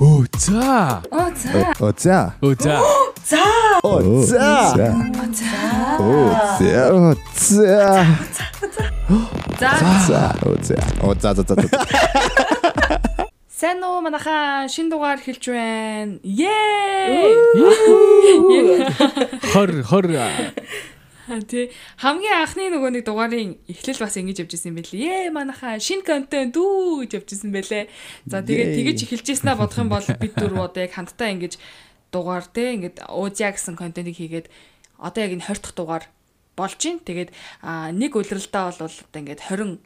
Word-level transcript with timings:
Оо 0.00 0.24
за. 0.38 1.00
Оо 1.10 1.26
за. 1.36 1.72
Оо 1.80 1.92
за. 1.98 2.32
Оо 2.42 2.54
за. 2.54 2.80
За. 3.24 3.44
Оо 3.84 4.22
за. 4.22 4.44
Оо 6.00 6.22
за. 6.24 6.36
Оо 6.98 7.14
за. 7.34 8.04
За. 9.60 9.76
За. 10.06 10.32
Оо 10.46 10.54
за. 10.62 10.74
Оо 11.02 11.14
за 11.20 11.32
за 11.34 11.42
за. 11.48 11.56
Сайн 13.56 13.80
уу 13.84 14.04
манайхаа 14.04 14.68
шин 14.68 14.88
дугаар 14.92 15.16
хэлж 15.16 15.48
байна. 15.48 16.20
Ее. 16.22 16.52
20 19.56 19.80
20 19.80 20.12
Тий. 21.50 21.74
Хамгийн 21.98 22.38
анхны 22.38 22.70
нөгөө 22.70 22.90
нэг 22.94 23.04
дугаарын 23.06 23.58
эхлэл 23.66 23.98
бас 23.98 24.14
ингэж 24.14 24.46
явж 24.46 24.52
ирсэн 24.54 24.78
байлээ. 24.78 25.26
Ээ 25.26 25.34
манайхаа 25.34 25.82
шинэ 25.82 26.06
контент 26.06 26.54
үү 26.54 27.02
гэж 27.06 27.10
явж 27.18 27.28
ирсэн 27.34 27.50
байлээ. 27.50 27.90
За 28.30 28.46
тэгээд 28.46 28.70
тэгэж 28.78 28.98
эхэлж 29.10 29.26
ирсэнаа 29.34 29.58
бодох 29.58 29.82
юм 29.82 29.90
бол 29.90 30.06
бид 30.06 30.34
дөрвөө 30.38 30.64
одоо 30.70 30.82
яг 30.86 30.94
хамтдаа 30.94 31.28
ингэж 31.34 31.54
дугаар 32.14 32.46
те 32.46 32.78
ингээд 32.78 33.10
уузя 33.10 33.50
гэсэн 33.50 33.74
контентийг 33.74 34.16
хийгээд 34.22 34.46
одоо 35.02 35.20
яг 35.26 35.32
энэ 35.34 35.46
20 35.50 35.66
дахь 35.66 35.74
дугаар 35.74 36.04
болж 36.54 36.78
байна. 36.78 37.02
Тэгээд 37.02 37.30
нэг 37.98 38.12
улиралдаа 38.14 38.64
бол 38.70 38.86
одоо 38.86 39.18
ингээд 39.18 39.42
20 39.50 39.82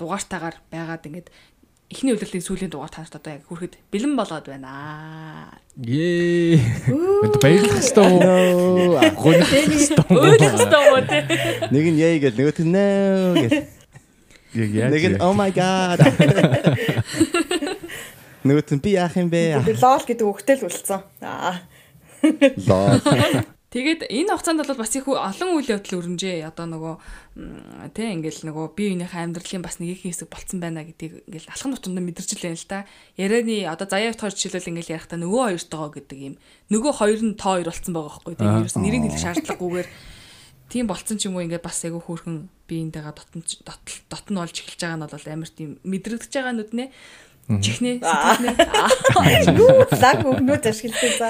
дугаартаагаар 0.00 0.56
байгаад 0.72 1.04
ингээд 1.04 1.28
эхний 1.94 2.12
улирлын 2.12 2.42
сүүлийн 2.42 2.70
дугаар 2.74 2.90
танарт 2.90 3.14
одоо 3.14 3.38
яг 3.38 3.46
хүрэхэд 3.46 3.78
бэлэн 3.94 4.18
болоод 4.18 4.50
байна. 4.50 5.54
Ее. 5.78 6.58
Баярлах 7.38 7.78
ёстой 7.78 8.10
уу? 8.18 8.98
Гонх 9.14 9.50
ёстой 9.54 10.02
уу? 10.10 10.26
Өөлөх 10.26 10.58
ёстой. 10.58 10.90
Нэг 11.70 11.84
нь 11.94 12.02
яй 12.02 12.18
гэл 12.18 12.34
нөгөөт 12.34 12.58
нь 12.66 12.74
нөө 12.74 13.46
яаж. 13.46 14.90
Нэг 14.90 15.04
нь 15.14 15.22
oh 15.22 15.34
my 15.38 15.54
god. 15.54 16.02
Нөгөөт 18.42 18.70
нь 18.74 18.82
би 18.82 18.98
яах 18.98 19.14
юм 19.14 19.30
бэ? 19.30 19.62
Би 19.62 19.78
лол 19.78 20.02
гэдэг 20.02 20.26
үгтэй 20.26 20.58
л 20.58 20.66
үлдсэн. 20.66 21.00
Аа. 21.22 21.62
Лол. 22.66 23.53
Тэгээд 23.74 24.06
энэ 24.06 24.30
хугацаанд 24.30 24.62
бол 24.62 24.78
бас 24.78 24.94
их 24.94 25.10
олон 25.10 25.58
үйл 25.58 25.66
явдал 25.66 25.98
өрнжээ. 25.98 26.46
Одоо 26.46 26.70
нөгөө 26.70 26.94
тий 27.90 28.06
ингээл 28.06 28.46
нөгөө 28.46 28.70
бие 28.78 28.94
биенийхээ 28.94 29.26
амьдралын 29.26 29.66
бас 29.66 29.82
нэг 29.82 29.98
их 29.98 30.06
хэсэг 30.06 30.30
болцсон 30.30 30.62
байна 30.62 30.86
гэдгийг 30.86 31.26
ингээл 31.26 31.50
алхам 31.50 31.74
тутамд 31.74 31.98
мэдэрч 31.98 32.38
л 32.38 32.46
байна 32.46 32.54
л 32.54 32.70
да. 32.70 32.86
Ярианы 33.18 33.66
одоо 33.66 33.90
заяа 33.90 34.14
тоор 34.14 34.30
жишээлбэл 34.30 34.78
ингээл 34.78 34.94
ярихтаа 34.94 35.18
нөгөө 35.18 35.58
хоёртойгоо 35.58 35.90
гэдэг 35.90 36.18
юм. 36.22 36.34
Нөгөө 36.70 36.92
хоёр 37.02 37.20
нь 37.26 37.34
тоо 37.34 37.58
хоёр 37.58 37.66
болцсон 37.66 37.94
байгаа 37.98 38.14
байхгүй 38.14 38.34
тий. 38.38 38.46
Ерөөс 38.46 38.78
нэрийг 38.78 39.02
хэлэх 39.10 39.24
шаардлагагүйгээр 39.26 39.88
тийм 40.70 40.86
болцсон 40.86 41.18
ч 41.18 41.26
юм 41.26 41.34
уу 41.34 41.42
ингээд 41.42 41.66
бас 41.66 41.82
айгүй 41.82 41.98
хөөрхөн 41.98 42.46
биеинтэйгээ 42.70 43.10
дотн 43.10 43.42
дотн 44.06 44.38
олж 44.38 44.54
эхэлж 44.54 44.80
байгаа 44.86 44.98
нь 45.02 45.06
бол 45.10 45.26
амар 45.34 45.50
тийм 45.50 45.70
мэдрэгдэж 45.82 46.30
байгаа 46.30 46.54
нүднэ. 46.54 46.86
Чихнэ 47.44 48.00
сэтгэлнэ. 48.00 48.52
Юу 49.58 49.84
лаг 49.84 50.18
өгнөд 50.24 50.64
ашигладаг 50.64 51.12
за. 51.18 51.28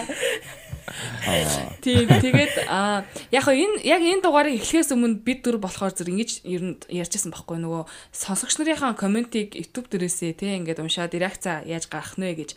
Тийм 1.80 2.08
тэгээд 2.08 2.68
а 2.68 3.04
яг 3.32 3.46
энэ 3.48 3.80
яг 3.84 4.02
энэ 4.04 4.20
дугаарыг 4.20 4.60
эхлэхээс 4.60 4.92
өмнө 4.92 5.24
бид 5.24 5.40
дөрв 5.44 5.64
болохоор 5.64 5.96
зэрэг 5.96 6.12
ингэж 6.12 6.30
ер 6.44 6.62
нь 6.62 6.76
ярьжсэн 6.92 7.32
байхгүй 7.32 7.58
нөгөө 7.64 7.82
сонсогч 8.12 8.60
нарынхаа 8.60 8.92
комментиг 8.92 9.56
YouTube 9.56 9.88
дээрээсээ 9.88 10.36
тий 10.36 10.52
ингээд 10.60 10.84
уншаад 10.84 11.16
реакца 11.16 11.64
яаж 11.64 11.88
гарах 11.88 12.20
нэ 12.20 12.36
гэж 12.36 12.50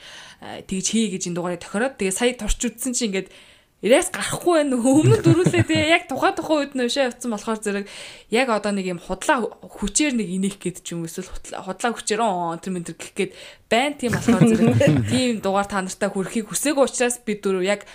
тэгж 0.67 0.85
хий 0.91 1.07
гэж 1.11 1.31
энэ 1.31 1.37
дугаарыг 1.39 1.63
тохироод 1.63 1.95
тэгээ 1.95 2.19
сая 2.19 2.35
турч 2.35 2.59
үзсэн 2.59 2.91
чинь 2.91 3.15
ингээд 3.15 3.31
Ирээс 3.77 4.09
гарахгүй 4.09 4.65
байна. 4.65 4.81
Өмнө 4.81 5.21
дөрүүлээ 5.21 5.69
тэгээ 5.69 5.93
яг 5.93 6.03
тухайн 6.09 6.33
тухайн 6.33 6.73
үед 6.73 6.89
ушаа 6.89 7.13
явцсан 7.13 7.29
болохоор 7.29 7.61
зэрэг 7.61 7.85
яг 8.33 8.49
одоо 8.49 8.73
нэг 8.73 8.89
юм 8.89 8.97
худлаа 8.97 9.45
хүчээр 9.61 10.17
нэг 10.17 10.33
инех 10.33 10.57
гээд 10.57 10.81
ч 10.81 10.97
юм 10.97 11.05
эсвэл 11.05 11.29
худлаа 11.29 11.93
хүчээр 11.93 12.21
оо 12.25 12.57
тэр 12.57 12.73
мэн 12.73 12.89
тэр 12.89 12.97
гэх 12.97 13.13
гээд 13.13 13.31
байна 13.69 13.93
тийм 14.01 14.17
болохоор 14.17 14.49
зэрэг 14.49 14.81
тийм 15.13 15.45
дугаар 15.45 15.69
та 15.69 15.85
нартай 15.85 16.09
хүрэхийг 16.09 16.49
хүсээгүй 16.49 16.89
учраас 16.89 17.21
бид 17.21 17.45
дөрөв 17.45 17.61
яг 17.69 17.85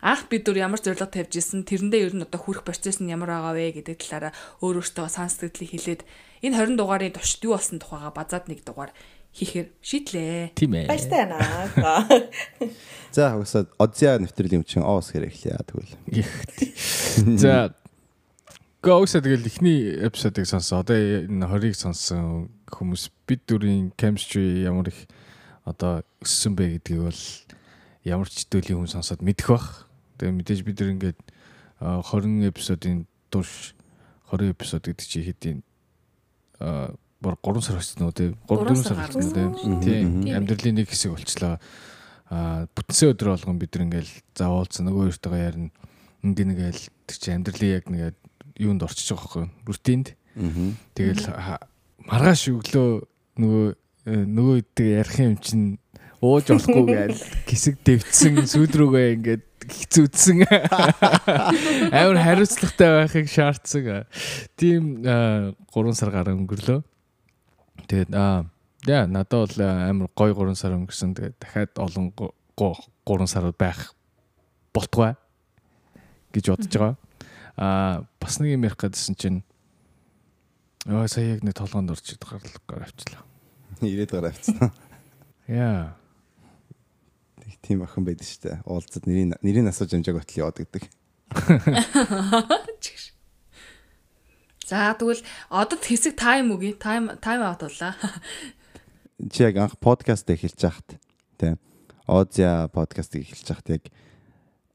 анх 0.00 0.28
бид 0.32 0.44
дөр 0.48 0.56
ямар 0.56 0.80
зорилго 0.80 1.08
тавьж 1.08 1.36
исэн 1.36 1.68
тэрэндээ 1.68 2.00
ер 2.08 2.14
нь 2.16 2.24
одоо 2.24 2.40
хүрэх 2.40 2.64
процесс 2.64 3.00
нь 3.00 3.12
ямар 3.12 3.32
байгаа 3.32 3.54
вэ 3.56 3.80
гэдэг 3.80 3.96
талаараа 4.00 4.32
өөр 4.64 4.80
өөртөө 4.80 5.08
сан 5.08 5.28
сэтгэлийг 5.28 5.70
хэлээд 5.76 6.02
энэ 6.44 6.56
20 6.56 6.80
дугаарын 6.80 7.14
туршид 7.14 7.44
юу 7.44 7.56
болсон 7.56 7.78
тухайга 7.80 8.12
базаад 8.12 8.48
нэг 8.48 8.64
дугаар 8.64 8.92
хийхээр 9.32 9.68
шийдлээ. 9.82 10.56
Тийм 10.58 10.74
ээ. 10.74 10.88
Баяртай 10.90 11.22
байна. 11.28 12.08
За 13.14 13.36
угсаа 13.36 13.68
Одзя 13.78 14.18
нэвтрлийн 14.18 14.62
юм 14.62 14.66
чинь 14.66 14.82
оос 14.82 15.14
хэрэг 15.14 15.30
эхлэе 15.30 15.60
тэгвэл. 15.68 15.94
За 17.38 17.74
Гоосаа 18.82 19.20
тэгэл 19.20 19.44
ихний 19.44 19.92
эпизодыг 19.92 20.48
сонсон. 20.48 20.80
Одоо 20.80 20.96
энэ 20.96 21.44
20-ыг 21.44 21.76
сонсон 21.76 22.48
хүмүүс 22.72 23.12
бид 23.28 23.44
дөрийн 23.44 23.92
chemistry 23.92 24.64
ямар 24.64 24.88
их 24.88 25.04
одоо 25.68 26.00
өссөн 26.24 26.56
бэ 26.56 26.80
гэдгийг 26.80 27.12
бол 27.12 27.22
ямар 28.08 28.28
ч 28.32 28.48
төлийн 28.48 28.80
хүн 28.80 28.88
сонсоод 28.88 29.20
мэдэх 29.20 29.52
бах. 29.52 29.89
Тэгээ 30.20 30.36
мэдээж 30.36 30.60
бид 30.68 30.76
нар 30.84 30.92
ингээд 30.92 31.20
а, 31.80 32.04
20 32.04 32.52
эпизодын 32.52 33.08
турш 33.32 33.72
20 34.28 34.52
эпизод 34.52 34.84
гэдэг 34.84 35.06
чи 35.08 35.24
хэдийн 35.24 35.58
а 36.60 36.92
бор 37.24 37.40
3 37.40 37.64
сар 37.64 37.80
болсон 37.80 38.04
уу 38.04 38.12
те? 38.12 38.36
3 38.44 38.68
4 38.68 38.76
сар 38.84 39.00
болсон 39.00 39.32
те? 39.32 39.48
Тийм. 39.80 40.28
Амьдралын 40.28 40.84
нэг 40.84 40.92
хэсэг 40.92 41.16
болчлоо 41.16 41.56
а 42.30 42.68
бүтсэн 42.76 43.16
өдөр 43.16 43.34
болгон 43.34 43.58
бид 43.58 43.74
нар 43.74 43.88
ингээл 43.88 44.12
заавуулсан 44.36 44.86
нөгөө 44.86 45.08
хоёртойгоо 45.08 45.40
ярина 45.40 45.72
ингээд 46.22 46.48
нэгэл 46.52 46.82
тэр 47.08 47.16
чи 47.16 47.28
амьдралын 47.32 47.74
яг 47.74 47.84
нэг 47.88 48.14
юунд 48.60 48.84
орчиж 48.84 49.08
байгаа 49.10 49.48
байхгүй 49.48 49.66
рутинд. 49.66 50.06
Тэгэл 50.94 51.24
маргааш 52.06 52.42
өглөө 52.54 52.88
нөгөө 53.40 53.66
э, 54.06 54.24
нөгөө 54.28 54.54
үедээ 54.60 54.90
ярих 55.00 55.16
юм 55.18 55.36
чинь 55.40 55.66
ууж 56.20 56.52
болохгүй 56.52 56.84
гээл 56.86 57.20
гисэг 57.48 57.80
дэвцсэн 57.82 58.44
сүдрүүгээ 58.46 59.08
ингээд 59.16 59.44
хэцүүдсэн 59.70 60.44
амар 61.94 62.18
хариуцлагатай 62.18 62.90
байхыг 62.98 63.26
шаардсан 63.30 64.04
тийм 64.58 65.02
3 65.06 65.96
сар 65.96 66.10
гараа 66.10 66.34
өнгөрлөө 66.34 66.80
тэгээд 67.86 68.10
аа 68.14 68.50
яа 68.84 69.06
надад 69.06 69.54
бол 69.54 69.56
амар 69.64 70.08
гой 70.12 70.34
3 70.34 70.58
сар 70.58 70.74
өнгөрсөн 70.74 71.14
тэгээд 71.16 71.36
дахиад 71.38 71.72
олон 71.78 72.10
3 72.14 73.30
сар 73.30 73.50
байх 73.54 73.94
болтугай 74.74 75.14
гэж 76.34 76.44
бодож 76.50 76.74
байгаа 76.74 76.96
аа 77.56 78.04
бас 78.20 78.42
нэг 78.42 78.58
юм 78.58 78.66
ярих 78.66 78.76
гэдсэн 78.76 79.14
чинь 79.14 79.40
Оо 80.88 81.04
сая 81.12 81.36
яг 81.36 81.44
нэг 81.44 81.52
толгоонд 81.52 81.92
орчид 81.92 82.24
гарлаа 82.24 82.88
авчлаа. 82.88 83.20
Ирээд 83.84 84.16
гараа 84.16 84.32
авцсан. 84.32 84.72
Яа. 85.46 85.92
Тийм 87.62 87.82
охин 87.82 88.04
байдаг 88.06 88.26
шүү 88.26 88.42
дээ. 88.46 88.58
Уулзад 88.66 89.04
нэрийн 89.06 89.34
нэрийн 89.42 89.70
асууж 89.70 89.94
амжааг 89.94 90.22
хөтл 90.22 90.40
яваад 90.46 90.58
гэдэг. 90.62 90.84
За 94.70 94.94
тэгвэл 94.94 95.22
одод 95.50 95.82
хэсэг 95.82 96.14
тайм 96.14 96.54
үгүй. 96.54 96.78
Тайм 96.78 97.10
тайм 97.18 97.42
аут 97.42 97.66
боллаа. 97.66 97.98
Чи 99.30 99.42
яг 99.42 99.58
анх 99.58 99.74
подкаст 99.82 100.30
эхэлж 100.30 100.60
хахад 100.62 100.98
тий. 101.38 101.58
Озя 102.06 102.70
подкастыг 102.70 103.26
эхэлж 103.26 103.46
хахад 103.50 103.68
яг 103.74 103.84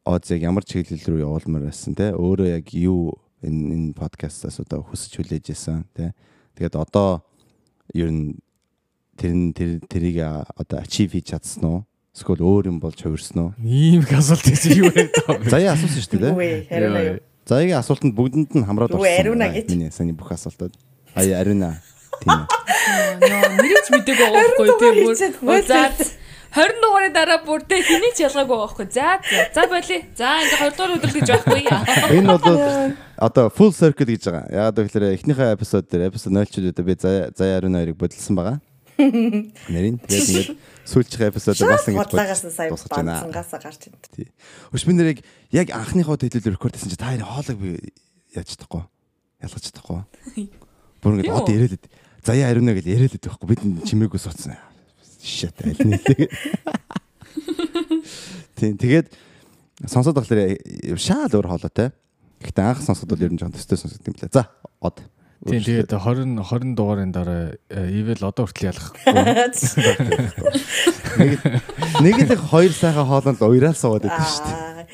Озяг 0.06 0.38
ямар 0.46 0.62
чиглэл 0.62 1.02
рүү 1.02 1.24
явуулмаар 1.26 1.66
байсан 1.72 1.98
тий. 1.98 2.14
Өөрөө 2.14 2.62
яг 2.62 2.70
юу 2.78 3.18
энэ 3.42 3.74
энэ 3.74 3.98
подкастаас 3.98 4.62
одоо 4.62 4.86
хүсэж 4.86 5.18
хүлээж 5.18 5.50
исэн 5.50 5.82
тий. 5.98 6.14
Тэгээд 6.54 6.78
одоо 6.78 7.26
ер 7.90 8.14
нь 8.14 8.38
тэр 9.18 9.34
нь 9.34 9.50
тэр 9.58 9.82
тэрийг 9.82 10.46
одоо 10.54 10.78
ачив 10.78 11.18
хийж 11.18 11.34
чадсан 11.34 11.64
уу? 11.66 11.80
Эсвэл 12.16 12.40
өөр 12.40 12.72
юм 12.72 12.80
болж 12.80 12.96
хувирсан 13.04 13.38
уу? 13.44 13.52
Ийм 13.60 14.02
их 14.08 14.14
асуулт 14.16 14.48
гэсэн 14.48 14.72
юу 14.80 14.90
вэ? 14.96 15.12
Заяа 15.52 15.76
асуусан 15.76 16.00
шүү 16.00 16.20
дээ. 16.24 16.32
Үгүй 16.32 16.52
хариуна 16.72 17.02
юу. 17.04 17.18
Заяагийн 17.44 17.80
асуултанд 17.84 18.16
бүгдэнд 18.16 18.56
нь 18.56 18.64
хамраад 18.64 18.96
Юу, 18.96 19.04
ариуна 19.04 19.52
гэж? 19.52 19.68
Миний 19.76 19.92
саний 19.92 20.16
бүх 20.16 20.32
асуултууд. 20.32 20.72
Ая 21.12 21.44
ариуна. 21.44 21.84
Тийм 22.24 22.48
нэрэж 23.60 23.88
мэдээг 23.92 24.18
байгаа 24.20 24.44
байхгүй 24.56 24.70
тийм 24.80 24.96
бүр. 25.04 25.16
За 25.16 25.28
хөөцөлд. 25.40 26.14
20 26.56 26.80
дугаарын 26.80 27.12
дараа 27.12 27.40
бүр 27.44 27.62
тэ 27.68 27.84
хэний 27.84 28.14
ч 28.16 28.24
ялгаагүй 28.24 28.58
байхгүй. 28.64 28.86
За 28.96 29.20
за. 29.52 29.68
Болиё. 29.68 30.00
За 30.16 30.40
ингээ 30.40 30.72
20 30.72 30.78
дугаар 30.80 30.96
өдөр 30.96 31.12
гэж 31.12 31.28
байхгүй. 31.36 31.62
Энэ 32.16 32.28
бол 32.32 32.96
одоо 33.20 33.46
full 33.52 33.74
circle 33.76 34.08
гэж 34.08 34.24
байгаа. 34.32 34.72
Яагаад 34.72 34.88
гэвэл 34.88 35.16
эхнийхээ 35.20 35.56
эпизод 35.60 35.84
дээр 35.92 36.08
эпизод 36.08 36.32
0 36.32 36.48
ч 36.48 36.64
үедээ 36.64 36.86
би 36.88 36.96
заяа 36.96 37.32
заяа 37.36 37.60
ариуна 37.60 37.84
хоёрыг 37.84 38.00
бодлсон 38.00 38.36
байгаа. 38.40 38.58
Нэрийн 38.98 40.00
тэгээд 40.00 40.30
ингээд 40.32 40.52
сүүлчийн 40.88 41.28
эпизод 41.34 41.60
бас 41.68 41.84
ингэж 41.90 42.00
бодлаагаас 42.00 42.44
нь 42.48 42.56
сая 42.56 42.72
банцангаасаа 42.72 43.60
гарч 43.60 43.92
ин. 43.92 43.96
Тий. 44.16 44.32
Өш 44.72 44.88
би 44.88 44.96
нэрийг 44.96 45.20
яг 45.52 45.68
анхныхоо 45.76 46.16
хэлэлээр 46.16 46.56
рекорд 46.56 46.80
хийсэн 46.80 46.94
чи 46.94 47.00
та 47.00 47.12
хоёрын 47.12 47.28
хоолойг 47.28 47.60
би 47.60 47.92
яаж 48.32 48.56
чадахгүй. 48.56 48.88
Ялгаж 49.44 49.64
чадахгүй. 49.68 50.00
Бүр 51.04 51.20
үү? 51.20 51.28
од 51.28 51.52
ирээлэд 51.52 51.84
заяа 52.24 52.56
ариуна 52.56 52.72
гэж 52.72 52.88
ирээлэд 52.88 53.28
байхгүй. 53.28 53.48
Бид 53.52 53.60
чимээгүй 53.84 54.20
суудсан. 54.22 54.56
Shit 55.20 55.60
аль 55.60 55.76
нийлээ. 55.76 56.32
Тийм 58.56 58.80
тэгээд 58.80 59.12
сонсоод 59.84 60.16
болохоор 60.16 60.56
шаал 60.96 61.36
өөр 61.36 61.52
хоолойтой. 61.52 61.92
Гэхдээ 62.40 62.64
анх 62.64 62.80
сонсоход 62.86 63.12
бол 63.12 63.26
ер 63.26 63.34
нь 63.34 63.40
жоон 63.42 63.52
төстэй 63.52 63.76
сонсогд 63.76 64.08
юм 64.08 64.16
лээ. 64.16 64.32
За 64.32 64.48
од. 64.80 65.04
Тийм 65.46 65.62
тэгээд 65.62 65.94
20 65.94 66.42
20 66.42 66.74
дугаарын 66.74 67.12
дараа 67.14 67.54
ивэл 67.70 68.26
одоо 68.26 68.50
хүртэл 68.50 68.74
ялахгүй. 68.74 69.02
Нэг 71.22 71.38
Нэг 72.02 72.16
л 72.26 72.34
их 72.34 72.42
хоёр 72.50 72.74
сайхан 72.74 73.06
хоолнд 73.06 73.42
уйраал 73.46 73.78
суугаад 73.78 74.10
байдаг 74.10 74.26
шүү 74.26 74.46
дээ. 74.50 74.88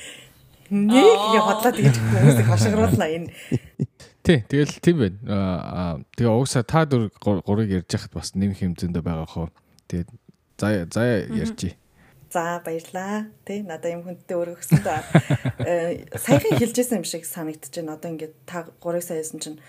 Нэг 0.72 1.20
яг 1.36 1.44
бодлоо 1.48 1.72
тэгж 1.72 1.96
хүмүүсийг 1.96 2.48
хашгируулна 2.52 3.08
энэ. 3.08 3.30
Тий, 4.22 4.40
тэгэл 4.46 4.76
тийм 4.84 4.98
байна. 5.00 5.18
Аа 5.32 5.94
тэгээ 6.20 6.36
уусаа 6.36 6.64
та 6.68 6.84
гур- 7.20 7.44
гурыг 7.48 7.72
ярьж 7.72 7.90
хахад 7.92 8.12
бас 8.12 8.36
нэмэх 8.36 8.60
юм 8.62 8.76
зөндөө 8.76 9.02
байгаа 9.04 9.28
хоо. 9.28 9.48
Тэгээд 9.88 10.10
заа 10.60 10.86
заа 10.92 11.26
ярьчи. 11.32 11.76
За 12.32 12.62
баярлаа. 12.64 13.28
Тэ 13.44 13.64
надаа 13.68 13.92
юм 13.92 14.04
хүндтэй 14.08 14.38
өргөсөн 14.40 14.80
да. 14.86 15.04
Э, 15.60 16.06
Саяхан 16.16 16.56
хэлжсэн 16.56 17.02
юм 17.02 17.06
шиг 17.08 17.28
байна. 17.28 18.00
Одоо 18.00 18.12
ингээд 18.16 18.36
та 18.48 18.64
3 18.80 19.02
саясан 19.04 19.40
чинь 19.44 19.60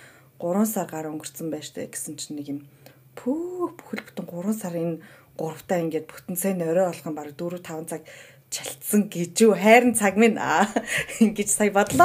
3 0.42 0.66
сар 0.66 0.86
гар 0.90 1.06
өнгөрцөн 1.14 1.48
байж 1.54 1.70
тээ 1.70 1.94
гэсэн 1.94 2.18
чинь 2.18 2.36
нэг 2.36 2.46
юм 2.50 2.60
пүү 3.14 3.78
бүхэл 3.78 4.02
бүтэн 4.10 4.26
3 4.26 4.58
сар 4.58 4.74
энэ 4.74 4.98
гуравтаа 5.38 5.78
ингээд 5.86 6.10
бүтэн 6.10 6.36
сайн 6.36 6.60
орой 6.66 6.90
болгон 6.90 7.14
баг 7.14 7.30
4 7.38 7.62
5 7.62 7.86
цаг 7.86 8.02
чалцсан 8.52 9.08
гэж 9.08 9.48
юу? 9.48 9.56
Хайрын 9.56 9.96
цаг 9.96 10.20
минь. 10.20 10.36
Ингэж 11.24 11.48
сая 11.48 11.72
бодлоо. 11.72 12.04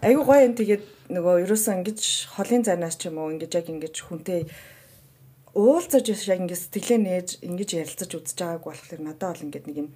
Аюу 0.00 0.24
гоё 0.24 0.48
юм. 0.48 0.56
Тэгээд 0.56 1.12
нөгөө 1.12 1.44
ерөөсөө 1.44 1.74
ингэж 1.84 2.00
холын 2.32 2.64
зайнаас 2.64 2.96
ч 2.96 3.12
юм 3.12 3.20
уу 3.20 3.32
ингэж 3.36 3.52
яг 3.52 3.68
ингэж 3.68 3.94
хүнтэй 4.08 4.48
уулзаж 5.52 6.04
яг 6.08 6.40
ингэ 6.40 6.56
сэтгэлээ 6.56 7.00
нээж 7.04 7.28
ингэж 7.44 7.70
ярилцаж 7.80 8.10
үзэж 8.16 8.38
байгааг 8.40 8.64
болохоор 8.64 9.02
надад 9.04 9.36
бол 9.36 9.44
ингэ 9.48 9.60
нэг 9.68 9.76
юм 9.76 9.88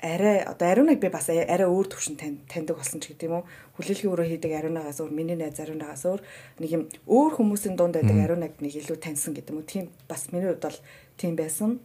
арай 0.00 0.42
одоо 0.46 0.68
ариунаг 0.70 1.00
би 1.00 1.08
бас 1.10 1.28
арай 1.28 1.66
өөр 1.66 1.90
төвшин 1.90 2.14
тань 2.14 2.38
таньдаг 2.46 2.78
болсон 2.78 3.02
ч 3.02 3.10
гэдэм 3.10 3.34
үү 3.34 3.42
хүлээлгийн 3.74 4.12
өрөө 4.14 4.26
хийдэг 4.30 4.52
ариунагаас 4.54 5.02
өөр 5.02 5.10
миний 5.10 5.34
найз 5.34 5.58
ариунагаас 5.58 6.06
өөр 6.06 6.22
нэг 6.62 6.70
юм 6.70 6.82
өөр 7.10 7.32
хүмүүсийн 7.34 7.74
дунд 7.74 7.98
байдаг 7.98 8.14
ариунаг 8.14 8.54
нэг 8.62 8.78
илүү 8.78 8.94
таньсан 9.02 9.34
гэдэг 9.34 9.50
юм 9.50 9.58
уу? 9.58 9.66
Тийм 9.66 9.90
бас 10.06 10.30
миний 10.30 10.46
хувьд 10.46 10.62
бол 10.62 10.78
тийм 11.18 11.34
байсан. 11.34 11.82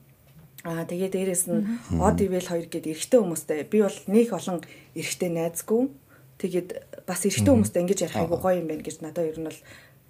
Аа 0.61 0.85
тэгээ 0.85 1.09
дээрэс 1.09 1.49
нь 1.49 1.65
од 1.97 2.17
ивэл 2.21 2.45
хоёр 2.53 2.69
гээд 2.69 2.85
эрэгтэй 2.93 3.17
хүмүүстэй 3.17 3.65
би 3.65 3.81
бол 3.81 3.97
нэг 4.05 4.29
олон 4.29 4.61
эрэгтэй 4.93 5.29
найзгүй. 5.33 5.89
Тэгээд 6.37 6.69
бас 7.09 7.25
эрэгтэй 7.25 7.49
хүмүүстэй 7.49 7.81
ингэж 7.81 7.99
ярих 8.05 8.17
айгу 8.21 8.37
гоё 8.37 8.61
юм 8.61 8.69
байна 8.69 8.85
гэж 8.85 9.01
надад 9.01 9.25
ер 9.25 9.41
нь 9.41 9.49
бол 9.49 9.61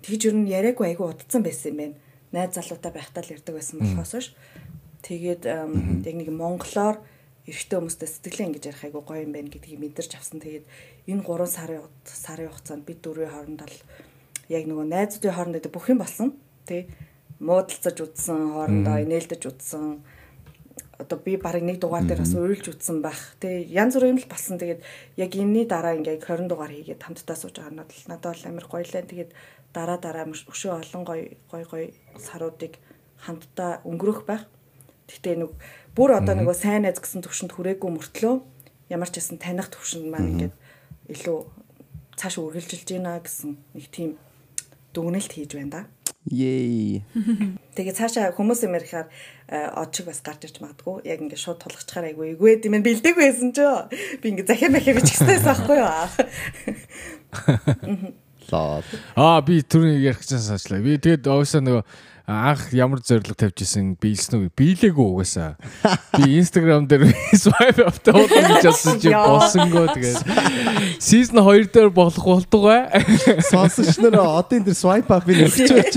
тэгж 0.04 0.22
ер 0.28 0.36
нь 0.36 0.52
яриаггүй 0.52 0.92
айгу 0.92 1.08
удцсан 1.08 1.40
байсан 1.40 1.72
юм 1.72 1.80
байна. 1.80 1.96
Найз 2.36 2.52
залуутай 2.60 2.92
байхдаа 2.92 3.24
л 3.24 3.32
ярьдаг 3.32 3.56
байсан 3.56 3.80
болохоос 3.80 4.14
ш. 4.20 4.36
Тэгээд 5.08 5.44
яг 5.48 6.16
нэг 6.20 6.30
монголоор 6.30 7.00
эрэгтэй 7.50 7.78
хүмүүстэй 7.80 8.10
сэтгэлээ 8.10 8.48
ингэж 8.48 8.64
ярих 8.72 8.84
айгу 8.88 9.02
гоё 9.04 9.24
юм 9.26 9.34
байна 9.36 9.52
гэдгийг 9.52 9.80
мэдэрч 9.80 10.12
авсан 10.16 10.40
тэгээд 10.40 10.66
энэ 11.12 11.24
3 11.28 11.48
сарын 11.48 11.84
сарын 12.08 12.52
хугацаанд 12.52 12.84
бид 12.88 13.00
дөрвийн 13.04 13.34
хооронд 13.34 13.60
бол 13.64 13.78
яг 14.48 14.64
нөгөө 14.68 14.86
найзуудын 14.88 15.36
хооронд 15.36 15.56
байдаг 15.60 15.74
бүх 15.76 15.88
юм 15.92 16.00
болсон 16.00 16.30
тий 16.68 16.88
муудалцаж 17.44 17.98
үзсэн 18.00 18.40
хоорондоо 18.56 18.98
инээлдэж 19.04 19.42
үзсэн 19.52 20.00
одоо 21.04 21.18
би 21.20 21.36
барыг 21.38 21.64
нэг 21.64 21.78
дугаар 21.80 22.06
дээр 22.08 22.24
бас 22.24 22.34
уйлж 22.34 22.66
утсан 22.70 23.02
байх. 23.02 23.36
Тэ 23.42 23.68
янз 23.68 23.98
бүрийн 23.98 24.16
юм 24.16 24.22
л 24.24 24.32
болсон. 24.32 24.56
Тэгээд 24.58 24.82
яг 25.18 25.32
энэний 25.36 25.66
дараа 25.68 25.98
ингээ 26.00 26.22
20 26.24 26.48
дугаар 26.48 26.72
хийгээд 26.72 27.04
хамтдаа 27.04 27.36
сууж 27.36 27.60
байгаа 27.60 27.74
нь 27.74 27.82
бол 27.82 28.04
надад 28.08 28.32
бол 28.32 28.48
амар 28.48 28.66
гоё 28.72 28.86
лээ. 28.88 29.04
Тэгээд 29.12 29.32
дараа 29.74 29.98
дараа 29.98 30.26
өшөө 30.30 30.72
олон 30.80 31.04
гоё 31.04 31.24
гоё 31.52 31.66
гоё 31.68 31.88
саруудыг 32.16 32.80
хамтдаа 33.26 33.82
өнгөрөх 33.84 34.24
байх. 34.24 34.48
Гэхдээ 35.10 35.36
нэг 35.42 35.52
бүр 35.96 36.18
одоо 36.18 36.36
нөгөө 36.38 36.56
сайн 36.56 36.88
найз 36.88 37.00
гэсэн 37.00 37.24
төвшөнд 37.24 37.54
хүрээгүй 37.54 37.90
мөртлөө 37.92 38.34
ямар 38.90 39.10
ч 39.10 39.20
гэсэн 39.20 39.38
таних 39.42 39.70
төвшөнд 39.74 40.08
маань 40.10 40.30
ингээд 40.38 40.56
илүү 41.14 41.38
цааш 42.18 42.36
үргэлжилж 42.40 42.88
байна 42.96 43.20
гэсэн 43.20 43.58
нэг 43.76 43.86
тийм 43.92 44.16
дүгнэлт 44.94 45.32
хийж 45.34 45.52
байна 45.58 45.72
да. 45.72 45.82
Yay. 46.32 47.04
Тэгээ 47.76 48.00
цаашаа 48.00 48.32
хүмүүс 48.32 48.64
юм 48.64 48.80
ярихаар 48.80 49.12
од 49.76 49.92
шиг 49.92 50.08
бас 50.08 50.24
гарч 50.24 50.48
ирж 50.48 50.64
магадгүй. 50.64 51.04
Яг 51.04 51.20
ингээд 51.20 51.42
шууд 51.44 51.60
тулгачаар 51.60 52.16
айгүй 52.16 52.40
эгүй 52.40 52.64
юм 52.64 52.80
бэлдэг 52.80 53.16
байсан 53.20 53.52
ч 53.52 53.60
ёо. 53.60 53.92
Би 54.24 54.32
ингээд 54.32 54.48
захиа 54.48 54.72
махиа 54.72 54.96
бичих 54.96 55.20
гэсэн 55.20 55.44
байхгүй 55.44 55.84
юу? 55.84 56.08
Лоо. 58.56 58.80
Аа 59.20 59.44
би 59.44 59.60
түрүүний 59.68 60.00
ярих 60.00 60.24
гэсэн 60.24 60.40
санаачлаа. 60.40 60.80
Би 60.80 60.96
тэгээд 60.96 61.28
уусаа 61.28 61.60
нөгөө 61.60 61.84
анх 62.28 62.72
ямар 62.72 63.02
зориг 63.04 63.36
тавьж 63.36 63.64
исэн 63.66 63.96
биелсэн 64.00 64.48
үү? 64.48 64.52
Биелээгүй 64.56 65.08
угаасаа. 65.12 65.60
Би 66.16 66.40
Instagram 66.40 66.88
дээр 66.88 67.12
swipe 67.44 67.84
up 67.84 68.00
тавуулсан 68.00 68.44
гэж 68.48 68.64
бодсон 68.64 68.96
чи 69.04 69.12
Яа. 69.12 69.28
болсонгоо 69.28 69.92
тэгээд 69.92 70.24
season 71.04 71.44
2 71.44 71.68
дээр 71.76 71.92
болох 71.92 72.24
болдог 72.24 72.64
бай. 72.64 72.88
Сонсогч 73.44 74.00
нар 74.00 74.16
одын 74.24 74.64
дээр 74.64 74.78
swipe 74.80 75.12
up-ыг 75.12 75.52
өгчөөч. 75.52 75.96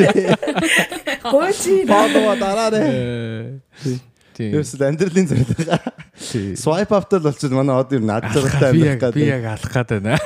Гойчи. 1.31 1.87
Follow 1.87 2.35
дараарэ. 2.43 2.83
Тийм. 4.37 4.51
Ерөөсөл 4.53 4.83
амьдралын 4.85 5.31
зориг. 5.31 5.49
Тийм. 6.19 6.59
Swipe 6.59 6.91
up-тал 6.93 7.23
болчиход 7.23 7.55
манай 7.57 7.79
од 7.79 7.95
ер 7.95 8.03
нь 8.03 8.11
ад 8.11 8.27
Би 8.27 8.35
амьдрах 8.35 8.61
яг 8.61 8.75
би 8.75 8.91
гэдэг. 8.99 9.31
яг 9.31 9.45
алах 9.55 9.73
гээд 9.73 9.91
байна. 10.03 10.19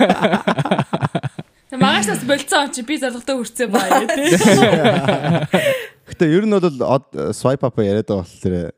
Магаш 1.70 2.08
бас 2.10 2.24
болцсон 2.26 2.72
чи 2.74 2.82
би 2.82 2.98
зоригтой 2.98 3.36
хүрцээ 3.38 3.68
баа 3.70 4.02
тий. 4.10 4.34
Гэтэ 6.10 6.26
ер 6.26 6.44
нь 6.46 6.54
бол 6.54 7.02
swipe 7.30 7.64
up 7.64 7.78
яриад 7.78 8.10
байгаа 8.10 8.26
болохоор 8.26 8.74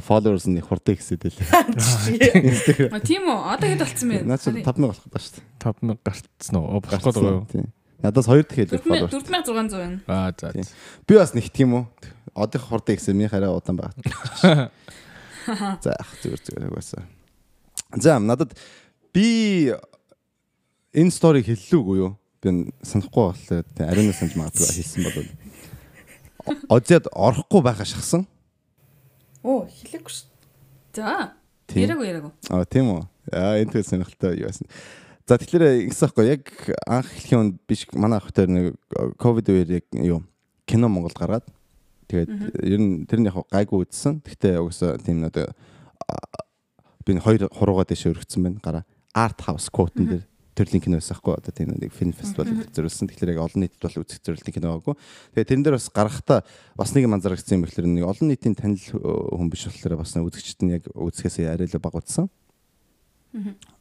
followers 0.00 0.46
нь 0.46 0.58
их 0.58 0.66
хурдан 0.68 0.94
ихсэд 0.94 1.22
байлээ. 1.22 2.90
А 2.94 3.00
тийм 3.00 3.28
үү? 3.28 3.38
Одоо 3.54 3.68
хэд 3.68 3.82
болцсон 3.82 4.08
бэ? 4.10 4.22
Наач 4.26 4.42
5000 4.46 4.64
болох 4.86 5.02
гэдэг 5.02 5.22
шүү 5.22 5.34
дээ. 5.34 5.44
5000 5.60 5.98
гарцсан 6.04 6.56
уу? 6.58 6.80
Болох 6.80 7.02
байгаа 7.04 7.34
юу? 7.34 7.46
Тийм. 7.50 7.66
Надаас 8.02 8.26
хоёр 8.26 8.44
дахь 8.44 8.58
хэлбэр 8.58 8.82
followers. 8.84 9.12
4600 9.12 9.78
байна. 9.78 9.98
Аа 10.06 10.32
за. 10.34 10.52
Тийм. 10.52 10.66
Би 11.06 11.14
бас 11.14 11.32
нэгтгэх 11.34 11.64
юм 11.64 11.72
уу? 11.74 11.84
Одын 12.34 12.60
хурдан 12.60 12.94
ихсэн 12.96 13.14
миний 13.16 13.30
хараа 13.30 13.54
удаан 13.54 13.78
байна. 13.78 14.70
За 15.82 15.90
ах 15.94 16.10
зүгээр 16.22 16.40
зүгээр 16.42 16.68
угаасаа. 16.72 17.04
За 17.96 18.18
надад 18.18 18.56
би 19.12 19.72
энэ 20.92 21.10
сториг 21.14 21.46
хэллүүгүй 21.46 21.96
юу? 22.02 22.16
Би 22.42 22.72
санахгүй 22.82 23.24
болохоор 23.30 23.64
тийм 23.72 23.88
ариун 23.88 24.12
санаж 24.12 24.34
магадгүй 24.36 24.68
хэлсэн 24.74 25.02
бол 25.06 25.28
Озяд 26.68 27.08
орохгүй 27.12 27.62
байхаа 27.64 27.88
шахсан. 27.88 28.26
Оо, 29.44 29.64
хэлээгүй 29.68 30.12
шүү. 30.12 30.28
За. 30.94 31.32
Тийм. 31.66 31.84
Яриаггүй 31.86 32.06
яриаггүй. 32.10 32.32
Аа 32.52 32.64
тийм 32.68 32.90
үү. 32.92 33.02
Аа 33.32 33.58
энэ 33.60 33.72
төр 33.72 33.84
сонирхолтой 33.86 34.38
юу 34.40 34.48
байсан. 34.48 34.68
За 35.24 35.38
тэгэхээр 35.40 35.88
ингэсэн 35.88 36.04
байхгүй 36.08 36.26
яг 36.28 36.44
анх 36.84 37.08
эхлэхийн 37.08 37.40
үнд 37.40 37.54
биш 37.64 37.88
манай 37.96 38.20
ах 38.20 38.28
дээр 38.28 38.50
нэг 38.52 38.66
ковид 39.16 39.48
үеэр 39.48 39.70
яг 39.80 39.86
юу 39.96 40.20
кино 40.68 40.92
Монгол 40.92 41.16
гаргаад 41.16 41.48
тэгээд 42.12 42.60
ер 42.60 42.80
нь 42.80 43.08
тэр 43.08 43.24
нь 43.24 43.28
яг 43.32 43.40
гайгүй 43.48 43.88
үзсэн. 43.88 44.20
Гэхдээ 44.20 44.60
угсаа 44.60 45.00
тийм 45.00 45.24
нэг 45.24 45.32
би 47.04 47.12
н 47.16 47.24
хоёр 47.24 47.48
хуруугаа 47.48 47.88
дэше 47.88 48.12
өргөцсөн 48.12 48.44
байна 48.44 48.60
гараа. 48.60 48.84
Art 49.16 49.40
House 49.48 49.72
quote-н 49.72 50.04
дээр 50.08 50.24
төрлийн 50.54 50.82
кино 50.82 50.98
байсан 50.98 51.18
байхгүй 51.18 51.34
одоо 51.34 51.52
тийм 51.52 51.74
нэг 51.74 51.92
фильм 51.92 52.14
фестивал 52.14 52.46
зориулсан. 52.70 53.10
Тэгэхээр 53.10 53.34
яг 53.34 53.42
олон 53.42 53.60
нийтэд 53.66 53.82
бол 53.82 54.02
үзэх 54.06 54.22
зорилтын 54.22 54.54
кино 54.54 54.66
байгаагүй. 54.70 54.94
Тэгээд 55.34 55.48
тэрэн 55.50 55.64
дээр 55.66 55.76
бас 55.76 55.88
гарахтаа 55.90 56.40
бас 56.78 56.94
нэг 56.94 57.04
юм 57.04 57.14
анзаарчихсан 57.18 57.58
юм 57.58 57.64
бэхлээр 57.66 57.88
нэг 57.90 58.06
олон 58.06 58.28
нийтийн 58.30 58.54
танил 58.54 58.78
э, 58.78 58.98
хүн 59.02 59.50
биш 59.50 59.66
болохоор 59.66 59.98
бас 59.98 60.14
үзэгчд 60.14 60.62
нь 60.62 60.74
яг 60.78 60.86
үзэхээс 60.94 61.42
арай 61.50 61.66
л 61.66 61.82
баг 61.82 61.94
утсан. 61.98 62.30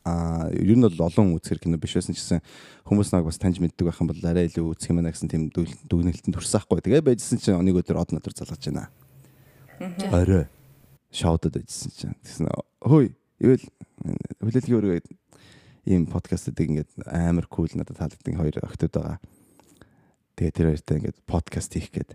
Аа 0.03 0.49
ер 0.49 0.73
нь 0.73 0.81
бол 0.81 0.97
олон 1.05 1.37
үзэхэр 1.37 1.61
кино 1.61 1.77
биш 1.77 1.93
байсан 1.93 2.17
ч 2.17 2.25
гэсэн 2.25 2.41
хүмүүс 2.89 3.13
нэг 3.13 3.29
бас 3.29 3.37
таньж 3.37 3.61
мэддэг 3.61 3.85
байх 3.85 4.01
юм 4.01 4.09
бол 4.09 4.25
арай 4.25 4.49
илүү 4.49 4.73
үзэх 4.73 4.89
юм 4.89 4.97
байна 4.97 5.13
гэсэн 5.13 5.29
тийм 5.29 5.53
дүг- 5.53 5.77
дүгнэлтэн 5.85 6.33
төрсөхгүй. 6.33 6.81
Тэгээ 6.81 7.05
байжсэн 7.05 7.37
чинь 7.37 7.61
нэг 7.61 7.77
өдөр 7.77 8.01
од 8.01 8.17
надад 8.17 8.33
залгаж 8.33 8.65
байна. 8.65 8.89
Орой 10.09 10.49
шоудад 11.13 11.53
байжсэн 11.53 11.93
чинь 11.93 12.17
тэгсэн 12.25 12.49
хөөе 12.81 13.13
ивэл 13.45 13.65
хүлээлгийн 14.41 14.77
өргөө 14.81 14.97
ийм 15.83 16.07
подкастыг 16.07 16.55
ингээд 16.55 16.91
амар 17.07 17.47
кул 17.51 17.67
надад 17.75 17.99
таалагдсан 17.99 18.39
хоёр 18.39 18.55
охтууд 18.63 18.93
байгаа. 18.95 19.19
Тэгээ 20.39 20.55
тэр 20.55 20.67
хоёртай 20.71 20.95
ингээд 20.99 21.19
подкаст 21.27 21.71
хийх 21.75 21.91
гээд 21.91 22.11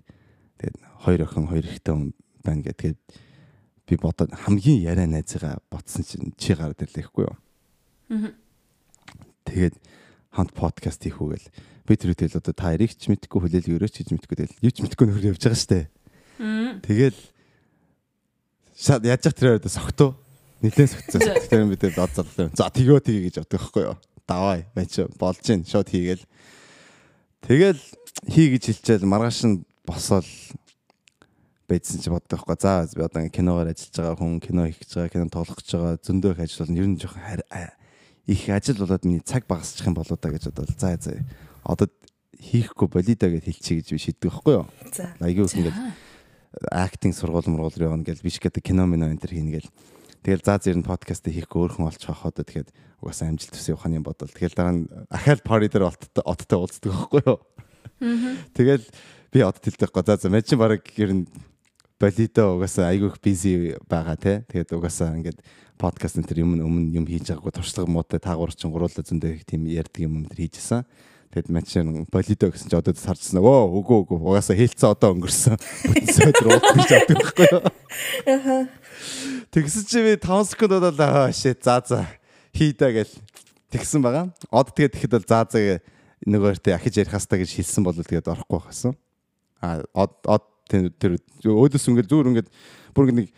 тэгээд 0.57 0.77
хоёр 1.05 1.21
охин 1.29 1.47
хоёр 1.53 1.67
ихтэй 1.69 1.93
хүн 1.93 2.13
байна 2.41 2.63
гэдэг. 2.65 2.81
Тэгээд 2.81 3.01
би 3.89 3.95
бодоод 4.01 4.33
хамгийн 4.33 4.81
яриа 4.81 5.05
найзгаа 5.05 5.61
ботсон 5.69 6.05
чинь 6.05 6.33
чи 6.41 6.57
гараад 6.57 6.81
ирлээхгүй 6.81 7.29
юу. 7.29 7.37
Тэгээд 9.45 9.77
хамт 10.33 10.53
подкаст 10.57 11.05
хийх 11.05 11.21
үгээл 11.21 11.49
би 11.89 11.93
тэр 11.97 12.13
үедэл 12.17 12.41
одоо 12.41 12.53
та 12.57 12.73
яриг 12.73 12.93
ч 12.97 13.09
мэдгүй 13.13 13.41
хүлээлгийн 13.41 13.77
өрөөч 13.81 13.95
хийж 14.01 14.13
мэдгүй 14.13 14.37
тэгэл 14.45 14.61
юу 14.65 14.73
ч 14.73 14.85
мэдгүй 14.85 15.05
нөхөр 15.09 15.29
явж 15.33 15.45
байгаа 15.45 15.61
штэ. 15.61 15.89
Тэгэл 16.85 17.21
шат 18.77 19.05
яаж 19.05 19.25
ч 19.25 19.33
тэр 19.33 19.57
хоёроо 19.57 19.73
согтуу 19.73 20.11
нилээн 20.63 20.91
согтсон. 20.91 21.21
Тэгэхээр 21.23 21.71
бид 21.71 21.85
дод 21.95 22.13
зарлаа. 22.15 22.51
За 22.55 22.71
тэгөө 22.71 23.01
тгий 23.05 23.29
гэж 23.29 23.43
боддог 23.43 23.61
байхгүй 23.61 23.85
юу. 23.89 23.97
Давай 24.27 24.67
байж 24.75 24.93
болж 25.19 25.41
гин 25.45 25.65
шууд 25.65 25.89
хийгээл. 25.89 26.25
Тэгэл 27.47 27.83
хий 28.27 28.49
гэж 28.53 28.63
хэлчихэл 28.75 29.07
маргааш 29.07 29.39
нь 29.47 29.63
босоод 29.87 30.27
байдсан 31.69 32.03
чи 32.03 32.11
боддог 32.11 32.43
байхгүй. 32.43 32.59
За 32.59 32.89
би 32.91 33.03
одоо 33.07 33.29
киногоор 33.31 33.71
ажиллаж 33.71 33.95
байгаа 33.95 34.19
хүн 34.19 34.41
кино 34.43 34.67
хийх 34.67 34.83
гэж 34.83 34.91
байгаа, 34.99 35.15
кино 35.15 35.31
тоглох 35.31 35.59
гэж 35.63 35.69
байгаа 35.79 35.95
зөндөө 36.03 36.33
их 36.35 36.41
ажил 36.43 36.67
бол 36.67 36.79
ер 36.79 36.89
нь 36.89 36.99
жоохон 36.99 37.77
их 38.29 38.49
ажил 38.49 38.77
болоод 38.77 39.05
миний 39.05 39.21
цаг 39.25 39.47
багасчих 39.47 39.87
юм 39.87 39.95
болоо 39.95 40.19
да 40.21 40.29
гэж 40.29 40.51
бодвол 40.53 40.75
за 40.77 40.99
за 41.01 41.25
одоо 41.65 41.89
хийхгүй 42.37 42.89
болио 42.89 43.17
да 43.17 43.29
гэж 43.31 43.45
хэлчихье 43.45 43.81
гэж 43.81 43.89
би 43.93 43.99
шийддэг 43.99 44.31
байхгүй 44.31 44.55
юу. 44.55 44.67
За. 44.93 45.15
Айгүй 45.21 45.45
их 45.49 45.55
ингээд 45.57 45.79
актинг 46.71 47.15
сургууль 47.17 47.49
мургуул 47.49 47.89
явна 47.89 48.05
гэл 48.05 48.21
биш 48.23 48.39
гэдэг 48.39 48.63
кино 48.63 48.87
мино 48.87 49.09
энэ 49.09 49.21
төр 49.21 49.33
хийнэ 49.33 49.53
гэл. 49.57 49.69
Тэгэл 50.23 50.45
заа 50.45 50.59
зэр 50.59 50.79
нь 50.79 50.87
подкаст 50.87 51.25
хийхгүй 51.27 51.69
өөрхөн 51.69 51.89
олчих 51.89 52.11
хахад 52.11 52.43
тэгэхэд 52.43 52.71
угаасаа 53.03 53.31
амжилт 53.31 53.55
төсөө 53.55 53.79
явах 53.79 53.87
юм 53.87 54.05
бодвол 54.07 54.35
тэгэл 54.35 54.57
дараа 54.59 54.75
нь 54.75 54.91
ахаал 55.11 55.43
пари 55.47 55.69
дээр 55.71 55.87
оттой 55.91 56.59
уулздаг 56.59 56.91
байхгүй 56.91 57.23
юу. 57.23 57.39
Тэгэл 58.55 58.85
би 59.31 59.39
одод 59.43 59.63
хэлдэхгүй 59.63 60.03
за 60.07 60.17
за 60.19 60.29
мэн 60.31 60.43
чинь 60.43 60.59
баг 60.59 60.83
ер 60.99 61.13
нь 61.15 61.25
болидо 62.01 62.59
угаасаа 62.59 62.91
айгүйх 62.95 63.19
бизи 63.23 63.79
байгаа 63.91 64.17
те. 64.17 64.43
Тэгээд 64.51 64.75
угаасаа 64.75 65.15
ингээд 65.19 65.43
подкаст 65.79 66.19
энэ 66.19 66.27
төр 66.31 66.43
юм 66.43 66.59
өмнө 66.59 66.95
юм 66.95 67.07
хийж 67.07 67.31
байгаагүй 67.31 67.53
туршлага 67.55 67.91
муутай 67.91 68.23
таагуур 68.23 68.55
чин 68.55 68.71
гуруула 68.71 69.03
зөндөө 69.03 69.31
их 69.39 69.47
тийм 69.47 69.67
ярьдаг 69.67 70.03
юм 70.07 70.23
энэ 70.23 70.31
төр 70.31 70.43
хийжсэн. 70.47 70.87
Тэгэд 71.29 71.53
мачин 71.53 72.07
болидо 72.09 72.49
гэсэн 72.49 72.73
чи 72.73 72.77
одоо 72.79 72.95
сарчсан. 72.97 73.43
Өө 73.45 73.69
үгүй 73.83 73.99
үгүй 74.01 74.17
угаасаа 74.17 74.57
хэлцээ 74.57 74.89
одоо 74.89 75.13
өнгөрсөн. 75.13 75.61
Бүтэн 75.61 76.33
өдөр 76.33 76.47
уулзах 76.57 76.89
чаддаг 76.89 77.19
байхгүй 77.21 77.47
юу? 77.53 77.63
Тэгсэн 79.49 79.85
чи 79.89 79.99
би 80.05 80.17
5 80.21 80.53
секунд 80.53 80.77
бодоод 80.77 81.01
аа 81.01 81.33
shit 81.33 81.65
за 81.65 81.81
за 81.81 82.05
хийдэ 82.53 82.93
гэл 83.01 83.15
тэгсэн 83.73 84.05
байгаа. 84.05 84.29
Од 84.53 84.77
тэгээд 84.77 84.93
тэгэхэд 84.93 85.15
бол 85.17 85.25
заа 85.25 85.45
заа 85.49 85.81
нөгөөртөө 86.29 86.77
ахиж 86.77 87.01
ярих 87.01 87.13
хастаа 87.17 87.41
гэж 87.41 87.57
хэлсэн 87.57 87.83
бол 87.85 87.97
тэгээд 87.97 88.29
орохгүй 88.29 88.61
байсан. 88.61 88.93
А 89.65 89.81
од 89.97 90.13
од 90.29 90.45
тэр 90.69 91.17
өөдөөс 91.49 91.89
ингээд 91.89 92.13
зүүр 92.13 92.29
ингээд 92.33 92.49
бүр 92.93 93.13
нэг 93.15 93.33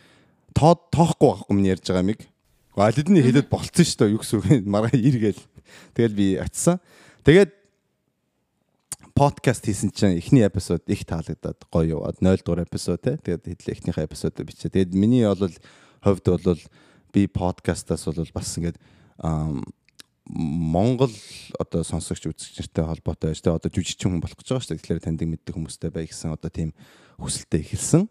тоо 0.51 0.75
тоохгүй 0.91 1.31
байхгүй 1.31 1.55
миний 1.55 1.71
ярьж 1.71 1.87
байгаа 1.87 2.03
юмыг. 2.03 2.21
Алидны 2.75 3.23
хэлээд 3.23 3.47
болцсон 3.51 3.87
шүү 3.87 3.99
дээ 4.03 4.11
юу 4.11 4.21
гэсэн 4.23 4.37
үг 4.39 4.67
маргаа 4.67 4.95
иргээл. 4.95 5.41
Тэгэл 5.95 6.15
би 6.19 6.27
очисан. 6.39 6.83
Тэгээд 7.23 7.51
подкаст 9.15 9.63
хийсэн 9.63 9.91
чинь 9.95 10.19
эхний 10.19 10.43
эпизод 10.43 10.83
их 10.87 11.07
таалагдаад 11.07 11.59
гоё 11.71 11.99
яваад 12.03 12.19
0 12.19 12.43
дугаар 12.43 12.67
эпизод 12.67 12.99
те. 12.99 13.15
Тэгээд 13.15 13.69
эхнийхээ 13.69 14.07
эпизодыг 14.07 14.47
бичээ. 14.47 14.71
Тэгээд 14.71 14.95
миний 14.95 15.27
бол 15.27 15.51
хувьд 16.01 16.25
бол 16.45 16.61
би 17.13 17.27
подкастаас 17.27 18.05
бол 18.05 18.33
бас 18.33 18.57
ингээд 18.57 18.77
Монгол 20.31 21.11
одоо 21.59 21.83
сонсогч 21.83 22.29
үзэгчтэй 22.29 22.85
холбоотой 22.85 23.33
байж 23.33 23.41
тэ 23.41 23.51
одоо 23.51 23.67
жүжигчин 23.67 24.15
хүн 24.15 24.21
болох 24.23 24.37
гэж 24.37 24.47
байгаа 24.47 24.63
шүү 24.63 24.71
дээ. 24.71 24.79
Тэгэхээр 24.79 25.03
таньдаг 25.03 25.27
мэддэг 25.27 25.55
хүмүүстэй 25.57 25.91
бай 25.91 26.07
гэсэн 26.07 26.31
одоо 26.31 26.47
тийм 26.47 26.71
хүсэлтэд 27.19 27.67
эхэлсэн. 27.67 28.07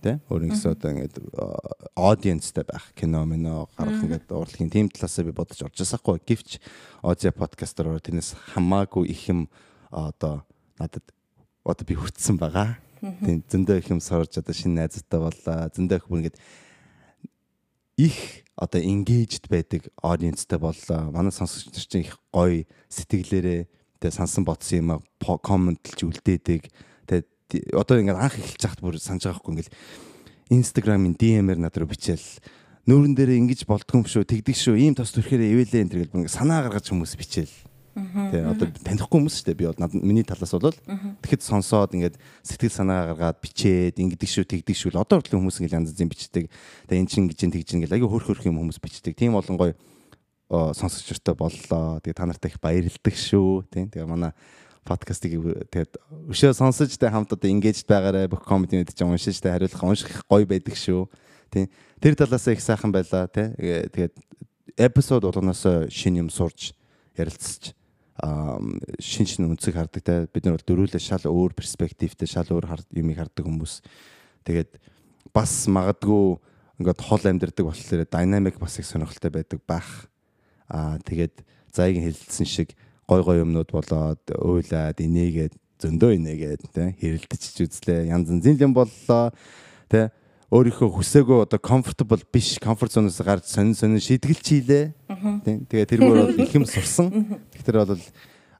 Тэ 0.00 0.22
өөрөнгөсөө 0.32 0.70
одоо 0.72 0.88
ингээд 0.96 1.16
аудиенстэй 1.92 2.64
байх 2.64 2.94
кино 2.94 3.26
мино 3.28 3.68
гарах 3.76 4.00
ингээд 4.00 4.32
урлагийн 4.32 4.70
тийм 4.72 4.86
талаасаа 4.88 5.28
би 5.28 5.34
бодож 5.34 5.60
орж 5.60 5.76
байсаахгүй. 5.76 6.22
Гэвч 6.24 6.62
Озя 7.02 7.34
подкастер 7.34 7.90
тэрнээс 8.00 8.38
хамаагүй 8.54 9.10
их 9.12 9.28
юм 9.28 9.50
одоо 9.90 10.46
надад 10.78 11.04
одоо 11.66 11.84
би 11.84 11.98
хүртсэн 11.98 12.38
байгаа. 12.38 12.78
Тийм 13.02 13.42
зөндөө 13.44 13.82
их 13.82 13.90
юм 13.90 14.00
сорж 14.00 14.38
одоо 14.38 14.54
шинэ 14.54 14.88
найзтай 14.88 15.20
боллоо. 15.20 15.68
Зөндөө 15.74 15.98
их 16.00 16.06
бүр 16.08 16.18
ингээд 16.22 16.38
их 17.98 18.46
одоо 18.54 18.80
engaged 18.80 19.50
байдаг 19.50 19.90
audienceтэй 20.02 20.58
боллоо. 20.58 21.10
Манай 21.10 21.34
сонсогч 21.34 21.74
нар 21.74 21.86
чинь 21.86 22.06
их 22.06 22.18
гоё 22.32 22.64
сэтгэлээрээ 22.88 23.66
тэгээ 23.98 24.14
сансан 24.14 24.46
бодсон 24.46 24.78
юм 24.78 24.90
комментлж 25.20 26.06
үлдээдэг. 26.06 26.70
Тэгээ 27.06 27.74
одоо 27.74 27.98
ингээд 27.98 28.22
анх 28.22 28.38
эхэлж 28.38 28.62
байхад 28.62 28.80
бүр 28.80 28.96
санаж 29.02 29.26
байгаа 29.26 29.42
хгүй 29.42 29.52
ингээд 29.58 29.74
Instagram-ын 30.48 31.14
DM-ээр 31.18 31.58
надад 31.58 31.82
руу 31.82 31.90
бичээл 31.90 32.28
нүүрэн 32.88 33.12
дээр 33.12 33.36
ингэж 33.36 33.68
болдгоо 33.68 34.00
юм 34.00 34.08
шүү 34.08 34.24
тэгдэг 34.24 34.56
шүү 34.56 34.76
ийм 34.80 34.96
тос 34.96 35.12
төрхөөрөө 35.12 35.52
ивэлээ 35.60 35.82
энэ 35.84 36.08
гэл 36.08 36.32
санаа 36.32 36.64
гаргаж 36.64 36.88
хүмүүс 36.88 37.20
бичээл 37.20 37.52
Тэ 38.30 38.46
одоо 38.46 38.66
танихгүй 38.70 39.18
хүмүүс 39.18 39.34
шүү 39.42 39.46
дээ. 39.50 39.58
Би 39.58 39.66
бол 39.66 39.78
миний 40.02 40.22
талаас 40.22 40.54
бол 40.54 40.70
тэгэхэд 40.70 41.42
сонсоод 41.42 41.94
ингээд 41.98 42.16
сэтгэл 42.46 42.72
санаа 42.72 43.12
гаргаад 43.14 43.42
бичээд 43.42 43.98
ингэдэг 43.98 44.30
шүү 44.30 44.46
тэгдэг 44.46 44.76
шүү 44.78 44.94
одоо 44.94 45.18
хүртэл 45.18 45.38
хүмүүс 45.38 45.58
ингээд 45.58 45.76
янз 45.76 45.90
янзын 45.92 46.10
бичдэг. 46.10 46.44
Тэгээ 46.86 47.02
эн 47.02 47.10
чин 47.10 47.26
гэж 47.26 47.38
тэгж 47.42 47.70
ингээд 47.74 47.94
аягүй 47.98 48.10
хөрх 48.10 48.26
хөрх 48.30 48.46
юм 48.46 48.62
хүмүүс 48.62 48.78
бичдэг. 48.78 49.18
Тийм 49.18 49.34
болон 49.34 49.58
гоё 49.58 49.74
сонсогчтой 50.48 51.34
боллоо. 51.34 52.00
Тэгээ 52.00 52.16
та 52.16 52.26
нартай 52.26 52.50
их 52.54 52.60
баярлдаг 52.62 53.14
шүү. 53.18 53.66
Тийм 53.68 53.90
тэгээ 53.90 54.06
манай 54.06 54.32
подкастыг 54.88 55.36
тэгээд 55.68 55.92
өшөө 56.32 56.56
сонсож 56.56 56.94
тэ 56.96 57.12
хамт 57.12 57.34
одоо 57.36 57.50
engaged 57.50 57.84
байгаарэ 57.84 58.30
бүх 58.32 58.46
комментинууд 58.48 58.88
ч 58.88 59.04
уншиж 59.04 59.36
тэ 59.42 59.52
хариулах 59.52 59.84
унших 59.84 60.24
гоё 60.24 60.48
байдаг 60.48 60.72
шүү. 60.72 61.04
Тийм 61.52 61.68
тэр 62.00 62.16
талаас 62.16 62.48
их 62.48 62.64
сайхан 62.64 62.92
байлаа 62.92 63.28
тий. 63.28 63.52
Тэгээд 63.92 64.14
эпизод 64.80 65.28
болгоноос 65.28 65.92
шин 65.92 66.24
юм 66.24 66.30
сурч 66.32 66.72
ярилцж 67.18 67.76
шин 68.18 69.26
шин 69.26 69.46
өнцөг 69.52 69.74
хардаг 69.78 70.02
те. 70.02 70.26
Бид 70.26 70.44
нар 70.46 70.62
дөрүүлээ 70.62 70.98
шал 70.98 71.22
өөр 71.22 71.54
перспективтэй 71.54 72.26
шал 72.26 72.48
өөр 72.50 72.66
юмыг 72.94 73.18
хардаг 73.18 73.46
хүмүүс. 73.46 73.82
Тэгээд 74.42 74.78
бас 75.30 75.70
магадгүй 75.70 76.38
ингээд 76.82 77.00
хол 77.02 77.22
амьдэрдэг 77.22 77.64
болохоор 77.66 78.06
динамик 78.10 78.58
бас 78.58 78.78
их 78.78 78.86
сонирхолтой 78.86 79.30
байдаг 79.30 79.62
бах 79.66 80.10
аа 80.66 80.98
тэгээд 81.02 81.42
зайгийн 81.70 82.10
хэлсэн 82.10 82.46
шиг 82.46 82.74
гой 83.06 83.22
гой 83.22 83.42
юмнууд 83.42 83.70
болоод 83.70 84.22
уйлаад 84.34 84.98
инээгээд 84.98 85.54
зөндөө 85.78 86.10
инээгээд 86.18 86.62
те 86.74 86.94
хэрэлдэж 86.98 87.42
үзлээ. 87.70 88.10
Янз 88.10 88.34
янзын 88.34 88.58
юм 88.66 88.74
боллоо 88.74 89.30
те 89.86 90.10
өөрийнхөө 90.48 90.88
хүсээгүй 90.96 91.44
одоо 91.44 91.60
comfortable 91.60 92.24
биш 92.32 92.56
comfort 92.56 92.88
zone-оос 92.88 93.20
гарч 93.20 93.52
сонин 93.52 93.76
сонин 93.76 94.00
шийдгэлч 94.00 94.46
хийлээ. 94.48 94.84
Тийм. 95.44 95.68
Тэгээ 95.68 95.88
тэргээр 95.92 96.16
бол 96.24 96.40
их 96.40 96.52
юм 96.56 96.64
сурсан. 96.64 97.36
Тэгэхээр 97.52 97.84
бол 97.84 98.00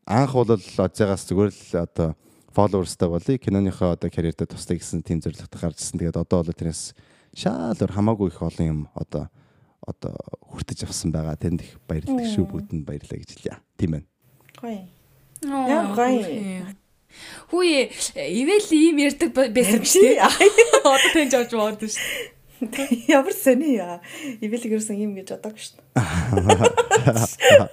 анх 0.04 0.32
бол 0.36 0.52
Озягаас 0.52 1.24
зүгээр 1.24 1.48
л 1.48 1.72
одоо 1.80 2.08
followers-тай 2.52 3.08
болъё. 3.08 3.40
Киноныхоо 3.40 3.96
одоо 3.96 4.12
карьердээ 4.12 4.52
тустай 4.52 4.76
гэсэн 4.76 5.00
тийм 5.00 5.24
зорилготой 5.24 5.60
гарчсан. 5.64 5.96
Тэгээд 5.96 6.20
одоо 6.20 6.44
бол 6.44 6.52
тэрнээс 6.52 6.92
шаал 7.32 7.80
хамаагүй 7.80 8.36
их 8.36 8.40
олон 8.44 8.66
юм 8.68 8.80
одоо 8.92 9.32
одоо 9.80 10.12
хүртэж 10.44 10.84
авсан 10.84 11.08
байгаа. 11.08 11.40
Тэнд 11.40 11.64
их 11.64 11.80
баярлалаа 11.88 12.28
шүү 12.28 12.52
бүгдэнд 12.52 12.84
баярлалаа 12.84 13.16
гэж 13.16 13.30
хэлье. 13.32 13.56
Тийм 13.80 13.90
байна. 13.96 14.06
Гоё. 14.60 14.84
Яа 15.40 15.96
гоё. 15.96 16.87
Хүүе 17.50 17.90
ивэл 18.16 18.72
ийм 18.76 18.98
ярддаг 19.02 19.32
байсан 19.34 19.80
биш 19.82 19.96
үү? 19.96 20.18
Одоо 20.84 21.10
тэнж 21.14 21.32
авч 21.38 21.52
бод 21.56 21.80
шүү. 21.84 22.02
Ямар 23.08 23.34
сони 23.34 23.74
яа. 23.78 24.00
Ивэл 24.42 24.66
ерөөсөн 24.66 24.96
ийм 24.98 25.14
гэж 25.16 25.28
бодоагүй 25.38 25.62
шүү. 25.62 25.78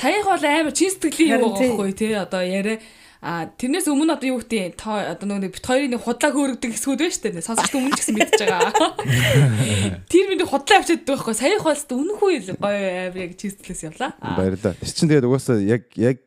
Саяхан 0.00 0.32
бол 0.34 0.46
амар 0.46 0.72
чин 0.74 0.90
сэтгэлийн 0.90 1.38
юм 1.38 1.54
байхгүй 1.54 1.92
тий 1.94 2.14
одоо 2.18 2.42
яриа 2.42 2.78
А 3.20 3.52
тэрнээс 3.52 3.84
өмнө 3.92 4.16
одоо 4.16 4.32
юу 4.32 4.40
гэдэг 4.40 4.80
одоо 4.80 5.28
нөгөө 5.28 5.52
бит 5.52 5.68
хоёрын 5.68 5.92
нэг 5.92 6.00
худлаа 6.00 6.32
хөөргдөг 6.32 6.72
хэсгүүд 6.72 7.04
байна 7.04 7.12
шүү 7.12 7.36
дээ. 7.36 7.44
Сонсогч 7.44 7.76
өмнө 7.76 7.92
ч 7.92 8.00
гэсэн 8.00 8.16
мэдчихэж 8.16 8.48
байгаа. 8.48 8.96
Тэр 10.08 10.24
миний 10.32 10.48
худлаа 10.48 10.80
авчиад 10.80 11.04
байгаа 11.04 11.20
байхгүй. 11.20 11.36
Саяхан 11.36 11.68
бол 11.68 12.00
үнэхгүй 12.00 12.56
гоё 12.56 13.12
амар 13.12 13.20
яг 13.20 13.36
чистэлээс 13.36 13.92
явлаа. 13.92 14.16
Баярлалаа. 14.24 14.72
Тэр 14.72 14.88
чинь 14.88 15.12
тэгээд 15.12 15.28
угаасаа 15.28 15.60
яг 15.60 15.92
яг 16.00 16.24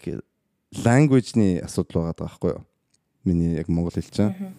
language-ны 0.81 1.61
асуудал 1.61 2.09
байгаа 2.09 2.25
байхгүй 2.25 2.51
юу? 2.57 2.63
Миний 3.23 3.55
яг 3.55 3.69
монгол 3.69 3.93
хэл 3.93 4.09
чинь. 4.09 4.53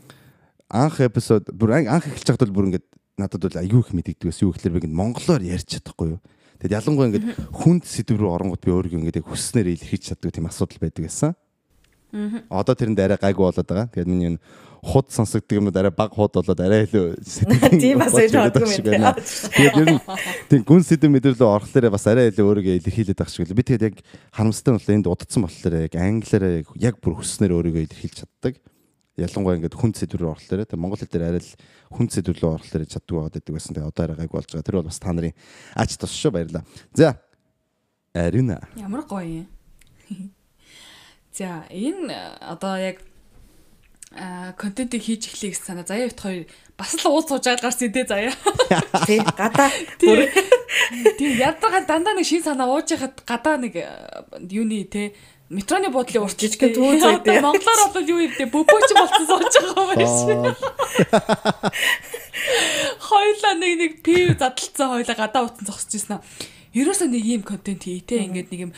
Анх 0.70 1.00
эпизод 1.00 1.50
бүр 1.52 1.82
анх 1.82 2.06
эхэлж 2.06 2.28
байхад 2.30 2.46
бол 2.48 2.56
бүр 2.62 2.66
ингээд 2.70 2.86
надад 3.18 3.42
бол 3.42 3.60
аюу 3.60 3.80
их 3.82 3.92
мэдэгдэг 3.92 4.30
байсан. 4.30 4.46
Юу 4.46 4.54
гэхээр 4.54 4.74
би 4.74 4.78
ингээд 4.86 4.98
монголоор 4.98 5.42
ярьж 5.42 5.68
чадахгүй 5.68 6.18
юу? 6.18 6.20
Тэгэд 6.62 6.76
ялангуяа 6.78 7.08
ингээд 7.10 7.26
хүнд 7.50 7.84
сэдв 7.84 8.18
рүү 8.18 8.30
оронгууд 8.30 8.62
би 8.62 8.70
өөрийгөө 8.72 9.00
ингээд 9.02 9.20
яг 9.20 9.26
хүсснээр 9.28 9.74
илэрхийлж 9.74 10.04
чаддаг 10.14 10.30
тийм 10.32 10.46
асуудал 10.48 10.80
байдаг 10.80 11.02
байсан. 11.04 11.34
Одоо 12.50 12.74
тэрэнд 12.78 13.00
арай 13.00 13.18
гайгүй 13.18 13.44
болоод 13.44 13.66
байгаа. 13.66 13.90
Тэгээд 13.90 14.08
миний 14.08 14.38
худ 14.84 15.10
сонсогддог 15.10 15.56
юм 15.58 15.68
арай 15.72 15.90
баг 15.90 16.12
худ 16.12 16.32
болоод 16.36 16.60
арай 16.60 16.84
илүү 16.84 17.16
сэтгэл 17.24 17.80
тийм 17.82 17.98
бас 17.98 18.12
гэж 18.12 18.32
боддог 18.36 18.68
юм 18.68 18.84
байна. 18.84 19.12
Тэгээд 19.16 19.80
ер 19.80 19.88
нь 19.96 20.00
тийм 20.52 20.62
гүн 20.68 20.84
сэдв 20.84 21.08
мэдрэлөө 21.08 21.48
орохлоор 21.48 21.90
бас 21.90 22.04
арай 22.06 22.28
илүү 22.30 22.44
өөрийгөө 22.44 22.78
илэрхийлээд 22.84 23.18
байх 23.18 23.32
шиг 23.32 23.48
л 23.48 23.56
би 23.56 23.64
тэгээд 23.64 23.86
яг 23.88 23.96
харамстай 24.30 24.76
нь 24.76 25.00
энд 25.00 25.08
удацсан 25.08 25.42
болохоор 25.48 25.88
яг 25.88 25.94
англиараа 25.96 26.62
яг 26.78 26.94
бүр 27.00 27.16
хүснээр 27.18 27.56
өөрийгөө 27.56 27.82
илэрхийлж 27.88 28.16
чаддаг. 28.22 28.60
Ялангуяа 29.16 29.56
ингээд 29.62 29.78
хүн 29.78 29.94
сэдв 29.94 30.20
рүү 30.20 30.30
орохлоор 30.36 30.68
тийм 30.68 30.80
монгол 30.84 31.00
хэл 31.00 31.10
дээр 31.10 31.28
арай 31.32 31.42
л 31.42 31.52
хүн 31.96 32.08
сэдв 32.12 32.34
рүү 32.34 32.50
орохлоор 32.60 32.84
чаддаг 32.84 33.14
байгаад 33.14 33.34
байдаг 33.40 33.54
байсан. 33.56 33.72
Тэгээд 33.72 33.88
одоо 33.88 34.02
арай 34.04 34.16
гайгүй 34.20 34.36
болж 34.36 34.50
байгаа. 34.52 34.66
Тэр 34.68 34.78
бол 34.82 34.90
бас 34.90 34.98
та 35.00 35.14
нарын 35.14 35.34
ач 35.78 35.90
тус 35.96 36.12
шүү 36.12 36.34
баярлаа. 36.34 36.66
За 36.92 37.16
Арина. 38.12 38.58
Ямар 38.76 39.06
гоё 39.06 39.46
юм. 39.46 40.34
За 41.34 41.66
энэ 41.68 42.38
одоо 42.38 42.78
яг 42.78 43.02
контентыг 44.54 45.02
хийж 45.02 45.26
эхлэе 45.26 45.50
гэж 45.50 45.58
санаа. 45.66 45.82
Заяа 45.82 46.06
бит 46.06 46.20
хоёр 46.22 46.46
бас 46.78 46.94
л 46.94 47.10
ууз 47.10 47.26
сууж 47.26 47.42
гарсан 47.58 47.90
дээ 47.90 48.06
заяа. 48.06 48.34
Тий, 49.10 49.18
гадаа. 49.18 49.70
Тий, 49.98 51.34
ядагаа 51.42 51.82
дандаа 51.82 52.14
нэг 52.14 52.22
шин 52.22 52.46
санаа 52.46 52.70
ууж 52.70 52.94
яхад 52.94 53.18
гадаа 53.26 53.58
нэг 53.58 53.74
юуны 54.46 54.86
те 54.86 55.18
метроны 55.50 55.90
буудлын 55.90 56.22
урт 56.22 56.38
жижигхэн 56.38 56.70
түүн 56.70 57.02
зүйтэй. 57.02 57.42
Монголоор 57.46 57.90
бол 57.98 58.06
юу 58.14 58.22
юм 58.22 58.32
те 58.38 58.46
бөбөөч 58.46 58.90
болсон 58.94 59.26
сууж 59.26 59.54
байгаа 59.58 59.86
байх 59.90 60.14
шиг. 60.14 60.38
Хойлоо 63.02 63.54
нэг 63.58 63.72
нэг 63.82 63.92
пив 64.06 64.38
задлцсан 64.38 64.94
хойлоо 64.94 65.16
гадаа 65.18 65.50
утсан 65.50 65.66
зогсож 65.66 65.98
ирсэн 65.98 66.22
аа. 66.22 66.26
Ерөөсөө 66.78 67.10
нэг 67.10 67.22
ийм 67.26 67.42
контент 67.42 67.82
хий 67.82 67.98
те 68.06 68.22
ингээд 68.22 68.54
нэг 68.54 68.60
юм 68.70 68.72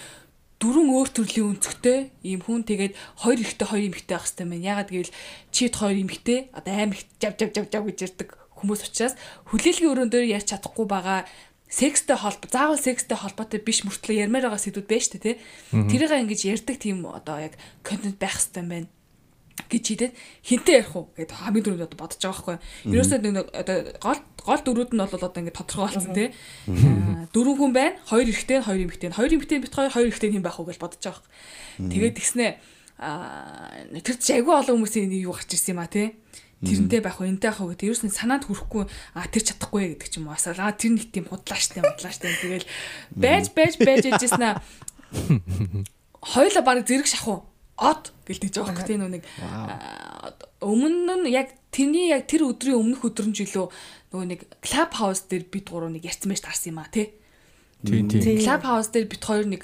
дөрвөн 0.61 0.89
өөр 0.89 1.09
төрлийн 1.13 1.51
өнцгтэй 1.53 1.99
ийм 2.25 2.41
хүн 2.41 2.65
тэгээд 2.65 2.97
хоёр 3.21 3.39
ихтэй 3.45 3.67
хоёр 3.69 3.85
эмэгтэй 3.93 4.17
байх 4.17 4.25
хэрэгтэй 4.25 4.47
байна. 4.49 4.71
Ягаад 4.73 4.91
гэвэл 4.91 5.13
чид 5.53 5.75
хоёр 5.77 5.97
эмэгтэй 6.01 6.39
одоо 6.57 6.73
амар 6.73 6.97
их 6.97 7.05
жав 7.21 7.35
жав 7.37 7.51
жав 7.53 7.67
жав 7.69 7.85
гэж 7.85 7.99
ярьдаг 8.09 8.29
хүмүүс 8.57 8.81
учраас 8.89 9.15
хүлээлгийн 9.53 9.93
өрөөнд 9.93 10.13
дээр 10.17 10.33
ярьж 10.41 10.49
чадахгүй 10.57 10.87
байгаа 10.89 11.29
секстэй 11.69 12.17
холбоо 12.17 12.49
заавал 12.49 12.81
секстэй 12.81 13.19
холбоотой 13.21 13.61
биш 13.61 13.85
мөртлөө 13.85 14.17
ярмаар 14.17 14.49
байгаа 14.49 14.65
сэдвүүд 14.65 14.89
шүү 14.89 15.21
дээ 15.21 15.25
тий. 15.25 15.37
Тэрийг 15.93 16.13
ингэж 16.25 16.41
ярьдаг 16.49 16.77
тийм 16.81 17.05
одоо 17.05 17.37
яг 17.37 17.61
контент 17.85 18.17
байх 18.17 18.41
юм 18.41 18.69
байна 18.73 18.89
гэж 19.65 19.85
хийдээд 19.89 20.15
хинтээ 20.45 20.75
ярих 20.85 20.93
уу 20.93 21.09
гэд 21.17 21.33
хамгийн 21.33 21.65
түрүүнд 21.65 21.87
одоо 21.89 21.99
бодож 21.99 22.21
байгаа 22.21 22.61
байхгүй. 22.85 22.93
Ерөөсөө 22.93 23.19
нэг 23.25 23.49
одоо 23.57 23.77
гол 24.05 24.21
гол 24.45 24.63
дөрүүд 24.63 24.93
нь 24.93 25.01
бол 25.01 25.17
одоо 25.17 25.41
ингээд 25.41 25.57
тодорхой 25.57 25.85
болсон 25.97 26.13
тий. 26.13 26.29
Дөрвөн 27.33 27.57
хүн 27.57 27.73
байна. 27.73 27.97
Хоёр 28.05 28.29
эрэгтэй, 28.29 28.61
хоёр 28.61 28.85
эмэгтэй. 28.85 29.11
Хоёр 29.17 29.33
эмэгтэй 29.33 29.59
бит 29.65 29.73
хоёр 29.73 29.91
хоёр 29.91 30.09
эрэгтэй 30.13 30.37
юм 30.37 30.45
байх 30.45 30.61
уу 30.61 30.69
гэж 30.69 30.77
бодож 30.77 31.01
байгаа 31.01 31.25
байхгүй. 31.25 31.89
Тэгээд 31.89 32.17
тэгснээ 32.21 32.51
аа 33.01 33.97
тэр 34.05 34.17
чи 34.21 34.33
агүй 34.37 34.55
олон 34.55 34.77
хүмүүсийн 34.77 35.13
юу 35.25 35.33
гарч 35.33 35.51
ирсэн 35.57 35.73
юм 35.73 35.81
а 35.81 35.89
тий. 35.89 36.13
Тэрнтэй 36.61 37.01
байх 37.01 37.17
уу, 37.17 37.29
энтэй 37.29 37.49
байх 37.49 37.61
уу 37.65 37.73
гэдэг. 37.73 37.89
Ерөөс 37.97 38.05
нь 38.07 38.13
санаанд 38.13 38.45
хүрэхгүй 38.45 38.85
а 39.17 39.25
тэр 39.29 39.45
чадахгүй 39.45 39.97
гэдэг 39.97 40.09
ч 40.09 40.15
юм 40.21 40.29
уу. 40.29 40.37
Аа 40.37 40.73
тэр 40.73 40.93
нэг 40.97 41.13
тийм 41.13 41.29
худлааштай 41.29 41.81
худлааштай. 41.81 42.33
Тэгэл 42.45 42.69
байж 43.13 43.53
байж 43.53 43.77
байж 43.81 44.05
ээжсэн 44.09 44.45
аа. 44.45 44.61
Хоёлаа 46.21 46.65
баг 46.65 46.89
зэрэг 46.89 47.09
шахуу 47.09 47.45
од 47.77 48.13
гэлдэж 48.25 48.53
байгаа 48.57 48.75
хөөх 48.75 48.89
тийм 48.89 49.05
нэг 49.13 49.25
өмнө 50.65 51.15
нь 51.21 51.33
яг 51.33 51.53
тэрний 51.71 52.11
яг 52.11 52.25
тэр 52.25 52.49
өдрийн 52.49 52.81
өмнөх 52.81 53.05
өдрөн 53.05 53.37
жилөө 53.37 53.67
нөгөө 54.13 54.27
нэг 54.33 54.41
клаб 54.65 54.97
хаус 54.97 55.29
дээр 55.29 55.45
бид 55.53 55.69
гурав 55.69 55.93
нэг 55.93 56.09
ярьсан 56.09 56.33
байж 56.33 56.41
таарсан 56.41 56.73
юм 56.73 56.81
а 56.81 56.89
тий. 56.89 57.13
Тийм 57.85 58.09
тийм. 58.09 58.41
Клаб 58.41 58.65
хаус 58.65 58.89
дээр 58.89 59.07
бид 59.13 59.23
хоёр 59.23 59.45
нэг 59.45 59.63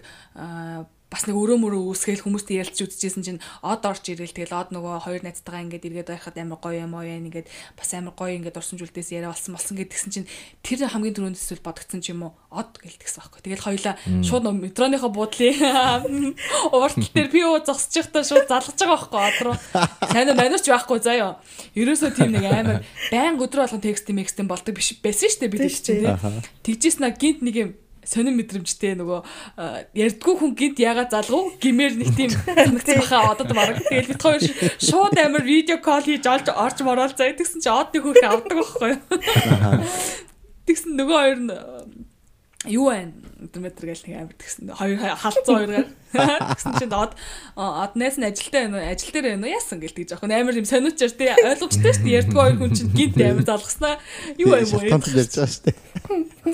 бас 1.13 1.29
нэг 1.29 1.37
өрөө 1.37 1.61
мөрөө 1.61 1.83
үүсгээл 1.93 2.25
хүмүүстэй 2.25 2.57
ярилцж 2.65 2.81
үзчихсэн 2.89 3.21
чинь 3.21 3.41
од 3.61 3.85
орж 3.85 4.09
ирэл 4.09 4.33
тэгэл 4.33 4.57
од 4.57 4.73
нөгөө 4.73 5.05
хоёр 5.05 5.21
найзтайгаа 5.29 5.69
ингээд 5.69 5.87
эргээд 5.93 6.09
байхад 6.09 6.41
амар 6.41 6.57
гоё 6.57 6.89
юм 6.89 6.97
уу 6.97 7.05
яа 7.05 7.21
ингээд 7.21 7.53
бас 7.77 7.93
амар 7.93 8.17
гоё 8.17 8.33
ингээд 8.41 8.57
орсон 8.57 8.81
зүйлдээс 8.81 9.13
яриа 9.13 9.29
болсон 9.29 9.53
болсон 9.53 9.77
гэдгсэн 9.77 10.09
чинь 10.09 10.29
тэр 10.65 10.89
хамгийн 10.89 11.13
түрүүнд 11.13 11.37
эсвэл 11.37 11.61
бодгдсон 11.61 12.01
ч 12.01 12.17
юм 12.17 12.25
уу? 12.25 12.33
Од 12.49 12.81
гэлтгсэн 12.81 13.21
байхгүй. 13.21 13.41
Тэгэл 13.45 13.67
хоёлаа 13.69 13.95
шууд 14.25 14.45
метроныхоо 14.57 15.13
буудлын 15.13 16.33
ууртал 16.73 17.13
дээр 17.13 17.29
пио 17.29 17.61
зогсож 17.61 18.09
байхдаа 18.09 18.25
шууд 18.25 18.49
залгаж 18.49 18.81
байгаа 18.81 18.97
байхгүй 18.97 19.21
од 19.21 19.39
руу. 19.45 19.57
Сайн 20.09 20.33
манайч 20.33 20.65
байхгүй 20.65 21.01
заяа 21.05 21.37
ерөөсөө 21.77 22.11
тийм 22.17 22.33
нэг 22.33 22.45
амар 22.49 22.81
байн 23.13 23.37
өдрө 23.37 23.65
болгон 23.65 23.85
текст 23.85 24.09
мекстэм 24.09 24.49
болдог 24.49 24.77
биш 24.77 24.97
байсан 25.01 25.29
шүү 25.29 25.41
дээ 25.45 25.53
бид 25.53 25.65
чинь 25.77 26.09
тэгжсэн 26.65 27.09
гинт 27.17 27.41
нэг 27.45 27.57
юм 27.57 27.71
сонир 28.05 28.35
мэдрэмжтэй 28.35 28.99
нөгөө 28.99 29.21
ярдггүй 29.95 30.35
хүн 30.39 30.53
гинт 30.59 30.79
ягаад 30.83 31.15
залгав 31.15 31.55
гимээр 31.63 31.95
нэг 32.03 32.11
тийм 32.19 32.31
санагдсан 32.35 32.99
баха 32.99 33.31
одод 33.31 33.55
марга. 33.55 33.83
Тэгэл 33.87 34.11
бид 34.11 34.23
хоёр 34.23 34.43
шууд 34.83 35.15
амар 35.23 35.47
видео 35.47 35.79
кол 35.79 36.03
хийж 36.03 36.27
олж 36.27 36.51
орж 36.51 36.79
морол 36.83 37.15
заа 37.15 37.31
тэгсэн 37.31 37.63
чи 37.63 37.71
од 37.71 37.95
нэг 37.95 38.03
хүүхээ 38.03 38.31
авдаг 38.31 38.57
байхгүй 38.59 38.91
юу. 38.91 39.01
Тэгсэн 40.67 40.95
нөгөө 40.99 41.19
хоёр 41.19 41.39
нь 41.47 41.51
юу 42.69 42.91
байна 42.91 43.13
метр 43.59 43.91
гэл 43.91 44.05
нэг 44.07 44.17
амир 44.23 44.37
тэгсэн 44.39 44.71
хоёр 44.71 44.99
халцсан 45.19 45.55
хоёроор 45.59 45.87
тэгсэн 46.55 46.73
чинь 46.81 46.95
од 46.95 47.13
од 47.59 47.93
найз 47.99 48.17
нь 48.21 48.27
ажилтаа 48.29 48.71
байна 48.71 48.79
уу? 48.79 48.87
Ажил 48.87 49.11
дээр 49.11 49.27
байна 49.35 49.47
уу? 49.47 49.55
Яасан 49.57 49.83
гэл 49.83 49.97
тэгж 49.99 50.11
аах 50.15 50.23
амар 50.23 50.55
юм 50.55 50.67
сониучаар 50.69 51.11
тий. 51.11 51.31
Ойлгомжтой 51.43 51.91
шүү 51.91 52.05
дээ. 52.07 52.17
Ярьдгүй 52.23 52.39
хоёр 52.39 52.57
хүн 52.63 52.73
чинь 52.79 52.95
гинт 52.95 53.19
амар 53.19 53.47
залгаснаа 53.51 53.95
юу 54.39 54.55
юм 54.55 54.71
бэ 54.79 54.91
Тонт 54.95 55.11
ярьж 55.11 55.35
байгаа 55.35 55.51
шүү 55.51 55.65
дээ. 55.67 55.77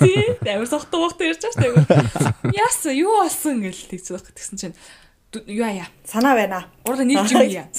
тий 0.41 0.49
амар 0.49 0.69
сохтуу 0.69 0.99
вахт 1.05 1.21
ярьж 1.21 1.41
байгаа 1.45 1.53
шүү 1.53 1.85
дээ. 1.85 2.57
Яасан? 2.57 2.93
Юу 2.97 3.13
болсон 3.21 3.61
гэл 3.61 3.85
тэгж 3.93 4.05
байгаа 4.09 4.33
тэгсэн 4.33 4.57
чинь. 4.57 4.75
Юу 5.45 5.61
яа 5.69 5.85
Санаа 6.09 6.33
байна. 6.33 6.65
гурал 6.81 7.05
нийлж 7.05 7.29
юм 7.37 7.45
яа 7.45 7.69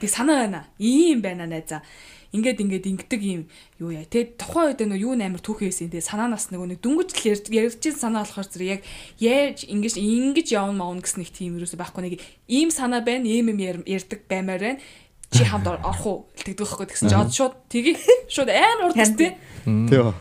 би 0.00 0.06
санаа 0.16 0.48
байна. 0.48 0.60
Ийм 0.80 1.20
байна 1.20 1.44
найзаа 1.44 1.84
ингээд 2.32 2.60
ингээд 2.60 2.86
ингэдэг 2.92 3.22
юм 3.24 3.42
юу 3.80 3.90
яа. 3.92 4.04
Те 4.04 4.28
тухайн 4.36 4.76
үед 4.76 4.84
нөгөө 4.84 5.00
юу 5.00 5.14
нээр 5.16 5.40
түүхээсэн? 5.40 5.88
Те 5.88 6.04
санаанаас 6.04 6.52
нөгөө 6.52 6.76
нэг 6.76 6.80
дүнгэж 6.84 7.10
ярьж 7.24 7.48
санаа 7.96 8.28
болохоор 8.28 8.48
зэрэг 8.52 8.68
яг 8.68 8.82
яаж 9.16 9.64
ингэж 9.64 9.96
ингэж 9.96 10.48
явна 10.52 10.84
маун 10.84 11.00
гэсэн 11.00 11.24
нэг 11.24 11.32
тийм 11.32 11.56
юусэн 11.56 11.80
байхгүй 11.80 12.02
нэг 12.04 12.14
ийм 12.52 12.68
санаа 12.68 13.00
байна 13.00 13.24
ийм 13.24 13.48
юм 13.48 13.80
ярьдаг 13.88 14.28
баймаар 14.28 14.60
байна. 14.60 14.80
Чи 15.32 15.44
хамт 15.44 15.68
орох 15.68 16.04
уу? 16.04 16.18
Тэгдэг 16.36 16.64
байхгүй 16.64 16.86
тэгсэн 16.88 17.08
чинь 17.08 17.32
шууд 17.32 17.54
тгий 17.68 17.96
шууд 18.32 18.48
амар 18.48 18.92
урд 18.92 18.96
тест 18.96 19.16
Тийм. 19.16 20.12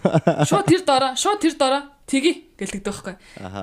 шууд 0.47 0.67
тэр 0.67 0.84
дараа 0.84 1.15
шууд 1.15 1.39
тэр 1.39 1.55
дараа 1.55 1.96
тгий 2.08 2.48
гэлдэгдэг 2.56 2.88
байхгүй. 2.88 3.15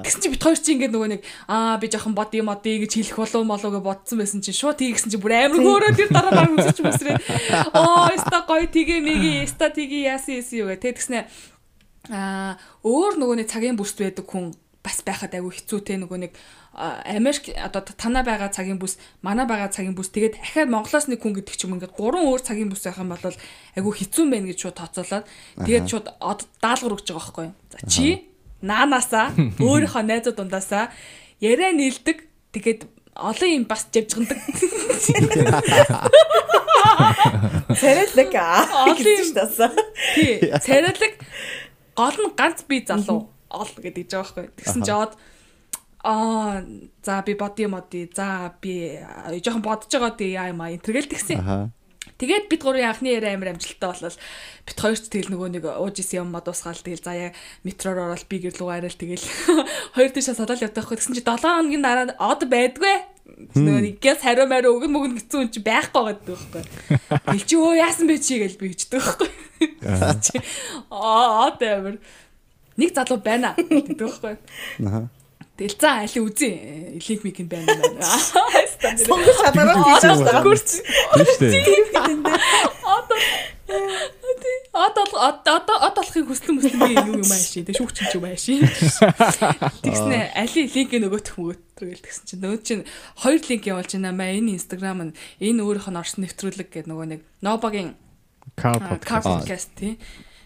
Тэгсэн 0.05 0.21
чинь 0.21 0.33
бит 0.37 0.45
хоёр 0.45 0.61
чи 0.61 0.77
ингээд 0.77 0.93
нөгөө 0.93 1.11
нэг 1.17 1.23
аа 1.49 1.81
би 1.81 1.89
жоохон 1.89 2.13
бод 2.13 2.37
юм 2.37 2.53
одоо 2.53 2.77
гэж 2.77 2.93
хэлэх 2.93 3.17
болов 3.17 3.43
молоо 3.49 3.71
гэж 3.73 3.83
бодсон 3.83 4.21
байсан 4.21 4.45
чинь 4.45 4.53
шууд 4.53 4.77
тгий 4.77 4.93
гэсэн 4.93 5.09
чинь 5.09 5.25
бүр 5.25 5.33
амар 5.33 5.65
хөөрөө 5.65 5.97
тэр 5.97 6.11
дараа 6.13 6.45
баг 6.45 6.53
үзэж 6.53 6.79
мэсрээ. 6.85 7.17
Оо 7.73 8.13
эста 8.13 8.45
гоё 8.45 8.69
тгий 8.69 9.01
миги 9.01 9.49
эста 9.49 9.73
тгий 9.73 10.05
яасан 10.05 10.45
яасан 10.45 10.61
юу 10.61 10.69
гэ 10.69 10.77
тэгснэ 10.77 11.25
аа 12.13 12.61
өөр 12.85 13.17
нөгөө 13.17 13.37
нэг 13.41 13.49
цагийн 13.49 13.81
бүст 13.81 13.97
байдаг 13.97 14.29
хүн 14.29 14.53
бас 14.85 15.01
байхад 15.01 15.33
айгүй 15.33 15.57
хэцүү 15.57 15.81
те 15.81 15.97
нөгөө 15.97 16.21
нэг 16.29 16.33
Америк 16.75 17.55
одоо 17.55 17.81
танаа 17.87 18.27
байгаа 18.27 18.51
цагийн 18.51 18.83
бүс, 18.83 18.99
манаа 19.23 19.47
байгаа 19.47 19.71
цагийн 19.71 19.95
бүс 19.95 20.11
тэгээд 20.11 20.43
ахаад 20.43 20.69
Монголоос 20.75 21.07
нэг 21.07 21.23
хүн 21.23 21.39
гэдэг 21.39 21.55
ч 21.55 21.71
юм 21.71 21.79
ингээд 21.79 21.95
гурван 21.95 22.27
өөр 22.27 22.43
цагийн 22.43 22.67
бүс 22.67 22.83
байх 22.83 22.99
юм 22.99 23.15
бол 23.15 23.23
айгүй 23.79 23.93
хэцүү 23.95 24.25
байна 24.27 24.51
гэж 24.51 24.59
шууд 24.59 24.77
тооцоолоод. 24.83 25.25
Тэгээд 25.63 25.87
шууд 25.87 26.07
даалгавар 26.59 26.95
өгч 26.99 27.07
байгаа 27.15 27.23
байхгүй. 27.23 27.49
За 27.71 27.79
чи 27.87 28.34
наанаасаа 28.65 29.27
өөрийнхөө 29.67 30.03
найзууд 30.09 30.37
дундаасаа 30.41 30.89
яриа 31.41 31.71
нийлдэг 31.77 32.25
тэгээд 32.57 32.81
олон 33.15 33.51
юм 33.63 33.65
бас 33.71 33.87
живжгандаг. 33.93 34.39
Царайлаг 37.81 38.35
аа 38.35 38.91
Олон 38.91 39.07
юм. 39.07 39.35
тасаа. 39.35 39.71
Тий. 40.15 40.41
Царайлаг 40.67 41.15
гол 41.95 42.17
нь 42.19 42.35
ганц 42.35 42.67
би 42.67 42.83
залуу 42.83 43.31
ол 43.51 43.71
гэдэг 43.79 44.11
жаа 44.11 44.23
байхгүй. 44.27 44.51
Тэгсэн 44.59 44.83
чи 44.83 44.93
од 44.93 45.13
аа 46.03 46.63
за 47.03 47.23
би 47.23 47.35
боди 47.39 47.67
моди 47.71 48.11
за 48.11 48.55
би 48.61 48.99
жоохон 49.43 49.63
бодож 49.63 49.91
байгаа 49.95 50.19
тий 50.19 50.35
яа 50.35 50.51
юм 50.51 50.61
а 50.61 50.71
энэ 50.75 50.83
тэргээл 50.83 51.13
тэгсэн. 51.15 51.39
Тэгээд 52.15 52.47
бид 52.47 52.63
гурван 52.63 52.95
анхны 52.95 53.11
яриа 53.11 53.35
амар 53.35 53.55
амжилттай 53.59 53.91
болол. 53.91 54.19
Бид 54.63 54.79
хоёр 54.79 54.99
ч 54.99 55.11
тэгэл 55.11 55.33
нөгөө 55.35 55.49
нэг 55.59 55.65
ууж 55.67 55.97
исэн 55.99 56.23
юм 56.23 56.31
мадуусгаал 56.31 56.79
тэгэл 56.79 57.03
заяа 57.03 57.31
метроор 57.67 58.15
ороод 58.15 58.27
би 58.31 58.39
гэр 58.39 58.55
лугаа 58.55 58.79
арил 58.79 58.95
тэгэл 58.95 59.27
хоёр 59.99 60.11
тийшээ 60.15 60.39
садаал 60.39 60.63
явдаг 60.63 60.87
байхгүй. 60.87 60.97
Тэгсэн 61.03 61.17
чи 61.19 61.25
7 61.27 61.43
хоногийн 61.43 61.83
дараа 61.83 62.15
од 62.23 62.47
байдгүй. 62.47 62.97
Нөгөө 63.57 63.83
нэг 63.83 63.97
гэс 63.99 64.23
хариу 64.23 64.47
мариу 64.47 64.79
өгөн 64.79 64.93
мөгн 64.95 65.19
хэцүү 65.19 65.41
юм 65.43 65.51
чи 65.51 65.61
байхгүй 65.65 66.03
байдаг 66.07 66.39
байхгүй. 66.39 66.63
Тэл 67.35 67.47
чи 67.49 67.57
өө 67.59 67.75
яасан 67.83 68.07
бэ 68.07 68.17
чи 68.23 68.39
гэж 68.39 68.53
би 68.61 68.71
хэлдэг 68.71 69.01
байхгүй. 69.01 69.31
Аа. 69.91 70.15
Од 71.51 71.61
амар. 71.67 71.97
Нэг 72.79 72.91
залуу 72.95 73.19
байна 73.25 73.57
гэдэг 73.59 73.97
байхгүй. 73.97 74.35
Аха. 74.87 75.09
Тэгэл 75.55 75.79
за 75.79 76.03
али 76.03 76.19
үзье. 76.19 76.51
Линк 76.99 77.21
мик 77.23 77.39
нь 77.39 77.49
байна 77.49 77.73
байна. 77.79 78.03
Сонгож 78.99 79.37
чадвараа 79.39 79.77
хийж 79.87 80.03
байгаа. 80.03 80.43
Гүрч. 80.43 80.69
Тийм 81.39 82.19
дээ. 82.23 82.35
Одоо 82.83 83.19
Одоо 84.75 85.07
одоо 85.15 85.77
одоо 85.79 86.03
болохыг 86.03 86.27
хүслэн 86.27 86.59
мүслэн 86.59 86.81
би 86.83 86.99
юу 86.99 87.23
юм 87.23 87.31
ааши. 87.31 87.63
Тэг 87.63 87.79
шүүгч 87.79 87.97
юм 88.03 88.09
чи 88.11 88.17
юм 88.19 88.27
ааши. 88.27 88.55
Тэгснэ 89.87 90.35
али 90.35 90.61
линк 90.67 90.91
нөгөөх 90.99 91.39
мөгөөтөр 91.39 91.87
гэл 91.95 92.03
тэгсэн 92.03 92.25
чинь 92.27 92.43
нөгөө 92.43 92.61
чинь 92.67 92.83
хоёр 93.23 93.39
линк 93.39 93.65
явуулж 93.71 93.91
байна 93.95 94.11
маа 94.11 94.35
энэ 94.35 94.59
инстаграм 94.59 94.99
нь 94.99 95.17
энэ 95.39 95.63
өөрийнх 95.63 95.89
нь 95.95 96.01
орсон 96.03 96.27
нэвтрүүлэг 96.27 96.69
гэдэг 96.75 96.91
нөгөө 96.91 97.07
нэг 97.07 97.21
нобагийн 97.39 97.95
кар 98.59 98.83
podcast. 98.83 99.31
подкаст 99.31 99.71
тий. 99.79 99.95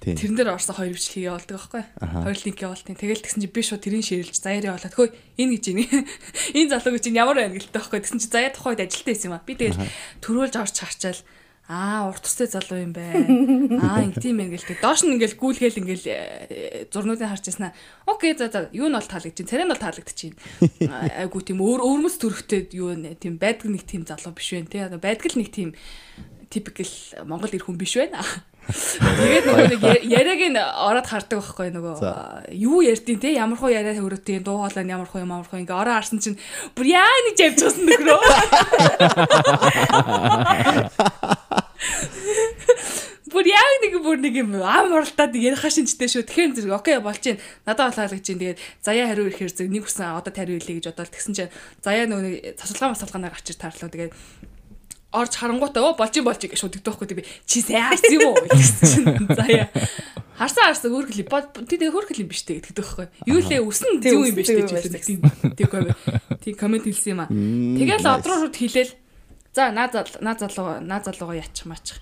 Тэрэн 0.02 0.36
дээр 0.38 0.54
орсон 0.54 0.74
хоёр 0.78 0.94
бичлэгийг 0.94 1.28
явуулдаг 1.28 1.56
байхгүй. 1.58 1.82
Хоёр 1.98 2.38
линк 2.46 2.58
явуултын. 2.62 2.96
Тэгэл 2.98 3.24
тэгсэн 3.24 3.42
чи 3.42 3.50
би 3.50 3.62
шууд 3.66 3.82
тэрийг 3.82 4.06
ширэлж 4.06 4.36
заяа 4.38 4.74
явуулаад 4.74 4.94
хөөе 4.94 5.10
энэ 5.42 5.52
гэж 5.58 5.64
ийн. 5.74 5.78
Энэ 6.58 6.70
залуу 6.72 6.94
гэж 6.94 7.04
ийн 7.10 7.18
ямар 7.18 7.36
байна 7.42 7.54
гэлтэй 7.58 7.74
байхгүй. 7.74 7.98
Тэгсэн 8.06 8.22
чи 8.22 8.28
заяа 8.30 8.54
тухайд 8.54 8.82
ажилтаа 8.84 9.10
байсан 9.10 9.28
юм 9.28 9.36
а. 9.36 9.42
Би 9.42 9.58
тэгэл 9.58 9.82
төрөөлж 10.22 10.54
орж 10.54 10.76
харчаал 10.78 11.20
Аа, 11.68 12.08
урт 12.08 12.24
устай 12.24 12.48
залуу 12.48 12.80
юм 12.80 12.96
байна. 12.96 13.28
Аа, 13.84 14.00
ингэ 14.00 14.24
тийм 14.24 14.40
юм 14.40 14.56
гэлтэй. 14.56 14.80
Доош 14.80 15.04
нь 15.04 15.12
ингээл 15.12 15.36
гүйлгээл 15.36 15.84
ингээл 15.84 16.06
э, 16.08 16.88
зурнуудыг 16.88 17.28
харж 17.28 17.44
яснаа. 17.44 17.76
Окей, 18.08 18.32
за 18.32 18.48
за, 18.48 18.72
юу 18.72 18.88
нь 18.88 18.96
бол 18.96 19.04
таалагдчих. 19.04 19.44
Царай 19.44 19.68
нь 19.68 19.72
бол 19.76 19.76
таалагдчих. 19.76 20.32
Айгу 21.20 21.44
тийм 21.44 21.60
өөр 21.60 21.84
өөрмөс 21.84 22.16
төрхтэй 22.24 22.72
юу 22.72 22.96
нэ 22.96 23.20
тийм 23.20 23.36
байдаг 23.36 23.68
нэг 23.68 23.84
тийм 23.84 24.08
залуу 24.08 24.32
биш 24.32 24.48
вэ 24.56 24.64
те. 24.64 24.88
Байдаг 24.96 25.28
л 25.28 25.44
нэг 25.44 25.52
тийм 25.52 25.76
типикл 26.48 26.88
Монгол 27.28 27.52
ир 27.52 27.60
хүн 27.60 27.76
биш 27.76 28.00
байна. 28.00 28.24
Тэгээд 28.68 29.48
нөгөө 29.48 29.66
нэг 29.72 29.80
яриаг 30.04 30.40
нь 30.52 30.60
ороод 30.60 31.08
хардаг 31.08 31.40
байхгүй 31.40 31.72
нөгөө 31.72 32.52
юу 32.52 32.84
ярьдیں۔ 32.84 33.16
те 33.16 33.32
ямар 33.32 33.56
хуу 33.56 33.72
яриа 33.72 33.96
хөрөтийн 33.96 34.44
дуу 34.44 34.60
хоолой 34.60 34.84
нь 34.84 34.92
ямар 34.92 35.08
хуу 35.08 35.24
ямар 35.24 35.48
хуу 35.48 35.56
ингээ 35.56 35.72
ороо 35.72 35.96
харсан 35.96 36.20
чинь 36.20 36.36
бүр 36.76 36.84
яа 36.92 37.08
нэг 37.24 37.40
явж 37.40 37.64
гсэн 37.64 37.88
нөхрөө. 37.88 38.20
Бүр 43.28 43.44
яг 43.44 43.72
нэг 43.84 43.92
бүр 44.04 44.18
нэг 44.20 44.34
юм 44.40 44.56
ам 44.60 44.92
оролдоод 44.92 45.36
ярих 45.36 45.60
шинжтэй 45.60 46.08
шүү. 46.08 46.24
Тэгэхээр 46.28 46.56
зэрэг 46.58 46.76
окей 46.80 46.96
болж 47.00 47.20
гин. 47.20 47.36
Надад 47.68 47.92
болоолгож 47.92 48.24
гин. 48.24 48.40
Тэгээд 48.40 48.60
заяа 48.80 49.08
хариу 49.12 49.28
ирэхээр 49.28 49.52
зэрэг 49.52 49.72
нэг 49.72 49.84
хүсэн 49.84 50.16
одоо 50.16 50.32
тариу 50.32 50.56
илээ 50.56 50.80
гэж 50.80 50.96
бодоод 50.96 51.12
тэгсэн 51.12 51.34
чинь 51.36 51.52
заяа 51.84 52.08
нөгөө 52.08 52.24
нэг 52.24 52.56
цацалгаа 52.56 52.96
масалгаанаар 52.96 53.36
гачир 53.36 53.60
тарлаа. 53.60 53.92
Тэгээд 53.92 54.12
орж 55.12 55.32
харангуйтаа 55.40 55.82
оо 55.82 55.96
болж 55.96 56.14
болж 56.20 56.40
гэж 56.42 56.60
шууд 56.60 56.78
өгдөхгүй 56.80 57.16
би. 57.16 57.24
Чи 57.48 57.64
харсан 57.64 58.12
юм 58.12 58.28
уу? 58.28 58.36
гэсэн 58.44 58.84
чинь 58.84 59.28
заяа. 59.32 59.72
Харсан 60.36 60.68
харсан 60.68 60.92
клип 61.08 61.32
тий 61.64 61.88
өөр 61.88 62.06
клип 62.12 62.28
биш 62.28 62.44
тэг 62.44 62.60
гэдэг 62.60 62.76
байхгүй. 62.76 63.06
Юу 63.24 63.40
лээ 63.40 63.64
үсэн 63.64 64.04
зөв 64.04 64.28
юм 64.28 64.36
биш 64.36 64.52
гэж 64.52 64.68
хэлсэн 64.68 65.56
тий 65.56 65.66
тий 66.44 66.52
комент 66.52 66.84
хэлсэн 66.84 67.12
юм 67.16 67.20
а 67.24 67.28
тэгэл 67.32 68.04
одроо 68.04 68.36
шууд 68.44 68.56
хэлээл. 68.56 68.92
За 69.56 69.72
наа 69.72 69.88
зал 69.88 70.06
наа 70.20 70.36
залуу 70.36 70.84
наа 70.84 71.00
залууга 71.00 71.40
ячих 71.40 71.64
мачих 71.64 71.96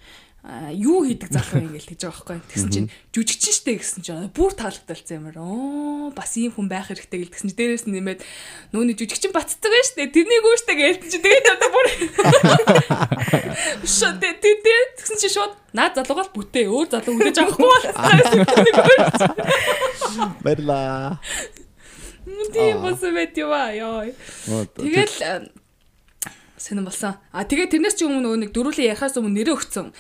юу 0.71 1.03
хийдэг 1.03 1.35
залуу 1.35 1.59
ингээл 1.67 1.91
гэж 1.91 2.07
байгаа 2.07 2.39
байхгүй. 2.39 2.39
Тэгсэн 2.55 2.71
чинь 2.71 2.91
жүжигчин 3.11 3.51
штэ 3.51 3.83
гэсэн 3.83 4.03
чинь 4.07 4.31
бүр 4.31 4.55
таалагдалцсан 4.55 5.19
юмар. 5.19 5.43
Оо 5.43 6.15
бас 6.15 6.39
ийм 6.39 6.55
хүн 6.55 6.71
байх 6.71 6.87
хэрэгтэй 6.87 7.27
гэлдэгсэн 7.27 7.51
чинь 7.51 7.59
дээрээс 7.59 7.91
нь 7.91 7.99
нэмээд 7.99 8.23
нөөний 8.71 8.95
жүжигчин 8.95 9.35
бацдаг 9.35 9.75
байж 9.75 9.91
штэ. 9.91 10.07
Тэрнийг 10.07 10.47
үүштэй 10.47 10.77
гэлтэн 10.79 11.11
чинь 11.11 11.25
тэгээд 11.27 11.51
одоо 11.51 11.71
бүр 11.75 11.87
шот 13.83 14.23
тэ 14.23 14.39
тэ 14.39 14.55
тэгсэн 15.03 15.19
чинь 15.19 15.35
шууд 15.35 15.59
наад 15.75 15.99
залуугаас 15.99 16.31
бүтээ 16.31 16.71
өөр 16.71 16.95
залуу 16.95 17.19
хүлээж 17.19 17.39
авахгүй 17.43 17.67
болсон. 17.67 18.47
Баярлаа. 20.47 21.19
Тийм 22.55 22.87
бас 22.87 23.03
мэт 23.03 23.35
юу 23.35 23.51
аа 23.51 23.75
ёо. 23.75 24.15
Тэгэл 24.79 25.51
сонирн 26.59 26.87
болсон. 26.87 27.15
А 27.33 27.45
тэгээ 27.45 27.71
тэрнээс 27.71 27.99
ч 27.99 28.07
өмнө 28.07 28.47
нэг 28.47 28.51
дөрүлээ 28.55 28.95
ярахаас 28.97 29.19
өмнө 29.21 29.43
нэрээ 29.43 29.57
өгцөн 29.57 29.93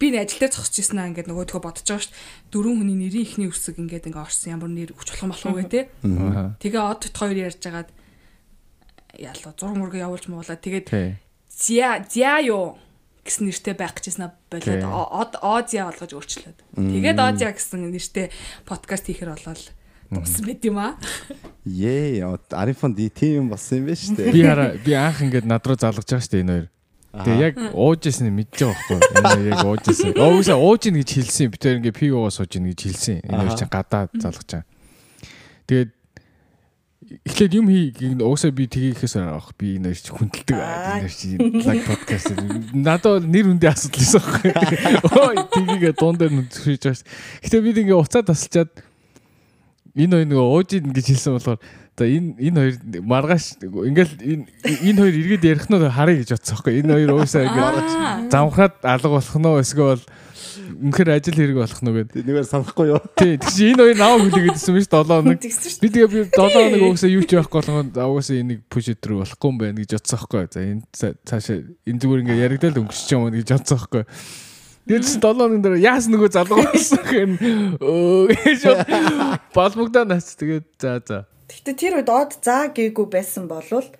би 0.00 0.06
нэг 0.10 0.24
ажил 0.24 0.40
дээр 0.40 0.56
зогсож 0.56 0.80
ирсэн 0.80 0.98
аа 0.98 1.08
ингээд 1.12 1.28
нөгөө 1.28 1.46
төгөө 1.52 1.64
бодож 1.68 1.84
байгаа 1.84 2.00
шүү 2.00 2.12
дээ. 2.16 2.24
Дөрвөн 2.50 2.78
хүний 2.80 2.98
нэрийн 3.04 3.26
ихний 3.28 3.48
үсэг 3.52 3.76
ингээд 3.76 4.08
ингээ 4.08 4.24
орсон 4.24 4.52
ямар 4.56 4.70
нэр 4.72 4.90
өгч 4.96 5.08
болох 5.12 5.22
юм 5.22 5.32
болох 5.36 5.46
уу 5.52 5.60
гэ 5.60 5.68
тэ. 5.68 5.80
Тэгээ 6.64 6.80
од 6.80 7.02
хоёр 7.12 7.36
ярьж 7.36 7.62
агаад 7.68 7.90
ялла 9.20 9.52
зураг 9.52 9.76
мөргөө 9.76 10.00
явуулж 10.00 10.26
муулаа. 10.32 10.56
Тэгээд 10.56 10.88
зя 11.52 12.00
зя 12.08 12.40
юу 12.40 12.80
гэсэн 13.28 13.52
нэртэй 13.52 13.74
байх 13.76 13.92
гэжсэн 13.92 14.32
болоод 14.48 14.84
од 14.88 15.32
озя 15.44 15.84
болгож 15.92 16.12
өөрчлөөд. 16.16 16.58
Тэгээд 16.80 17.18
озя 17.20 17.52
гэсэн 17.52 17.92
нэртэй 17.92 18.32
подкаст 18.64 19.06
хийхэр 19.12 19.36
болол 19.36 19.64
дууссан 20.10 20.44
байт 20.48 20.64
юм 20.64 20.78
аа. 20.80 20.96
Ее, 21.64 22.40
Арифон 22.50 22.96
тийм 22.96 23.44
юм 23.44 23.46
болсон 23.52 23.84
юм 23.84 23.92
байна 23.92 24.00
шүү 24.00 24.16
дээ. 24.16 24.32
Би 24.32 24.42
хараа 24.42 24.68
би 24.80 24.92
анх 24.96 25.20
ингээд 25.22 25.46
над 25.46 25.62
руу 25.62 25.76
залгаж 25.76 26.08
байгаа 26.08 26.24
шүү 26.24 26.32
дээ 26.34 26.42
энэ 26.42 26.54
хоёр. 26.56 26.68
Тэгээ 27.10 27.42
яг 27.42 27.56
ууж 27.74 28.06
нь 28.06 28.30
мэдж 28.30 28.54
байгаа 28.62 29.02
байхгүй. 29.02 29.42
Энэ 29.42 29.50
яг 29.50 29.66
ууж 29.66 29.82
ирсэн. 29.90 30.14
Өөсөө 30.14 30.58
ууж 30.62 30.82
ийн 30.86 30.96
гэж 31.02 31.10
хэлсэн. 31.18 31.50
Би 31.50 31.58
тэр 31.58 31.78
ингээ 31.82 31.98
пивоо 31.98 32.30
сууж 32.30 32.54
ийн 32.54 32.70
гэж 32.70 32.80
хэлсэн. 32.86 33.18
Энэ 33.26 33.58
чинь 33.58 33.66
гадаа 33.66 34.06
залгаж 34.14 34.46
байгаа. 34.46 34.68
Тэгээд 35.66 35.90
эхлээд 37.26 37.54
юм 37.58 37.66
хий 37.66 37.90
уусаа 38.22 38.54
би 38.54 38.70
тгийхээс 38.70 39.18
авах 39.18 39.50
би 39.58 39.82
энэ 39.82 39.98
ч 39.98 40.14
хүндэлдэг 40.14 40.54
энэ 40.54 41.10
чи 41.10 41.34
лаг 41.66 41.82
подкаст 41.82 42.38
надад 42.70 43.26
нэр 43.26 43.50
үндэ 43.50 43.66
асуудал 43.66 43.98
байсан 43.98 44.22
байхгүй 44.22 44.52
ой 45.18 45.36
тгийгээ 45.50 45.94
нь 45.98 46.46
зүрхэж 46.46 46.82
байгаа 46.86 46.94
ш. 46.94 47.02
Гэтэ 47.42 47.58
би 47.66 47.70
ингээ 47.74 47.98
уцаа 47.98 48.22
тасалчаад 48.22 48.70
энэ 49.98 50.22
нөгөө 50.30 50.46
ууж 50.54 50.70
ийн 50.78 50.94
гэж 50.94 51.06
хэлсэн 51.10 51.34
болохоор 51.34 51.58
Одоо 51.96 52.06
энэ 52.06 52.30
энэ 52.38 52.58
хоёр 52.60 52.76
маргааш 53.02 53.44
ингээл 53.60 54.14
энэ 54.20 54.44
энэ 54.88 55.00
хоёр 55.00 55.16
эргээд 55.20 55.44
ярих 55.44 55.66
нь 55.68 55.76
харъя 55.76 56.16
гэж 56.20 56.30
бодсон 56.34 56.54
байхгүй. 56.56 56.72
Энэ 56.80 56.92
хоёр 56.94 57.10
уусаа 57.18 57.42
ингээд 57.44 58.30
замхаад 58.32 58.74
алга 58.82 59.08
болох 59.10 59.36
нь 59.36 59.48
эсвэл 59.60 60.04
үнэхээр 60.80 61.10
ажил 61.12 61.36
хэрэг 61.36 61.58
болох 61.60 61.80
нь 61.82 61.92
гэдэг. 61.92 62.24
Нэгээр 62.24 62.46
санахгүй 62.48 62.86
юу? 62.94 63.02
Тий. 63.16 63.36
Тэг 63.36 63.52
чи 63.52 63.72
энэ 63.74 63.82
хоёр 63.84 63.98
наваа 63.98 64.18
хүлээ 64.22 64.44
гэдсэн 64.48 64.74
биш 64.74 64.88
7 64.88 65.04
хоног. 65.04 65.40
Би 65.40 65.88
тэгээ 65.90 66.10
би 66.10 66.20
7 66.30 66.56
хоног 66.56 66.82
уусаа 66.88 67.10
юу 67.10 67.24
ч 67.26 67.30
байхгүй 67.36 67.60
болгоод 67.60 67.96
уусаа 67.96 68.36
энийг 68.38 68.60
пушэт 68.70 69.02
рүү 69.04 69.18
болохгүй 69.20 69.48
юм 69.50 69.58
байна 69.58 69.78
гэж 69.80 69.90
бодсон 69.98 70.18
байхгүй. 70.20 70.46
За 70.50 70.60
энэ 70.64 70.82
цаашаа 70.94 71.58
энэ 71.84 72.00
зүгээр 72.00 72.22
ингээд 72.24 72.44
яригдал 72.46 72.80
өнгөрч 72.80 73.08
юм 73.12 73.28
гэж 73.28 73.48
бодсон 73.50 73.76
байхгүй. 73.76 74.04
Тэгээд 74.90 75.06
7 75.06 75.22
хоног 75.22 75.60
дээр 75.60 75.76
яас 75.84 76.04
нөгөө 76.08 76.30
залуу 76.34 76.58
болсон 76.66 77.02
гэн 77.04 77.32
өө 77.78 78.32
гэж 78.32 78.62
балбогдаа 79.54 80.04
нац 80.10 80.34
тэгээд 80.34 80.66
за 80.80 80.98
за 81.04 81.18
Гэхдээ 81.50 81.74
тэр 81.74 81.94
үед 81.98 82.10
од 82.14 82.38
заа 82.38 82.70
гээгүй 82.70 83.06
байсан 83.10 83.50
болвол 83.50 83.90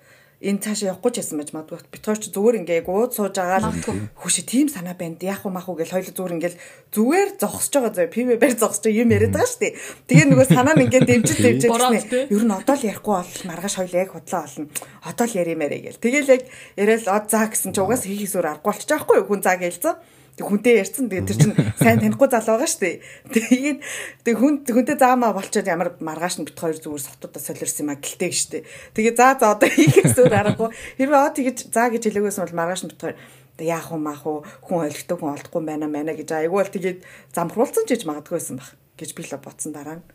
энэ 0.41 0.57
цаашаа 0.57 0.97
явахгүй 0.97 1.11
ч 1.13 1.17
байсан 1.21 1.37
байж 1.37 1.49
магадгүй. 1.53 1.85
Бид 1.93 2.01
хоёр 2.01 2.17
ч 2.17 2.25
зүгээр 2.33 2.59
ингээ 2.65 2.89
ууд 2.89 3.13
сууж 3.13 3.35
байгаа 3.37 3.61
л 3.61 3.69
хөшөө 4.17 4.45
тийм 4.49 4.67
санаа 4.73 4.97
байна. 4.97 5.21
Яах 5.21 5.45
вэ 5.45 5.53
мах 5.53 5.69
уу 5.69 5.77
гэж 5.77 5.93
хоёул 5.93 6.17
зүгээр 6.17 6.35
ингээл 6.41 6.61
зүгээр 6.97 7.29
зогсож 7.37 7.73
байгаа 7.77 7.93
зөө 7.93 8.09
пив 8.09 8.27
бэр 8.41 8.53
зогсож 8.57 8.89
юм 8.89 9.13
яриад 9.13 9.37
байгаа 9.37 9.51
шүү 9.53 9.61
дээ. 9.61 9.77
Тэгээ 10.09 10.27
нөгөө 10.33 10.47
санаа 10.49 10.73
нь 10.73 10.83
ингээ 10.89 11.03
дэмжиж 11.05 11.37
дэмжиж 11.45 11.69
гэсэн. 11.69 12.33
Ер 12.33 12.41
нь 12.41 12.57
одоо 12.57 12.73
л 12.73 12.87
ярихгүй 12.89 13.15
бол 13.21 13.33
маргааш 13.53 13.75
хоёул 13.77 13.99
яг 14.01 14.09
худлаа 14.17 14.41
болно. 14.49 14.65
Одоо 15.05 15.25
л 15.29 15.37
яриамаарэ 15.37 15.77
гээл. 15.85 16.01
Тэгээл 16.01 16.33
яг 16.33 16.43
яриад 16.73 17.05
од 17.05 17.25
заа 17.29 17.45
гэсэн 17.45 17.69
чи 17.69 17.81
угаас 17.85 18.03
хийх 18.09 18.25
зүр 18.25 18.49
аргагүй 18.49 18.65
болчих 18.65 18.89
жоохгүй 18.89 19.21
хүн 19.29 19.45
заа 19.45 19.61
гэлцэн. 19.61 20.01
Тэг 20.39 20.47
хүнтэй 20.47 20.79
ярьсан. 20.79 21.11
Тэгээ 21.11 21.27
тэр 21.27 21.37
чинь 21.37 21.55
сайн 21.75 21.99
танихгүй 21.99 22.29
зал 22.31 22.47
байгаа 22.47 22.69
шүү 22.69 22.81
дээ. 22.81 22.95
Тэгээд 23.35 23.79
тэг 24.23 24.35
хүн 24.39 24.63
хүнтэй 24.63 24.95
заамаа 24.95 25.35
болчиход 25.35 25.67
ямар 25.67 25.89
маргааш 25.99 26.39
нь 26.39 26.47
бит 26.47 26.55
хоёр 26.55 26.79
зүгээр 26.79 27.03
сотуудаа 27.03 27.41
солирсон 27.43 27.83
юм 27.83 27.91
а 27.91 27.99
гэлтэй 27.99 28.31
шүү 28.31 28.49
дээ. 28.55 28.63
Тэгээ 28.95 29.15
заа 29.19 29.35
за 29.35 29.51
одоо 29.51 29.67
хийхээс 29.67 30.15
өөр 30.17 30.33
аргагүй. 30.33 30.69
Хэрвээ 30.97 31.19
оо 31.19 31.31
тэгэж 31.35 31.57
заа 31.75 31.91
гэж 31.91 32.03
хэлээгүйсэн 32.07 32.43
бол 32.47 32.59
маргааш 32.63 32.81
нь 32.87 32.91
бит 32.95 33.01
хоёр 33.03 33.17
яах 33.61 33.91
вэ 33.91 33.99
маах 33.99 34.23
уу 34.25 34.41
хүн 34.65 34.87
ойлгохтой 34.87 35.17
хүн 35.19 35.33
олдохгүй 35.35 35.61
байна 35.67 35.85
мана 35.91 36.15
гэж 36.15 36.29
айгүй 36.31 36.57
бол 36.63 36.73
тэгээд 36.73 36.99
замхруулсан 37.35 37.85
ч 37.85 37.99
гэж 37.99 38.03
магадгүйсэн 38.07 38.57
баг 38.57 38.73
гэж 38.97 39.09
би 39.13 39.21
л 39.27 39.37
бодсон 39.37 39.71
дараа 39.75 39.99
нь. 39.99 40.05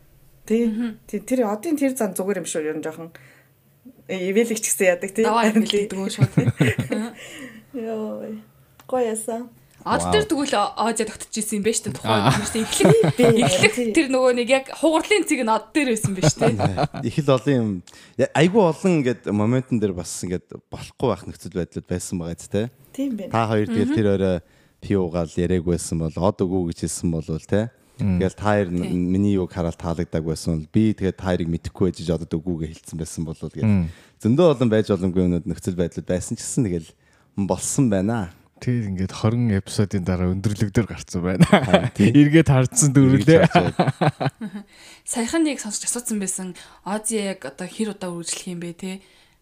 Тий. 0.47 0.65
Тэр 1.07 1.47
одын 1.47 1.77
тэр 1.77 1.95
зан 1.95 2.11
зүгээр 2.17 2.41
юм 2.43 2.47
шүү 2.49 2.67
ер 2.67 2.77
нь 2.79 2.83
жоохон 2.83 3.13
ивэлэгч 4.09 4.63
гэсэн 4.65 4.87
яадаг 4.97 5.11
тий. 5.15 5.23
Даваа 5.23 5.47
юм 5.47 5.63
хэлдэг 5.63 5.95
үү 5.95 6.11
шууд. 6.11 6.33
Йоо. 7.77 8.25
Гоёсан. 8.87 9.49
Од 9.87 10.03
тэр 10.11 10.25
тэгвэл 10.27 10.55
Озя 10.75 11.07
тогтчихсэн 11.07 11.59
юм 11.59 11.63
байна 11.63 11.77
шүү 11.79 11.85
дээ 11.87 11.95
тухайн 11.95 12.23
үед. 12.27 13.43
Эхлэх 13.47 13.75
тэр 13.95 14.07
нөгөө 14.11 14.31
нэг 14.35 14.49
яг 14.51 14.65
хугарлын 14.75 15.23
цэг 15.23 15.41
нь 15.47 15.53
од 15.53 15.65
дээр 15.71 15.89
байсан 15.95 16.11
байна 16.17 16.27
шүү 16.27 16.41
дээ. 16.43 17.07
Их 17.07 17.17
л 17.23 17.31
олон 17.31 17.55
юм. 17.55 17.69
Айгүй 18.35 18.63
олон 18.67 18.91
ингээд 18.99 19.31
моментн 19.31 19.79
дээр 19.79 19.95
бас 19.95 20.11
ингээд 20.27 20.59
болохгүй 20.67 21.07
байх 21.07 21.23
нөхцөл 21.23 21.55
байдлууд 21.55 21.87
байсан 21.87 22.15
байгаа 22.19 22.35
ч 22.35 22.43
тийм. 22.51 22.67
Тийм 22.91 23.11
байна. 23.15 23.31
Та 23.31 23.47
хоёр 23.47 23.67
тэгэл 23.71 23.95
тэр 23.95 24.07
орой 24.11 24.37
пиугаал 24.83 25.31
яриаг 25.39 25.63
байсан 25.63 26.03
бол 26.03 26.11
од 26.13 26.37
өгөө 26.43 26.61
гэж 26.69 26.79
хэлсэн 26.83 27.09
болвол 27.11 27.47
тийм. 27.47 27.71
Тэгэл 27.97 28.37
та 28.37 28.53
хоёр 28.53 28.69
миний 28.69 29.33
юг 29.33 29.49
хараад 29.49 29.77
таалагдаг 29.77 30.21
байсан 30.21 30.61
бол 30.61 30.69
би 30.69 30.93
тэгээд 30.93 31.17
та 31.17 31.33
хоёрыг 31.33 31.49
мэдэхгүй 31.49 31.89
байж 31.89 32.05
одод 32.13 32.29
өгөөгээ 32.29 32.69
хэлсэн 32.77 32.97
байсан 33.01 33.25
бол 33.25 33.41
гэл. 33.41 33.89
Зөндөө 34.21 34.45
олон 34.53 34.69
байж 34.69 34.85
боломгүй 34.93 35.21
юмнууд 35.25 35.49
нөхцөл 35.49 35.73
байдлууд 35.73 36.05
байсан 36.05 36.37
ч 36.37 36.45
гэсэн 36.45 36.69
тэгэл 36.69 36.89
болсон 37.41 37.89
байна. 37.89 38.29
Тэр 38.57 38.89
ингээд 38.89 39.13
20 39.13 39.61
эпизодын 39.61 40.03
дараа 40.03 40.33
өндөрлөгдөр 40.33 40.85
гарцсан 40.89 41.21
байна. 41.21 41.45
Эргээд 41.97 42.49
хардсан 42.49 42.91
дөрвөлээ. 42.91 43.45
Саяхан 45.13 45.45
нэг 45.45 45.61
сонсч 45.61 45.85
асуусан 45.85 46.17
байсан. 46.17 46.57
Ози 46.81 47.21
яг 47.21 47.45
одоо 47.45 47.69
хэр 47.69 47.93
удаа 47.93 48.09
үргэлжлэх 48.09 48.49
юм 48.49 48.61
бэ 48.65 48.73
те? 48.73 48.91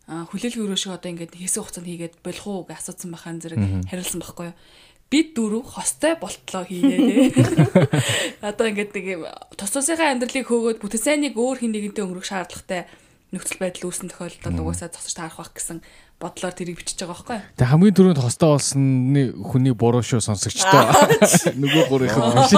Хүлээлгийн 0.06 0.68
өрөө 0.68 0.78
шиг 0.78 0.94
одоо 0.94 1.10
ингээд 1.16 1.34
хэсэг 1.34 1.64
хугацаанд 1.64 1.88
хийгээд 1.88 2.16
болох 2.22 2.46
уу 2.46 2.68
гэж 2.68 2.78
асуусан 2.84 3.10
байхan 3.16 3.40
зэрэг 3.42 3.90
хариулсан 3.90 4.22
байхгүй 4.22 4.52
юу? 4.52 4.58
бид 5.10 5.36
дөрөв 5.38 5.64
хостой 5.70 6.18
болтлоо 6.18 6.66
хийнэ 6.66 6.98
те. 6.98 7.16
Одоо 8.50 8.68
ингээд 8.74 8.92
нэг 8.98 9.08
тус 9.54 9.72
тусынхаа 9.72 10.18
амьдралыг 10.18 10.50
хөөгөөд 10.50 10.82
бүтэн 10.82 11.02
сайныг 11.02 11.38
өөр 11.38 11.62
хин 11.62 11.72
нэгэнтэй 11.78 12.04
өнгөрөх 12.04 12.26
шаардлагатай 12.26 12.90
нөхцөл 13.30 13.62
байдал 13.62 13.88
үүсэн 13.90 14.10
тохиолдолд 14.10 14.60
угаасаа 14.60 14.90
зогсож 14.90 15.14
таарах 15.14 15.40
байх 15.40 15.54
гэсэн 15.54 15.80
бодлоор 16.20 16.56
тэрийг 16.56 16.80
бичиж 16.80 17.04
байгаа 17.04 17.16
байхгүй. 17.16 17.40
Тэг 17.60 17.68
хамгийн 17.68 17.96
түрүүнд 17.96 18.24
хостой 18.24 18.50
болсны 18.56 19.24
хүний 19.36 19.76
буруу 19.76 20.00
шүү 20.00 20.24
сонсогчтой. 20.24 20.88
Нөгөө 21.62 21.84
гурийнх 21.92 22.16
нь 22.16 22.32
биш. 22.40 22.52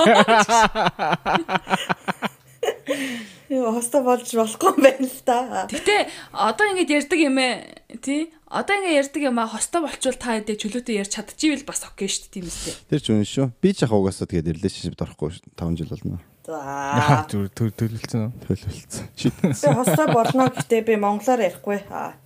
Яа 3.47 3.71
хостой 3.73 4.03
болж 4.05 4.27
болохгүй 4.27 4.69
юм 4.75 4.81
байна 4.83 5.07
л 5.07 5.21
да. 5.25 5.65
Гэтэ 5.71 5.95
одоо 6.35 6.65
ингэж 6.69 6.89
ярьдаг 7.01 7.19
юм 7.19 7.37
ээ 7.41 7.97
тий. 8.03 8.29
Одоо 8.45 8.75
ингэ 8.77 8.99
ярьдаг 9.01 9.21
юм 9.25 9.39
а 9.41 9.49
хостой 9.49 9.81
болчвол 9.81 10.19
та 10.19 10.37
хэдэ 10.37 10.59
чөлөөтэй 10.61 11.01
ярьж 11.01 11.17
чадчихвэл 11.17 11.65
бас 11.65 11.81
окей 11.87 12.11
шүү 12.11 12.27
дээ 12.27 12.33
тийм 12.37 12.45
үстэй. 12.51 12.75
Тэр 12.91 13.01
ч 13.01 13.07
үн 13.09 13.25
шүү. 13.25 13.49
Би 13.57 13.73
ч 13.73 13.87
яг 13.87 13.95
угаасаа 13.95 14.27
тэгээд 14.29 14.51
relationship 14.53 14.99
орохгүй 14.99 15.39
5 15.55 15.79
жил 15.79 15.89
болно. 15.89 16.19
За. 16.45 17.27
Төлөвлөсөн? 17.27 18.31
Төлөвлөсөн. 18.45 19.75
Хостой 19.79 20.07
болно 20.11 20.51
гэхдээ 20.51 20.81
би 20.83 20.95
монголоор 20.99 21.43
ярихгүй. 21.47 21.83
Аа 21.87 22.19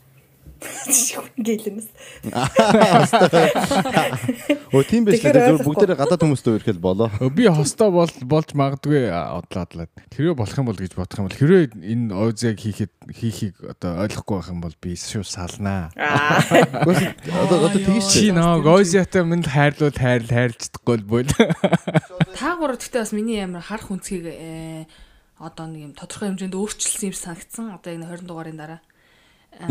Гэлэнэс. 0.61 1.87
Өө 4.71 4.83
тийм 4.85 5.03
байж 5.09 5.17
Тэгэхээр 5.17 5.33
л 5.33 5.57
ойлгохгүй. 5.57 5.65
бүгдээрээ 5.65 5.97
гадаад 5.97 6.21
хүмүүстэй 6.21 6.53
үерхэл 6.53 6.77
болоо. 6.77 7.09
Би 7.33 7.49
хостоо 7.49 7.89
бол 7.89 8.13
болж 8.21 8.53
магадгүй 8.53 9.09
одлаадлаад. 9.09 9.89
Хэрвээ 10.13 10.37
болох 10.37 10.57
юм 10.61 10.67
бол 10.69 10.77
гэж 10.77 10.93
бодох 10.93 11.17
юм 11.17 11.25
бол 11.27 11.39
хэрвээ 11.41 11.63
энэ 11.81 12.13
ойзыг 12.13 12.61
хийхэд 12.61 12.93
хийхийг 13.09 13.55
одоо 13.65 14.05
ойлгохгүй 14.05 14.35
байх 14.37 14.49
юм 14.53 14.61
бол 14.61 14.75
би 14.77 14.93
шүү 14.93 15.25
салнаа. 15.25 15.89
Аа. 15.97 16.45
Одоо 17.41 17.57
одоо 17.65 17.73
тэгж 17.73 18.05
Чи 18.05 18.29
нөө 18.29 18.61
ойзятай 18.61 19.25
минь 19.25 19.41
хайрлуул 19.41 19.97
хайр 19.97 20.23
хайрлцдаггүй 20.29 20.95
л 21.01 21.09
бол. 21.09 21.29
Та 22.37 22.53
гурав 22.55 22.77
гэхдээ 22.77 23.01
бас 23.01 23.13
миний 23.17 23.41
амар 23.41 23.65
харах 23.65 23.89
үнцгийг 23.89 24.29
э, 24.29 24.85
одоо 25.41 25.65
нэг 25.65 25.81
юм 25.89 25.93
тодорхой 25.97 26.29
хэмжээнд 26.29 26.53
өөрчилсөн 26.53 27.09
юм 27.09 27.17
санагдсан. 27.17 27.65
Одоо 27.73 27.97
яг 27.97 28.05
20 28.05 28.29
дугаарын 28.29 28.61
дараа. 28.61 28.79
Аа. 29.59 29.67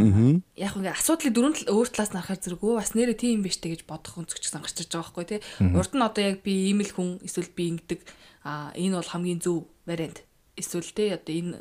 Яг 0.61 0.77
ингээ 0.77 0.93
асуудлыг 0.93 1.33
дөрөв 1.33 1.55
тал 1.65 1.73
өөр 1.73 1.89
талаас 1.89 2.13
нь 2.13 2.21
харахаар 2.21 2.45
зэрэг 2.45 2.61
өө 2.61 2.77
бас 2.77 2.93
нэрээ 2.93 3.17
тийм 3.17 3.41
биш 3.41 3.57
тэ 3.59 3.73
гэж 3.73 3.89
бодох 3.89 4.21
гэсэн 4.21 4.61
гарч 4.61 4.77
ирж 4.85 4.93
байгаа 4.93 5.09
байхгүй 5.09 5.27
тий. 5.27 5.41
Урд 5.73 5.93
нь 5.97 6.05
одоо 6.05 6.23
яг 6.23 6.45
би 6.45 6.53
ийм 6.69 6.85
л 6.85 6.93
хүн 6.93 7.25
эсвэл 7.25 7.51
би 7.57 7.65
ингэдэг 7.75 8.01
а 8.45 8.71
энэ 8.77 9.01
бол 9.01 9.13
хамгийн 9.13 9.41
зөв 9.41 9.67
вариант. 9.89 10.23
Эсвэл 10.61 10.93
тий 10.93 11.09
одоо 11.17 11.33
энэ 11.33 11.57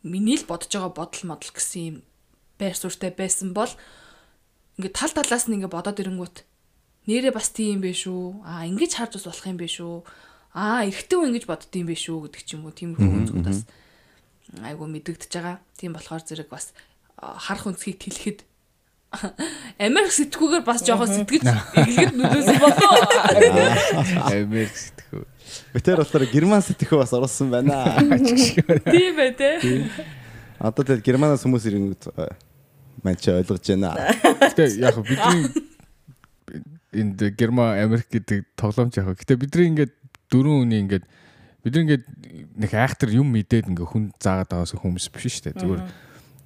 миний 0.00 0.40
л 0.40 0.48
бодож 0.48 0.72
байгаа 0.72 0.92
бодол 0.96 1.22
модал 1.28 1.52
гэсэн 1.52 1.82
юм 1.84 1.96
байр 2.56 2.74
суурьтай 2.74 3.12
байсан 3.12 3.52
бол 3.52 3.70
ингээ 4.80 4.96
тал 4.96 5.12
талаас 5.12 5.46
нь 5.46 5.60
ингээ 5.60 5.70
бодоод 5.70 6.00
ирэнгүүт 6.00 6.36
нэрээ 7.06 7.32
бас 7.36 7.52
тийм 7.52 7.84
биш 7.84 8.08
үү? 8.08 8.42
А 8.48 8.64
ингэж 8.66 8.96
харж 8.96 9.20
бас 9.20 9.26
болох 9.28 9.46
юм 9.46 9.60
биш 9.60 9.76
үү? 9.78 10.02
А 10.56 10.88
эргэтэй 10.88 11.16
хүн 11.20 11.30
ингэж 11.30 11.44
бодд 11.46 11.70
юм 11.76 11.86
биш 11.86 12.08
үү 12.08 12.18
гэдэг 12.26 12.42
ч 12.42 12.50
юм 12.56 12.64
уу 12.64 12.72
тиймэрхүү 12.72 13.12
үнцгүүд 13.12 13.46
бас 13.46 13.60
айгу 14.62 14.86
мэдэгдэж 14.88 15.30
байгаа. 15.30 15.56
Тийм 15.76 15.92
болохоор 15.94 16.22
зэрэг 16.24 16.48
бас 16.48 16.72
харах 17.20 17.66
үнцгийг 17.66 17.98
тэлэхэд 18.00 18.40
Америк 19.80 20.12
сэтгүүгээр 20.12 20.64
бас 20.66 20.84
жоохон 20.84 21.08
сэтгэж 21.08 21.44
эглэгэд 21.46 22.14
нүдээс 22.16 22.48
болоо. 22.60 22.94
Америк 24.28 24.74
сэтгэв. 24.76 25.24
Битэр 25.72 26.02
болохоор 26.02 26.26
герман 26.28 26.60
сэтгэхүй 26.60 26.98
бас 27.00 27.14
оруулсан 27.16 27.48
байна. 27.48 27.96
Тийм 28.90 29.16
бай 29.16 29.32
тээ. 29.32 29.88
Одоо 30.60 30.84
тэгэл 30.84 31.06
германаас 31.06 31.44
хүмүүс 31.46 31.64
ирэнгүүт 31.70 32.02
маань 33.04 33.20
ч 33.20 33.32
ойлгож 33.32 33.64
байна. 33.64 33.94
Гэтэ 34.42 34.80
яг 34.82 35.00
бидний 35.00 35.48
энд 36.96 37.20
Герман 37.36 37.78
Америк 37.78 38.08
гэдэг 38.10 38.56
тоглоомч 38.56 38.98
яг. 39.00 39.16
Гэтэ 39.16 39.36
бидний 39.36 39.70
ингээд 39.72 39.92
дөрөв 40.32 40.64
үний 40.64 40.80
ингээд 40.84 41.04
бид 41.62 41.76
ингээд 41.76 42.04
нэг 42.56 42.72
айхтар 42.72 43.12
юм 43.12 43.30
мэдээд 43.36 43.68
ингээ 43.70 43.86
хүн 43.86 44.10
заагаад 44.16 44.50
байгаас 44.50 44.74
хүмүүс 44.74 45.12
биш 45.12 45.40
шүү 45.40 45.52
дээ. 45.52 45.60
Зүгээр 45.60 45.82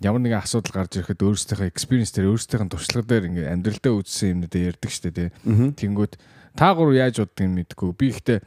ямар 0.00 0.20
нэгэн 0.24 0.40
асуудал 0.40 0.80
гарч 0.80 0.96
ирэхэд 0.96 1.20
өөрсдийнхөө 1.20 1.68
experience 1.68 2.12
дээр 2.16 2.32
өөрсдийнхөө 2.32 2.72
туршлага 2.72 3.06
дээр 3.06 3.28
ингээ 3.28 3.52
амьдралдаа 3.52 3.92
үзсэн 4.00 4.32
юмнуудаа 4.40 4.62
ярьдаг 4.72 4.90
шүү 4.90 5.12
дээ. 5.12 5.28
Тэнгүүд 5.76 6.12
та 6.56 6.72
гур 6.72 6.96
яаж 6.96 7.20
боддгийг 7.20 7.52
мэдгүй. 7.52 7.90
Би 8.00 8.06
ихтэй 8.08 8.40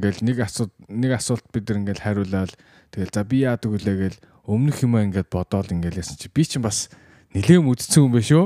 ингээл 0.00 0.24
нэг 0.24 0.38
асуулт 0.40 0.72
нэг 0.88 1.12
асуулт 1.12 1.44
бид 1.52 1.68
нар 1.68 1.78
ингээл 1.84 2.04
хариулаад 2.08 2.52
тэгэл 2.90 3.12
за 3.12 3.22
би 3.22 3.44
яадаг 3.44 3.70
үлээ 3.76 3.96
гэл 4.00 4.18
өмнөх 4.48 4.82
юм 4.82 4.96
ингээд 4.98 5.28
бодоол 5.28 5.68
ингээл 5.70 6.00
ясан 6.00 6.16
чи 6.16 6.32
би 6.32 6.42
чинь 6.42 6.64
бас 6.64 6.88
нилээн 7.36 7.68
үдцсэн 7.68 8.02
юм 8.08 8.16
байна 8.16 8.24
шүү. 8.24 8.44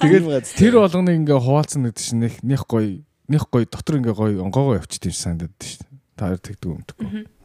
Тэгээд 0.00 0.24
тэр 0.56 0.74
болгоныг 0.82 1.16
ингээ 1.20 1.38
хуваалцсан 1.38 1.84
гэдэг 1.84 2.00
чинь 2.02 2.22
нэг 2.26 2.34
них 2.42 2.64
гоё 2.64 3.04
них 3.28 3.44
гоё 3.52 3.66
дотор 3.68 4.02
ингээ 4.02 4.16
гоё 4.16 4.42
онгоогоо 4.42 4.80
явчихд 4.80 5.10
юм 5.10 5.14
санагдаад 5.14 5.54
шүү. 5.62 5.86
Та 6.18 6.32
хоёр 6.32 6.40
тэгдэг 6.42 6.70
юм 6.70 6.82
дэггүй. 6.88 7.39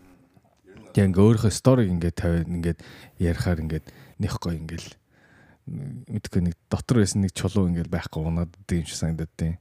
Яг 0.96 1.12
ингээ 1.12 1.24
өөрийнхөө 1.24 1.52
сториг 1.52 1.92
ингээ 1.92 2.14
тавиад 2.16 2.50
ингээ 2.50 2.76
ярихаар 3.20 3.60
ингээ 3.64 3.82
них 4.20 4.36
гоё 4.40 4.56
ингээл 4.56 4.90
мэдгүй 5.68 6.42
нэг 6.46 6.56
дотор 6.72 7.04
байсан 7.04 7.24
нэг 7.24 7.36
чулуу 7.36 7.68
ингээл 7.68 7.92
байхгүй 7.92 8.22
унаад 8.24 8.52
идэв 8.66 8.84
юм 8.84 8.88
шиг 8.88 9.00
санагдаад 9.00 9.34
тийм. 9.36 9.56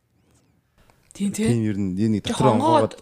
Тийм 1.14 1.30
тий. 1.34 1.46
Тийм 1.50 1.62
ер 1.66 1.78
нь 1.78 1.94
нэг 1.98 2.22
дотор 2.22 2.38
Жохон 2.38 2.54
онгоогод 2.60 2.94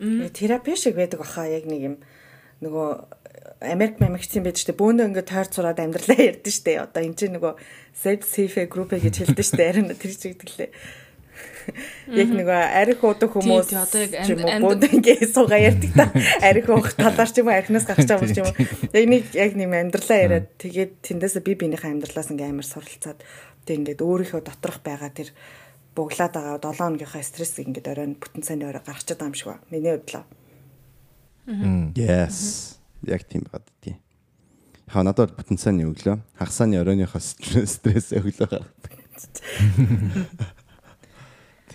Э, 0.00 0.28
Терапи 0.28 0.76
шиг 0.76 0.96
байдаг 0.96 1.20
баха 1.20 1.46
яг 1.46 1.66
нэг 1.70 1.80
юм 1.82 1.96
нөгөө 2.62 2.88
Америк 3.62 4.02
мамигчсан 4.02 4.42
байдаг 4.42 4.58
штэ 4.58 4.74
бөөндөө 4.74 5.06
ингээд 5.06 5.30
тойр 5.30 5.48
цураад 5.48 5.78
амьдралаа 5.78 6.18
ярьдэн 6.34 6.50
штэ 6.50 6.82
одоо 6.82 7.02
энэ 7.06 7.14
чинь 7.14 7.34
нөгөө 7.38 7.54
safe 7.94 8.26
safe 8.26 8.66
group 8.66 8.90
гэж 8.90 9.22
хэлдэг 9.22 9.46
штэ 9.46 9.62
арина 9.62 9.94
тэр 9.94 10.12
чиг 10.18 10.42
гэлээ 10.42 10.70
яг 12.20 12.28
нөгөө 12.30 12.60
арх 12.80 13.00
уудаг 13.04 13.30
хүмүүс 13.32 13.68
тий, 13.70 13.78
одоо 13.80 14.00
яг 14.04 14.12
амьд- 14.20 14.88
ингээд 14.94 15.30
суугаа 15.30 15.60
ярьдаг 15.60 15.92
та 15.96 16.04
арх 16.44 16.66
уух 16.68 16.88
талаар 16.94 17.30
ч 17.30 17.40
юм 17.40 17.48
уу 17.48 17.56
архинаас 17.56 17.86
гарч 17.88 18.08
байгаа 18.08 18.24
юм 18.24 18.34
ч 18.34 18.38
юм 18.42 18.48
уу 18.48 18.56
яг 18.92 19.06
нэг 19.08 19.24
яг 19.34 19.52
нэг 19.56 19.68
амьдралаа 19.72 20.18
яриад 20.20 20.46
тэгээд 20.60 20.92
тэндээсээ 21.02 21.42
би 21.44 21.52
биенийхээ 21.58 21.92
амьдралаас 21.94 22.28
ингээд 22.30 22.52
амар 22.52 22.68
суралцаад 22.68 23.18
тэг 23.64 23.74
ингээд 23.80 24.00
өөрийнхөө 24.04 24.40
доторх 24.44 24.78
байгаа 24.84 25.10
тэр 25.10 25.32
буглаад 25.94 26.32
байгаа 26.34 26.58
7 26.58 26.74
хоногийнхаа 26.78 27.22
стрессийг 27.22 27.70
ингээд 27.70 27.90
оройн 27.90 28.14
бүтэн 28.18 28.42
цайны 28.42 28.66
орой 28.66 28.82
гаргачихад 28.82 29.18
байгаа 29.18 29.30
юм 29.30 29.38
шиг 29.38 29.48
ба. 29.48 29.62
Миний 29.70 29.94
бодлоо. 29.94 30.24
Yes. 31.94 32.76
Яг 33.06 33.22
тийм 33.30 33.46
байгаад 33.46 33.68
тий. 33.80 33.96
Яг 34.90 35.04
надад 35.06 35.36
потенциалны 35.38 35.86
өглөө 35.86 36.18
хагасааны 36.38 36.82
оройныхоо 36.82 37.22
стресс 37.22 37.78
стресс 37.78 38.10
өглөө 38.10 38.48
гаргадаг. 38.50 38.92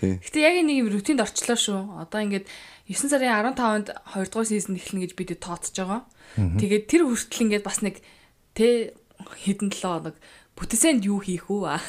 Гэтэ 0.00 0.38
яг 0.40 0.54
нэг 0.64 0.76
юм 0.80 0.88
рутинд 0.90 1.20
орчлоо 1.20 1.58
шүү. 1.58 1.80
Одоо 2.04 2.20
ингээд 2.24 2.46
9 2.88 3.12
сарын 3.12 3.54
15-нд 3.54 3.88
2 4.16 4.32
дугаар 4.32 4.48
сизон 4.48 4.76
эхэлнэ 4.80 5.04
гэж 5.06 5.12
бид 5.14 5.30
тооцож 5.38 5.76
байгаа. 5.76 6.02
Тэгээд 6.36 6.84
тэр 6.88 7.02
хүртэл 7.06 7.44
ингээд 7.46 7.64
бас 7.66 7.78
нэг 7.84 8.00
тэ 8.56 8.96
хэдэн 9.20 9.70
7 9.70 9.84
хоног 9.84 10.16
бүтээсэнд 10.60 11.08
юу 11.08 11.24
хийх 11.24 11.48
үү? 11.48 11.64
аа? 11.64 11.80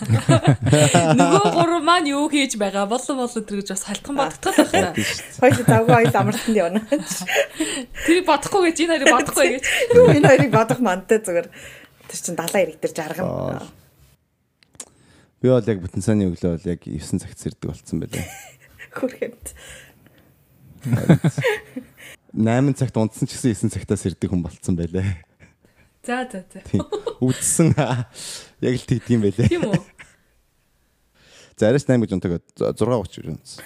Нөгөө 1.19 1.47
гурав 1.51 1.83
маань 1.83 2.07
юу 2.07 2.31
хийж 2.31 2.55
байгаа 2.55 2.87
болон 2.87 3.19
болон 3.19 3.43
тэр 3.43 3.59
гэж 3.59 3.67
бас 3.75 3.83
халтхан 3.83 4.15
боддог 4.15 4.55
байх. 4.71 4.95
Хоёул 5.43 5.67
завгүй 5.67 5.95
хоёул 5.99 6.15
амралтанд 6.15 6.55
явна. 6.55 6.79
Тэр 6.87 8.23
бодохгүй 8.23 8.71
гэж 8.71 8.77
энэ 8.87 8.91
хоёрыг 8.95 9.11
бодохгүй 9.11 9.47
гэж. 9.59 9.63
Юу 9.91 10.07
энэ 10.15 10.29
хоёрыг 10.31 10.51
бодох 10.55 10.79
мантай 10.79 11.19
зүгээр. 11.19 11.47
Тэр 11.51 12.19
чин 12.23 12.39
70 12.39 12.63
ирэх 12.63 12.77
дээр 12.79 12.95
жаргана. 12.95 13.67
Би 15.41 15.49
бол 15.49 15.65
яг 15.65 15.81
потенциалны 15.81 16.29
өглөө 16.29 16.53
бол 16.53 16.69
яг 16.69 16.85
9 16.85 17.17
цагт 17.17 17.39
сэрдэг 17.41 17.65
болцсон 17.73 17.97
байлаа. 18.03 18.25
Хүрхэмт. 18.97 19.45
8 22.37 22.77
цагт 22.77 22.95
унтсан 23.01 23.25
ч 23.25 23.33
гэсэн 23.33 23.73
9 23.73 23.73
цагтаа 23.73 23.97
сэрдэг 23.97 24.29
хүн 24.29 24.45
болцсон 24.45 24.77
байлаа. 24.77 25.17
За 26.05 26.29
за 26.29 26.45
за. 26.45 26.61
Үдсэн 27.17 27.73
яг 27.73 28.73
л 28.77 28.85
тэгдэм 28.85 29.25
байлаа. 29.25 29.49
Тийм 29.49 29.65
үү? 29.65 29.81
За 31.57 31.73
арайч 31.73 31.89
8 31.89 31.97
гэж 32.05 32.11
унтаг 32.13 32.37
6:30 32.61 33.21
гэж 33.21 33.25
унтсан. 33.33 33.65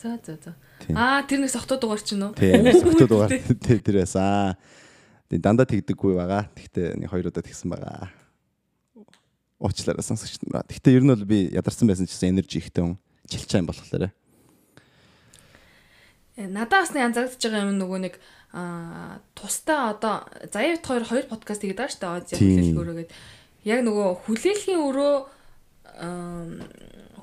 За 0.00 0.16
за 0.24 0.34
за. 0.40 0.52
Аа 0.96 1.20
тэр 1.28 1.44
нэг 1.44 1.52
сохтоо 1.52 1.76
дугаар 1.76 2.00
чинь 2.00 2.20
үү? 2.20 2.32
Тийм. 2.36 2.64
Зөвхөн 2.64 3.08
дугаар 3.08 3.32
тэр 3.64 3.80
тэрээс 3.84 4.16
аа. 4.16 4.56
Дандаа 5.28 5.68
тэгдэггүй 5.68 6.16
байгаа. 6.16 6.48
Гэхдээ 6.52 6.96
нэг 7.00 7.12
хоёр 7.12 7.28
удаа 7.28 7.44
тэгсэн 7.44 7.72
байгаа. 7.72 8.08
Уучлаарай 9.56 10.04
сонсогч 10.04 10.44
нараа. 10.44 10.68
Гэхдээ 10.68 10.96
ер 11.00 11.04
нь 11.04 11.12
бол 11.12 11.24
би 11.24 11.48
ядарсан 11.48 11.88
байсан 11.88 12.04
ч 12.04 12.12
гэсэн 12.12 12.36
энержи 12.36 12.60
ихтэй 12.60 12.84
хүн. 12.84 13.00
Чилчаа 13.24 13.60
юм 13.64 13.68
болохоор. 13.72 14.12
Э, 16.36 16.44
Надаас 16.52 16.92
нэг 16.92 17.08
анзаардж 17.08 17.40
байгаа 17.40 17.64
юм 17.64 17.80
нөгөө 17.80 18.00
нэг 18.04 18.14
аа 18.52 19.24
тусдаа 19.32 19.96
одоо 19.96 20.28
заяавт 20.52 20.84
хоёр 20.84 21.04
хоёр 21.08 21.26
подкаст 21.32 21.64
хийгээд 21.64 21.80
байгаа 21.80 21.92
шүү 21.96 22.04
дээ. 22.04 22.16
Оз 22.20 22.28
хүлээлгийн 22.36 22.80
өрөө 22.84 22.96
гээд. 23.00 23.12
Яг 23.64 23.80
нөгөө 23.80 24.08
хүлээлгийн 24.28 24.80
өрөө 24.84 25.14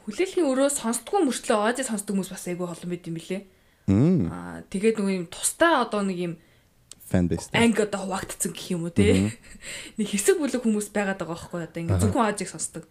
хүлээлгийн 0.03 0.49
өрөө 0.49 0.69
сонсдгоо 0.73 1.21
мөртлөө 1.29 1.57
Оз 1.69 1.85
сонсдог 1.85 2.17
хүмүүс 2.17 2.33
бас 2.33 2.49
айгүй 2.49 2.65
олон 2.65 2.89
байд 2.89 3.05
юм 3.05 3.15
билэ. 3.21 3.45
Аа 4.33 4.65
тэгээд 4.73 4.97
нөгөө 4.97 5.13
юм 5.21 5.27
тусдаа 5.29 5.85
одоо 5.85 6.01
нэг 6.01 6.17
юм 6.17 6.33
Фан 7.09 7.27
бейс. 7.27 7.49
анги 7.51 7.81
одоо 7.83 8.07
хуваагдцсан 8.07 8.51
гэх 8.53 8.71
юм 8.73 8.87
уу 8.87 8.93
те. 8.93 9.33
Нэг 9.97 10.07
хэсэг 10.07 10.39
бүлэг 10.39 10.63
хүмүүс 10.63 10.89
байгаад 10.95 11.19
байгаа 11.19 11.35
байхгүй 11.35 11.61
одоо 11.67 11.79
ингээ 11.83 12.01
зөвхөн 12.01 12.27
Озыг 12.31 12.49
сонсдог. 12.49 12.83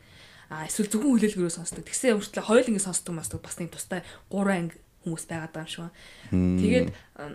Аа 0.52 0.68
эсвэл 0.68 0.90
зөвхөн 0.92 1.12
хүлээлгээрөө 1.16 1.54
сонсдог. 1.56 1.82
Тэгсэн 1.88 2.20
юмштлээ 2.20 2.44
хоёул 2.44 2.68
ингээ 2.70 2.86
сонсдог 2.86 3.12
масдаг 3.16 3.40
бас 3.40 3.56
нэг 3.58 3.72
тустай 3.72 4.04
гурван 4.28 4.68
анги 4.68 4.76
хүмүүс 5.02 5.24
байгаад 5.26 5.52
байгаа 5.56 5.66
юм 5.66 5.90
шиг. 5.90 5.90
Тэгээд 6.30 6.88
ам, 7.18 7.34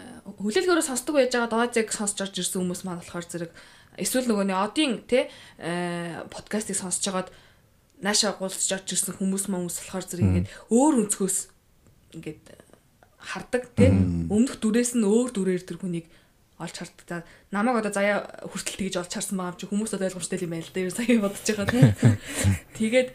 э, 0.00 0.18
хүлээлгээрөө 0.40 0.86
сонсдог 0.88 1.14
байж 1.14 1.30
байгаа 1.36 1.68
Озыг 1.68 1.88
сонсч 1.92 2.16
орж 2.18 2.34
ирсэн 2.40 2.58
хүмүүс 2.64 2.82
маань 2.82 3.00
болохоор 3.04 3.26
зэрэг 3.28 3.52
эсвэл 4.00 4.26
нөгөө 4.26 4.46
нэг 4.50 4.58
одын 4.58 4.92
те 5.06 5.30
подкастыг 6.32 6.74
сонсож 6.74 7.04
байгаад 7.06 7.30
нааша 8.02 8.34
гулсч 8.34 8.70
орж 8.74 8.88
ирсэн 8.90 9.14
хүмүүс 9.14 9.46
маань 9.46 9.70
хүмүүс 9.70 9.78
болохоор 9.78 10.06
зэрэг 10.08 10.26
ингээд 10.26 10.50
өөр 10.74 10.94
өнцгөөс 11.06 11.38
ингээд 12.18 12.63
хардаг 13.24 13.72
тийм 13.72 14.28
өмнөх 14.28 14.60
дүрээс 14.60 14.94
нь 14.94 15.08
өөр 15.08 15.32
дүрээр 15.32 15.64
тэр 15.64 15.80
хүнийг 15.80 16.06
олж 16.60 16.76
хардаг. 16.78 17.04
За 17.08 17.16
намайг 17.50 17.82
одоо 17.82 17.92
заяа 17.92 18.18
хүртэл 18.46 18.78
тэгж 18.78 18.94
олж 19.00 19.12
харсан 19.12 19.36
байгаа 19.40 19.56
юм 19.56 19.60
чи 19.60 19.66
хүмүүс 19.66 19.94
одоо 19.96 20.06
ойлгомжтой 20.06 20.38
юм 20.44 20.52
байна 20.54 20.64
л 20.64 20.74
да. 20.74 20.84
Юу 20.84 20.92
сая 20.94 21.18
бодож 21.18 21.46
байгаа 21.48 21.66
тийм. 21.72 21.88
Тэгээд 22.78 23.08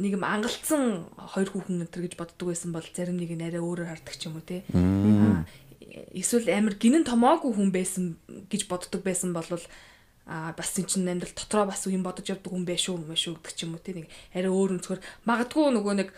нэг 0.00 0.12
юм 0.16 0.24
ангалцсан 0.24 0.82
хоёр 1.12 1.48
хүүхэн 1.52 1.84
энэ 1.84 1.92
гэж 1.92 2.14
боддог 2.16 2.46
байсан 2.48 2.72
бол 2.72 2.86
зарим 2.88 3.20
нэг 3.20 3.32
нь 3.36 3.44
арай 3.44 3.60
өөрөөр 3.60 3.90
хардаг 3.92 4.14
ч 4.16 4.28
юм 4.28 4.40
уу 4.40 4.44
тий. 4.44 4.64
Аа, 4.72 5.44
Эсвэл 6.12 6.52
амар 6.52 6.76
гинэн 6.76 7.08
томоогүй 7.08 7.52
хүн 7.56 7.70
байсан 7.72 8.20
гэж 8.52 8.68
боддог 8.68 9.00
байсан 9.00 9.32
бол 9.32 9.48
а 10.26 10.52
бас 10.58 10.74
энэ 10.74 10.90
чинь 10.90 11.06
амьдрал 11.06 11.30
дотроо 11.38 11.70
бас 11.70 11.86
юм 11.86 12.02
бодож 12.02 12.26
явдаг 12.26 12.50
хүн 12.50 12.66
байх 12.66 12.82
шүү 12.82 12.98
мэ 12.98 13.14
шүү 13.14 13.38
гэдэг 13.38 13.54
ч 13.54 13.62
юм 13.62 13.78
уу 13.78 13.82
тий 13.82 13.94
нэг 13.94 14.06
арай 14.34 14.50
өөр 14.50 14.74
өнцгөр. 14.74 15.00
Магадгүй 15.22 15.70
нөгөө 15.70 15.94
нэг 16.02 16.08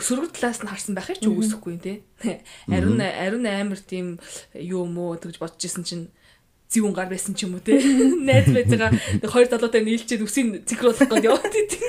сөрөг 0.00 0.32
талаас 0.32 0.64
нь 0.64 0.70
харсан 0.72 0.96
байхыг 0.96 1.20
ч 1.20 1.28
үгүйсэхгүй 1.28 1.76
тий 1.76 1.96
ариун 2.72 3.04
ариун 3.04 3.44
амар 3.44 3.80
тийм 3.84 4.16
юу 4.56 4.88
мөө 4.88 5.28
гэж 5.28 5.36
бодож 5.44 5.60
исэн 5.60 5.84
чинь 5.84 6.04
зүүн 6.72 6.96
гар 6.96 7.12
байсан 7.12 7.36
ч 7.36 7.44
юм 7.44 7.60
уу 7.60 7.64
тий 7.64 7.76
найз 8.28 8.48
байцгаа 8.48 8.96
хоёр 9.28 9.48
залуутай 9.52 9.84
нийлчихэд 9.84 10.24
үсийн 10.24 10.64
цэнхруулах 10.64 11.04
гээд 11.04 11.28
яваад 11.28 11.52
тий 11.52 11.84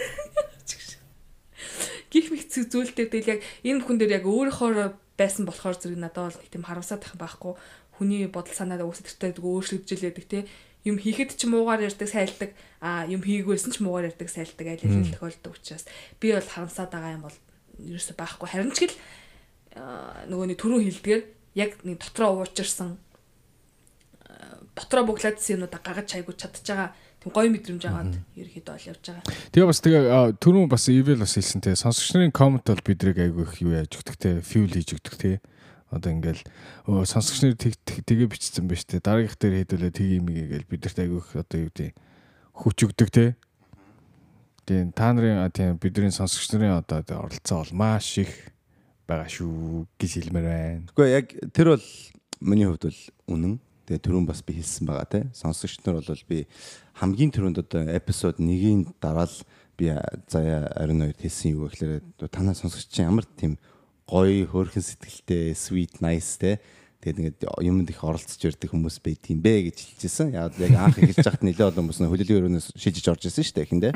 гих 2.11 2.31
мих 2.35 2.49
зүйлтэй 2.49 3.07
тэгэл 3.07 3.31
яг 3.37 3.39
энэ 3.63 3.85
хүн 3.85 3.95
дээр 3.95 4.19
яг 4.19 4.25
өөрийнхөө 4.25 4.97
байсан 5.15 5.45
болохоор 5.45 5.77
зэрэг 5.77 5.99
надад 5.99 6.33
бол 6.33 6.51
тийм 6.51 6.63
харамсаад 6.65 7.03
байх 7.03 7.15
байхгүй. 7.19 7.53
Хүний 7.99 8.25
бодол 8.31 8.55
санаа 8.55 8.81
үүсэлттэй 8.81 9.35
өөрчлөгдөж 9.37 9.99
лээдэг 9.99 10.25
тий 10.25 10.43
юм 10.87 10.95
хийхэд 10.95 11.35
ч 11.35 11.47
муугаар 11.49 11.83
ярьдаг 11.83 12.07
сайлдаг. 12.07 12.51
А 12.79 13.03
юм 13.07 13.19
хийгүйсэн 13.19 13.75
ч 13.75 13.83
муугаар 13.83 14.11
ярьдаг 14.11 14.29
сайлдаг 14.31 14.67
айл 14.67 14.83
айл 14.83 15.11
тохиолддог 15.11 15.53
учраас. 15.59 15.83
Би 16.19 16.31
бол 16.31 16.45
харамсаад 16.45 16.91
байгаа 16.91 17.15
юм 17.19 17.23
бол 17.27 17.37
ерөөсөй 17.79 18.15
байхгүй. 18.15 18.47
Харин 18.47 18.71
ч 18.71 18.87
гэл 18.87 18.95
нөгөө 20.31 20.45
нэг 20.55 20.57
түрүү 20.59 20.79
хилдгээр 20.87 21.23
яг 21.59 21.71
нэг 21.83 21.99
дотроо 21.99 22.39
уучирсан 22.39 22.95
дотроо 24.75 25.03
буглаадсэн 25.05 25.59
юмудаа 25.59 25.81
гагаж 25.83 26.07
чайгуу 26.07 26.33
чадчих 26.33 26.63
байгаа 26.63 26.95
тийм 27.19 27.31
гоё 27.35 27.49
мэдрэмж 27.51 27.83
аваад 27.83 28.15
ерөөхдөө 28.39 28.73
ол 28.79 28.87
явж 28.87 29.03
байгаа. 29.03 29.23
Тэгээ 29.51 29.67
бас 29.67 29.79
тэгээ 29.83 30.03
түрүүн 30.39 30.69
бас 30.71 30.83
ивэл 30.87 31.19
бас 31.19 31.35
хэлсэн 31.35 31.59
те. 31.59 31.75
Сонсогч 31.75 32.15
нарын 32.15 32.31
комент 32.31 32.63
бол 32.63 32.87
бидрийг 32.87 33.19
айгүй 33.19 33.43
их 33.43 33.59
юу 33.59 33.75
яаж 33.75 33.91
өгдөг 33.99 34.15
те? 34.15 34.39
Фьюл 34.39 34.71
хийж 34.71 34.95
өгдөг 34.95 35.15
те 35.19 35.31
одоо 35.89 36.11
ингээл 36.13 36.43
сонсогч 36.85 37.43
нар 37.43 37.57
тэгээ 37.57 38.29
бичсэн 38.29 38.65
байж 38.69 38.85
те 38.85 39.01
дараагийнх 39.01 39.37
дээр 39.37 39.55
хэдүүлээ 39.65 39.93
тгий 39.93 40.17
юм 40.21 40.29
гээл 40.29 40.69
бидэрт 40.69 40.99
их 41.01 41.35
одоо 41.35 41.57
юу 41.59 41.69
гэдэг 41.73 41.93
хүч 42.53 42.77
өгдөг 42.87 43.09
те 43.09 43.25
Тийм 44.69 44.91
та 44.93 45.09
нарын 45.13 45.49
тийм 45.49 45.79
бидний 45.81 46.13
сонсогч 46.13 46.53
нарын 46.53 46.77
одоо 46.85 47.01
оролцоо 47.25 47.65
бол 47.65 47.73
маш 47.73 48.21
их 48.21 48.29
байгаа 49.09 49.25
шүү 49.25 49.89
гэж 49.97 50.11
хэлмээр 50.29 50.45
байна. 50.45 50.85
Гэхдээ 50.93 51.09
яг 51.09 51.27
тэр 51.49 51.73
бол 51.73 51.87
миний 52.37 52.69
хувьд 52.69 52.85
бол 52.85 53.01
үнэн. 53.33 53.57
Тэгээ 53.89 54.05
түрүүн 54.05 54.29
бас 54.29 54.45
би 54.45 54.53
хэлсэн 54.61 54.85
байгаа 54.85 55.09
те. 55.09 55.25
Сонсогч 55.33 55.81
нар 55.81 55.97
бол 55.97 56.21
би 56.29 56.45
хамгийн 57.01 57.33
түрүүнд 57.33 57.65
одоо 57.65 57.81
эпизод 57.89 58.37
1-ийн 58.37 58.93
дараа 59.01 59.25
л 59.25 59.37
би 59.73 59.89
заяа 60.29 60.69
ариун 60.77 61.01
хоёр 61.01 61.17
хэлсэн 61.17 61.57
юу 61.57 61.65
гэхээр 61.65 62.29
танаа 62.29 62.53
сонсогч 62.53 62.93
чинь 62.93 63.09
ямар 63.09 63.25
тийм 63.25 63.57
гоё 64.09 64.49
хөөрхөн 64.49 64.81
сэтгэлтэй 64.81 65.53
sweet 65.53 66.01
nice 66.01 66.41
те 66.41 66.57
тэгээд 67.05 67.37
ингээд 67.37 67.39
юмд 67.61 67.89
их 67.93 68.01
оролцож 68.01 68.41
ирдэг 68.41 68.73
хүмүүс 68.73 68.99
байт 69.05 69.23
юм 69.29 69.39
бэ 69.39 69.69
гэж 69.69 69.77
хэлчихсэн. 69.77 70.33
Яг 70.33 70.57
яг 70.57 70.73
анх 70.75 70.97
эхэлж 70.97 71.21
байхад 71.23 71.45
нэлээд 71.45 71.69
олон 71.69 71.85
хүмүүс 71.87 72.01
хөдөлгөөний 72.01 72.59
өрөөнөөс 72.59 72.67
шижиж 72.75 73.05
орж 73.07 73.29
ирсэн 73.29 73.45
шүү 73.45 73.55
дээ 73.55 73.69
хин 73.69 73.79
дээ. 73.79 73.93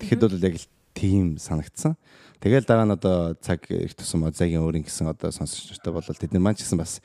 Тэгэхэд 0.00 0.22
бол 0.24 0.46
яг 0.46 0.56
л 0.56 0.66
тийм 0.94 1.36
санагдсан. 1.36 1.98
Тэгэл 2.40 2.64
дараа 2.64 2.86
нь 2.88 2.96
одоо 2.96 3.36
цаг 3.38 3.68
их 3.68 3.92
тусам 3.94 4.24
Озагийн 4.24 4.64
өөрийн 4.64 4.88
гэсэн 4.88 5.12
одоо 5.12 5.30
сонсогчтой 5.30 5.92
болол 5.92 6.16
тэд 6.16 6.32
нар 6.32 6.42
маань 6.42 6.56
ч 6.56 6.64
гэсэн 6.64 6.80
бас 6.80 7.04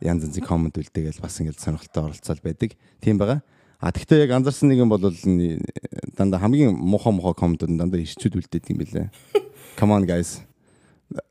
янз 0.00 0.24
янзын 0.24 0.46
комент 0.46 0.78
үлдээгээл 0.78 1.20
бас 1.20 1.36
ингээд 1.42 1.58
сонирхолтой 1.58 2.14
оролцоод 2.14 2.40
байдаг. 2.40 2.78
Тийм 3.02 3.18
байгаа. 3.18 3.42
А 3.82 3.92
тэгтээ 3.92 4.26
яг 4.26 4.38
анзаарсан 4.38 4.70
нэг 4.70 4.82
юм 4.82 4.90
бол 4.90 5.02
дандаа 5.02 6.40
хамгийн 6.40 6.72
муухай 6.72 7.12
муухай 7.12 7.34
комментууд 7.36 7.74
дандаа 7.76 8.00
ирчүүд 8.00 8.38
үлдээд 8.38 8.70
юм 8.72 8.78
билээ. 8.80 9.06
Come 9.78 9.94
on 9.94 10.06
guys. 10.08 10.47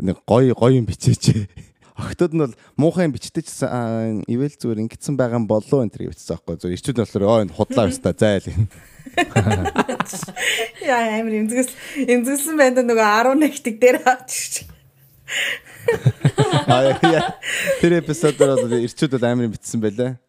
Нэг 0.01 0.17
гоё 0.25 0.53
гоё 0.57 0.77
юм 0.77 0.85
бичээч. 0.89 1.47
Охтууд 1.97 2.33
нь 2.33 2.41
бол 2.45 2.55
муухай 2.77 3.09
юм 3.09 3.13
бичдэг 3.13 3.45
ч 3.45 3.65
ивэл 3.65 4.53
зүгээр 4.53 4.85
ингэсэн 4.85 5.17
байгаа 5.17 5.41
юм 5.41 5.49
болоо 5.49 5.81
энэ 5.81 5.93
төр 5.93 6.09
бичсэн 6.13 6.37
аахгүй. 6.37 6.57
Зүгээр 6.57 6.77
ирчүүд 6.77 6.97
нь 6.97 7.01
болохоор 7.05 7.25
оо 7.25 7.41
энэ 7.41 7.53
худлаа 7.57 7.89
өста 7.93 8.13
зайл. 8.13 8.45
Яа 10.85 11.17
амир 11.17 11.41
эмзгэс 11.41 11.73
эмзгэсэн 12.05 12.53
байна 12.57 12.85
нөгөө 12.85 13.41
11-т 13.41 13.81
дээр 13.81 13.97
авчих. 14.05 14.69
Аа 16.69 16.93
тэр 17.81 18.01
эпизодоор 18.01 18.61
бол 18.61 18.77
ирчүүд 18.77 19.17
бол 19.17 19.25
амар 19.25 19.49
битсэн 19.49 19.81
байлаа. 19.81 20.21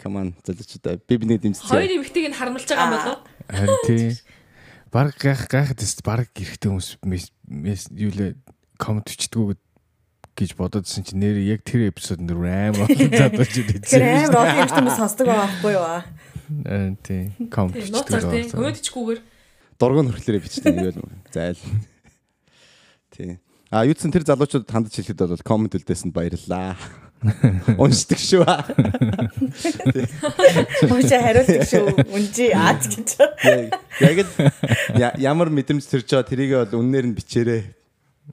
Come 0.00 0.16
on 0.16 0.28
залуучуудаа 0.44 0.96
би 0.96 1.16
биний 1.16 1.38
дэмжиж. 1.38 1.68
Хоёр 1.68 1.92
эмэгтэйг 1.92 2.32
нь 2.32 2.36
харамлж 2.36 2.66
байгаа 2.66 2.88
юм 2.88 2.96
болоо. 2.96 3.16
Харин 3.52 3.78
тий. 3.86 4.16
Бараг 4.90 5.16
гайх 5.20 5.46
гайхад 5.46 5.78
тест 5.78 6.02
бараг 6.02 6.28
гэрхтээ 6.34 6.72
хүмүүс 6.72 6.98
юу 7.96 8.12
лээ 8.12 8.34
комент 8.82 9.06
бичдэггүй 9.06 9.54
гэж 10.34 10.54
бододсон 10.58 11.06
чи 11.06 11.14
нэр 11.14 11.38
яг 11.44 11.62
тэр 11.62 11.92
эпизод 11.92 12.18
нэр 12.24 12.40
амар 12.42 12.88
задаж 12.90 13.52
идэж. 13.52 13.86
Тэр 13.86 14.02
амар 14.26 14.66
олон 14.66 14.88
юм 14.88 14.96
сонсдог 14.96 15.28
байхгүй 15.30 15.76
юу 15.76 15.84
аа. 15.86 16.02
Аа 16.66 16.96
тий. 17.04 17.30
Комент 17.52 17.78
бичдэг. 17.78 18.50
Комент 18.50 18.80
бичгүүгээр 18.80 19.20
дургуун 19.78 20.10
хөрхлөрөө 20.10 20.42
бичдэг 20.42 20.72
юм 20.72 20.82
байл. 20.82 21.00
Зайл. 21.30 21.62
Тий. 23.14 23.38
А 23.70 23.84
юудсан 23.86 24.12
тэр 24.12 24.26
залуучууд 24.26 24.68
хандж 24.68 24.92
хэлэхэд 24.98 25.20
бол 25.20 25.46
комент 25.46 25.76
үлдээсэнд 25.76 26.12
баярлалаа. 26.16 26.76
Уншдаг 27.78 28.18
шүү. 28.18 28.42
Мөчө 30.90 31.16
хариулдаг 31.22 31.64
шүү. 31.70 31.86
Үнжи 32.10 32.50
аач 32.50 32.88
гэж. 32.90 33.10
Яг 34.02 34.18
л 34.26 34.30
ямар 35.22 35.48
мэдрэмж 35.54 35.86
төрж 35.86 36.08
байгаа 36.08 36.26
тэрийг 36.26 36.52
бол 36.56 36.82
үннээр 36.82 37.06
нь 37.12 37.16
бичээрэй. 37.16 37.62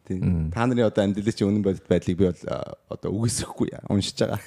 Тийм. 0.09 0.49
Та 0.49 0.65
нарын 0.65 0.89
одоо 0.89 1.05
амьдралын 1.05 1.37
чинь 1.37 1.49
үнэн 1.53 1.61
бодит 1.61 1.85
байдлыг 1.85 2.17
би 2.17 2.25
бол 2.33 2.41
одоо 2.89 3.09
үгүйсэхгүй 3.13 3.77
уншиж 3.93 4.17
байгаа. 4.25 4.41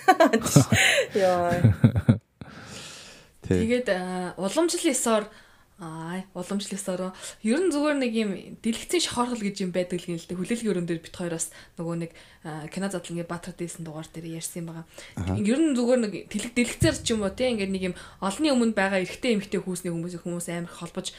Яа. 1.14 2.18
Тэгээд 3.46 3.88
уламжлалсаар 4.42 5.30
Аа, 5.82 6.22
уламжлалсаар 6.38 7.10
ер 7.42 7.58
нь 7.58 7.74
зүгээр 7.74 7.98
нэг 7.98 8.12
юм 8.14 8.30
дэлгэцийн 8.62 9.02
шохорхол 9.02 9.42
гэж 9.42 9.66
юм 9.66 9.74
байдаг 9.74 9.98
л 9.98 10.06
гэнэ 10.14 10.22
л 10.22 10.28
дээ. 10.30 10.38
Хүлээлгийн 10.38 10.70
өрөөнд 10.78 10.88
дээр 10.94 11.02
бит 11.02 11.16
хоёроос 11.18 11.50
нөгөө 11.74 11.96
нэг 12.06 12.10
кино 12.70 12.86
задлангийн 12.86 13.26
Баатар 13.26 13.50
дээсэн 13.58 13.82
дугаар 13.82 14.06
дээр 14.06 14.38
ярьсан 14.38 14.62
юм 14.62 14.70
байгаа. 14.70 14.86
Ер 15.42 15.58
нь 15.58 15.74
зүгээр 15.74 16.00
нэг 16.06 16.12
тэлэг 16.30 16.54
дэлгэцээр 16.54 16.96
ч 17.02 17.06
юм 17.10 17.26
уу 17.26 17.34
тийм 17.34 17.58
ингээд 17.58 17.74
нэг 17.74 17.82
юм 17.90 17.94
олонний 18.22 18.54
өмнө 18.54 18.78
байгаа 18.78 19.02
эрэгтэй 19.02 19.34
эмэгтэй 19.34 19.58
хүүсний 19.58 19.90
хүмүүс 19.90 20.22
хүмүүс 20.22 20.46
амар 20.54 20.70
холбож 20.70 21.10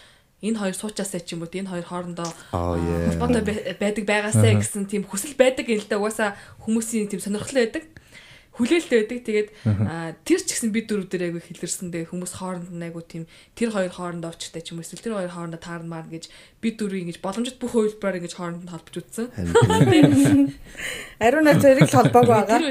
энэ 0.43 0.59
хоёр 0.59 0.75
суучаасаа 0.75 1.23
ч 1.23 1.33
юм 1.33 1.47
уу 1.47 1.51
энэ 1.51 1.71
хоёр 1.71 1.87
хоорондоо 1.87 2.29
холбоотой 2.51 3.43
байдаг 3.79 4.03
байгаасаа 4.03 4.59
гэсэн 4.59 4.91
тийм 4.91 5.07
хүсэл 5.07 5.39
байдаг 5.39 5.65
юм 5.71 5.79
л 5.79 5.87
да. 5.87 5.97
Угаасаа 5.97 6.35
хүмүүсийн 6.67 7.07
тийм 7.07 7.23
сонирхол 7.23 7.63
байдаг 7.63 7.83
хүлээлттэй 8.53 9.01
байдаг. 9.01 9.19
Тэгээд 9.25 9.49
тэр 10.29 10.39
ч 10.45 10.49
гэсэн 10.53 10.69
бид 10.69 10.85
дөрөв 10.85 11.09
дээр 11.09 11.33
айгүй 11.33 11.41
хэлэрсэн. 11.41 11.89
Тэгээд 11.89 12.13
хүмүүс 12.13 12.33
хооронд 12.37 12.69
нь 12.69 12.85
айгүй 12.85 13.03
тийм 13.09 13.23
тэр 13.57 13.73
хоёр 13.73 13.89
хоорондоо 13.89 14.29
очтой 14.29 14.61
ч 14.61 14.77
юм 14.77 14.77
уу 14.77 14.85
эсвэл 14.85 15.01
тэр 15.01 15.17
хоёр 15.17 15.33
хоорондоо 15.33 15.57
таармаар 15.57 16.05
гэж 16.05 16.29
бид 16.61 16.77
дөрөв 16.77 17.01
ингэж 17.01 17.17
боломжит 17.17 17.57
бүх 17.57 17.73
хувилбараар 17.73 18.21
ингэж 18.21 18.33
хооронд 18.37 18.61
нь 18.61 18.69
холбож 18.69 18.95
үтсэн. 19.01 19.33
Ариун 21.23 21.49
тэрийг 21.57 21.89
л 21.89 21.97
холбоог 21.97 22.29
байгаа. 22.29 22.61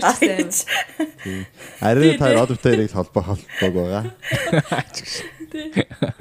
Ариун 1.83 2.15
таар 2.15 2.47
одовтой 2.47 2.79
тэрийг 2.79 2.95
холбоо 2.95 3.35
холбоог 3.35 3.75
байгаа. 3.75 4.07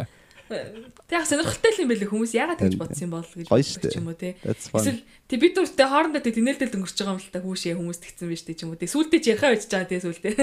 Тэг 0.52 1.24
сонирхолтой 1.28 1.72
юм 1.80 1.90
байлээ 1.92 2.12
хүмүүс 2.12 2.34
яагаад 2.36 2.60
тэгж 2.60 2.76
бодсон 2.76 3.06
юм 3.08 3.14
бол 3.16 3.28
гэж 3.28 3.48
бодчих 3.48 3.96
юм 3.96 4.08
уу 4.12 4.18
те. 4.20 4.36
Эсвэл 4.44 5.02
тэг 5.32 5.40
бид 5.40 5.56
нүртэй 5.56 5.88
хоорондоо 5.88 6.22
тэг 6.22 6.36
тэнэлдэл 6.36 6.76
өнгөрч 6.76 6.98
байгаа 7.00 7.16
юм 7.16 7.24
л 7.24 7.32
та 7.32 7.40
хүүшээ 7.40 7.76
хүмүүс 7.80 8.00
тэгсэн 8.04 8.28
байж 8.28 8.42
тээ 8.44 8.56
ч 8.56 8.62
юм 8.68 8.72
уу. 8.76 8.80
Тэг 8.80 8.92
сүултээ 8.92 9.20
ч 9.24 9.26
яхаа 9.32 9.52
байж 9.56 9.64
байгаа 9.68 9.88
те 9.88 9.98
сүултээ. 10.04 10.36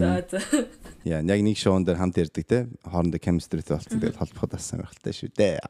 За 0.00 0.08
за. 0.24 0.38
Яа, 1.04 1.20
яг 1.20 1.40
нэг 1.44 1.56
шоун 1.60 1.84
дээр 1.84 2.00
хамт 2.00 2.16
ярддаг 2.16 2.44
те. 2.48 2.58
Хоорондоо 2.84 3.20
chemistryтэй 3.20 3.76
болцсон 3.76 4.00
тэгэл 4.00 4.20
холбоход 4.20 4.50
бас 4.56 4.64
сонирхолтой 4.64 5.12
шүү 5.12 5.30
дээ. 5.36 5.60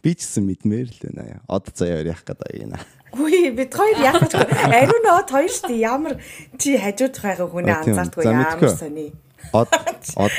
Би 0.00 0.10
ч 0.16 0.24
гэсэн 0.24 0.44
мэдмээр 0.48 0.88
л 0.88 1.00
байна. 1.04 1.40
Од 1.48 1.68
заяа 1.76 2.04
яах 2.04 2.24
гэдэг 2.24 2.64
юм. 2.64 2.76
Үгүй 3.14 3.54
бид 3.54 3.70
хоёр 3.70 3.98
яах 4.02 4.20
гэж 4.26 4.32
ариун 4.72 5.06
од 5.06 5.28
хоёр 5.30 5.52
шүү 5.52 5.68
дээ. 5.70 5.84
Ямар 5.84 6.14
чи 6.58 6.74
хажууд 6.74 7.14
байгаа 7.20 7.46
хүнээ 7.46 7.76
анзаардгүй 7.78 8.24
ямар 8.26 8.74
сони. 8.74 9.08
Од 9.54 9.70
од 10.18 10.34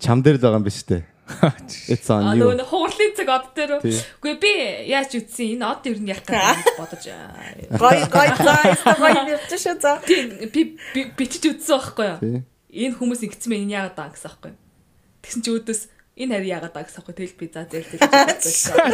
чам 0.00 0.24
дээр 0.24 0.40
л 0.40 0.44
байгаа 0.46 0.60
юм 0.62 0.66
биш 0.66 0.80
үү? 0.88 1.11
It's 1.92 2.10
on 2.12 2.28
you. 2.36 2.48
Нөгөө 2.52 2.66
хуурлын 2.70 3.12
цаг 3.18 3.32
од 3.32 3.46
дээр. 3.56 3.72
Үгүй 3.82 4.34
би 4.42 4.52
яаж 4.90 5.16
үтсэн 5.18 5.56
энэ 5.56 5.68
од 5.68 5.88
ер 5.90 5.98
нь 6.02 6.10
яг 6.12 6.22
гэж 6.26 6.72
бодож. 6.78 7.06
Гой 7.82 7.98
гой 8.12 8.28
заа 8.38 8.96
гой 9.00 9.12
нэрч 9.16 9.52
шүү 9.56 9.76
за. 9.82 9.98
Би 10.06 10.76
бичиж 11.18 11.48
үтсэн 11.52 11.78
байхгүй 11.78 12.08
юу? 12.12 12.42
Энэ 12.72 12.96
хүмүүс 12.96 13.24
ингэсэн 13.28 13.50
мэн 13.52 13.64
энэ 13.66 13.76
яагаад 13.76 13.96
даа 13.98 14.08
гэсэн 14.12 14.28
байхгүй 14.30 14.50
юу? 14.52 14.60
Тэгсэн 15.22 15.42
чи 15.44 15.50
өөдөөс 15.52 15.82
энэ 16.12 16.36
хари 16.36 16.52
яагаад 16.52 16.76
даа 16.76 16.84
гэсэн 16.84 17.00
байхгүй 17.00 17.16
тэгэл 17.16 17.40
би 17.40 17.46
за 17.48 17.64
зээл 17.72 17.88
зээл. 17.88 18.04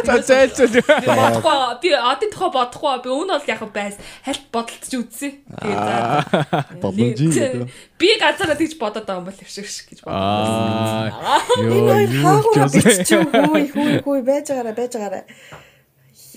За 0.07 0.15
зээл 0.23 0.55
зээл. 0.55 0.79
Бодохгүй 1.03 1.59
би 1.83 1.89
одын 1.91 2.31
тухай 2.31 2.51
бодохгүй 2.55 2.95
би 3.03 3.09
өнө 3.11 3.35
бол 3.35 3.51
яг 3.51 3.59
байс 3.75 3.99
хальт 4.23 4.47
бодолтож 4.55 4.93
үзсэн. 5.03 5.43
Тэгээ 5.51 5.75
за. 5.83 7.67
Би 7.99 8.15
газараа 8.23 8.55
тэгж 8.55 8.79
бодоод 8.79 9.03
байгаа 9.03 9.19
юм 9.19 9.27
бол 9.27 9.35
хэвшиг 9.35 9.91
гэж 9.91 9.99
бодсон. 10.07 11.11
Йоо 11.59 12.39
юу 12.55 12.71
биччих 12.71 13.27
хүй 13.27 13.67
хүй 13.67 13.99
хүй 13.99 14.19
байж 14.23 14.47
байгаараа 14.55 14.79
байж 14.79 14.95
байгаараа. 14.95 15.27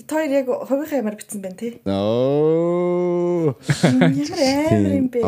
Тэр 0.03 0.35
яг 0.35 0.51
хувийнхаа 0.51 0.99
ямар 0.99 1.15
бичсэн 1.15 1.39
байна 1.39 1.55
тий. 1.55 1.79
Оо. 1.87 3.55
Ямар 3.87 4.11
амар 4.67 4.99
юм 4.99 5.07
бэ. 5.07 5.23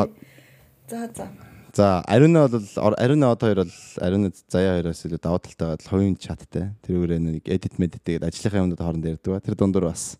За 0.91 1.07
за. 1.15 1.44
За 1.75 1.99
Ариуна 2.07 2.47
бол 2.47 2.63
Ариуна 2.97 3.31
одоо 3.31 3.49
хоёр 3.49 3.65
бол 3.65 3.71
Ариуна 3.99 4.31
Заяа 4.47 4.79
хоёроос 4.79 5.05
илүү 5.05 5.19
даваа 5.19 5.39
талтай 5.43 5.67
бол 5.75 5.89
хувийн 5.91 6.15
чаттай. 6.15 6.71
Тэрүүгээр 6.87 7.19
нэг 7.19 7.43
edit 7.51 7.75
medit 7.83 7.99
тэгээд 7.99 8.23
ажлынхаа 8.23 8.63
юмнууд 8.63 8.79
хооронд 8.79 9.03
ярьдаг 9.03 9.35
ба. 9.35 9.43
Тэр 9.43 9.59
дундуур 9.59 9.91
бас 9.91 10.15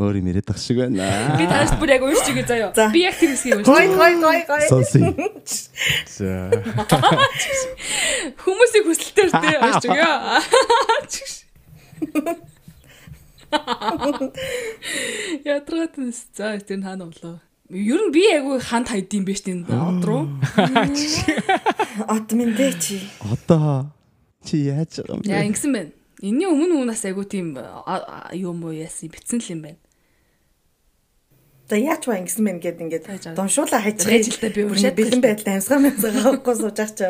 өөр 0.00 0.24
юм 0.24 0.32
яриад 0.32 0.48
тах 0.48 0.56
шиг 0.56 0.80
байна. 0.80 1.36
Би 1.36 1.44
танаас 1.44 1.76
бүр 1.76 1.92
яг 1.92 2.00
уншиж 2.08 2.32
байгаа 2.32 2.48
заяа. 2.48 2.72
За. 2.72 2.88
Би 2.88 3.04
яг 3.04 3.20
тэр 3.20 3.36
хэсгийг 3.36 3.60
уншиж. 3.60 3.68
Гой 3.68 3.92
гой 3.92 4.16
гой 4.16 4.48
гой. 4.48 4.64
Сонсъё. 4.72 5.12
За. 6.08 6.48
Хүмүүсийг 8.40 8.88
хүсэлтээр 8.88 9.28
тий 9.28 9.60
уншиж 9.60 9.92
өгөө. 9.92 10.08
Ядраад 15.52 16.00
нэс. 16.00 16.32
За 16.32 16.56
тэр 16.56 16.80
нь 16.80 16.88
хаана 16.88 17.12
болоо. 17.12 17.44
Ер 17.70 18.00
нь 18.02 18.10
би 18.12 18.26
айгүй 18.26 18.58
ханд 18.58 18.90
хайд 18.90 19.14
юм 19.14 19.24
биш 19.24 19.46
тийм 19.46 19.62
од 19.68 20.02
руу. 20.02 20.26
От 22.10 22.32
минь 22.34 22.56
дээ 22.58 22.72
чи. 22.80 22.98
Одоо 23.22 23.92
чи 24.42 24.66
яаж 24.66 24.98
байгаа 24.98 25.14
юм 25.14 25.22
бэ? 25.22 25.30
Яа 25.30 25.46
ингэсэн 25.46 25.70
байна. 25.70 25.92
Энийн 26.22 26.50
өмнө 26.50 26.82
өмнөөс 26.82 27.04
айгүй 27.06 27.26
тийм 27.30 27.54
юу 28.34 28.52
муу 28.52 28.74
яасан 28.74 29.08
битсэн 29.14 29.38
л 29.40 29.52
юм 29.54 29.60
байна. 29.62 29.80
За 31.70 31.78
яач 31.78 32.04
ба 32.04 32.18
ингэсэн 32.18 32.44
мэн 32.44 32.58
гээд 32.60 32.76
Тааж 32.76 33.32
ингээд 33.32 34.04
Рэж 34.04 34.04
хайчих. 34.04 34.36
л 34.36 34.42
та 34.42 34.48
би 34.52 34.62
Бүр 34.66 34.76
уншаад 34.76 34.98
бэлэн 34.98 35.22
байдлаа 35.22 35.54
амсгаа 35.56 35.78
амсгаа 35.80 36.12
авахгүй 36.28 36.54
сууж 36.58 36.78
ах 36.82 36.92
чи. 36.92 37.08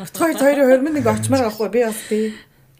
Утгаар 0.00 0.32
хоёрын 0.40 0.68
хормын 0.70 0.94
нэг 0.96 1.06
очмаар 1.06 1.50
авахгүй 1.50 1.68
би 1.74 1.80
бас 1.84 2.00
тий 2.08 2.32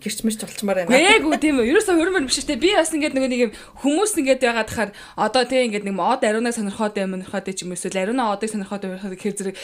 гэрчмэрч 0.06 0.40
болчмаар 0.46 0.86
байна. 0.86 0.94
Гээгүй 0.94 1.38
тийм 1.42 1.58
үү. 1.58 1.68
Ерөөсөө 1.74 1.98
хөрмөр 1.98 2.30
биш 2.30 2.40
үү. 2.46 2.56
Би 2.62 2.70
бас 2.78 2.94
ингээд 2.94 3.18
нэг 3.18 3.26
нэг 3.26 3.40
юм 3.50 3.52
хүмүүс 3.82 4.14
ингээд 4.22 4.40
байгаад 4.46 4.70
тахаар 4.70 4.90
одоо 5.18 5.42
тийм 5.42 5.66
ингээд 5.74 5.84
нэг 5.90 5.98
од 5.98 6.22
ариунаа 6.22 6.54
сонирхоод 6.54 6.94
юм 6.96 7.18
сонирхоод 7.18 7.50
ч 7.50 7.66
юм 7.66 7.74
эсвэл 7.74 8.00
ариунаа 8.06 8.38
одыг 8.38 8.54
сонирхоод 8.54 8.86
байх 8.86 9.02
гэхээр 9.02 9.36
зэрэг 9.36 9.56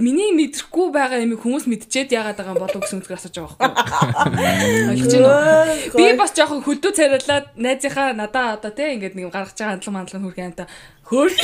миний 0.00 0.32
мэдрэхгүй 0.32 0.88
байгаа 0.96 1.20
юм 1.20 1.36
хүмүүс 1.36 1.68
мэдчихэд 1.68 2.16
яагаад 2.16 2.40
байгаа 2.40 2.54
юм 2.56 2.62
болов 2.64 2.80
гэсэн 2.80 3.04
үгээр 3.04 3.20
асууж 3.20 3.36
байгаа 3.36 3.68
байхгүй. 3.68 4.00
Ойлгож 4.96 5.12
байна 5.20 5.28
уу? 5.92 6.00
Би 6.00 6.04
бас 6.16 6.32
жоохон 6.32 6.64
хөлдөө 6.64 6.92
царайлаад 6.96 7.46
найзынхаа 7.60 8.16
надаа 8.16 8.56
одоо 8.56 8.72
тийм 8.72 8.96
ингээд 8.96 9.14
нэг 9.14 9.28
гаргаж 9.28 9.60
байгаа 9.60 9.76
хандлага 9.76 9.96
мандлага 10.00 10.24
хүрх 10.24 10.40
юм 10.40 10.56
та 10.56 10.64
хөөр 11.04 11.30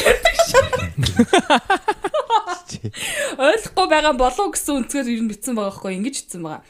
ойлгохгүй 3.36 3.86
байгаа 3.92 4.14
болов 4.16 4.56
гэсэн 4.56 4.88
үгээр 4.88 5.06
ер 5.12 5.20
нь 5.20 5.30
битсэн 5.30 5.52
байгаа 5.52 5.76
байхгүй. 5.76 5.92
Ингэж 6.00 6.16
битсэн 6.24 6.42
байгаа 6.42 6.64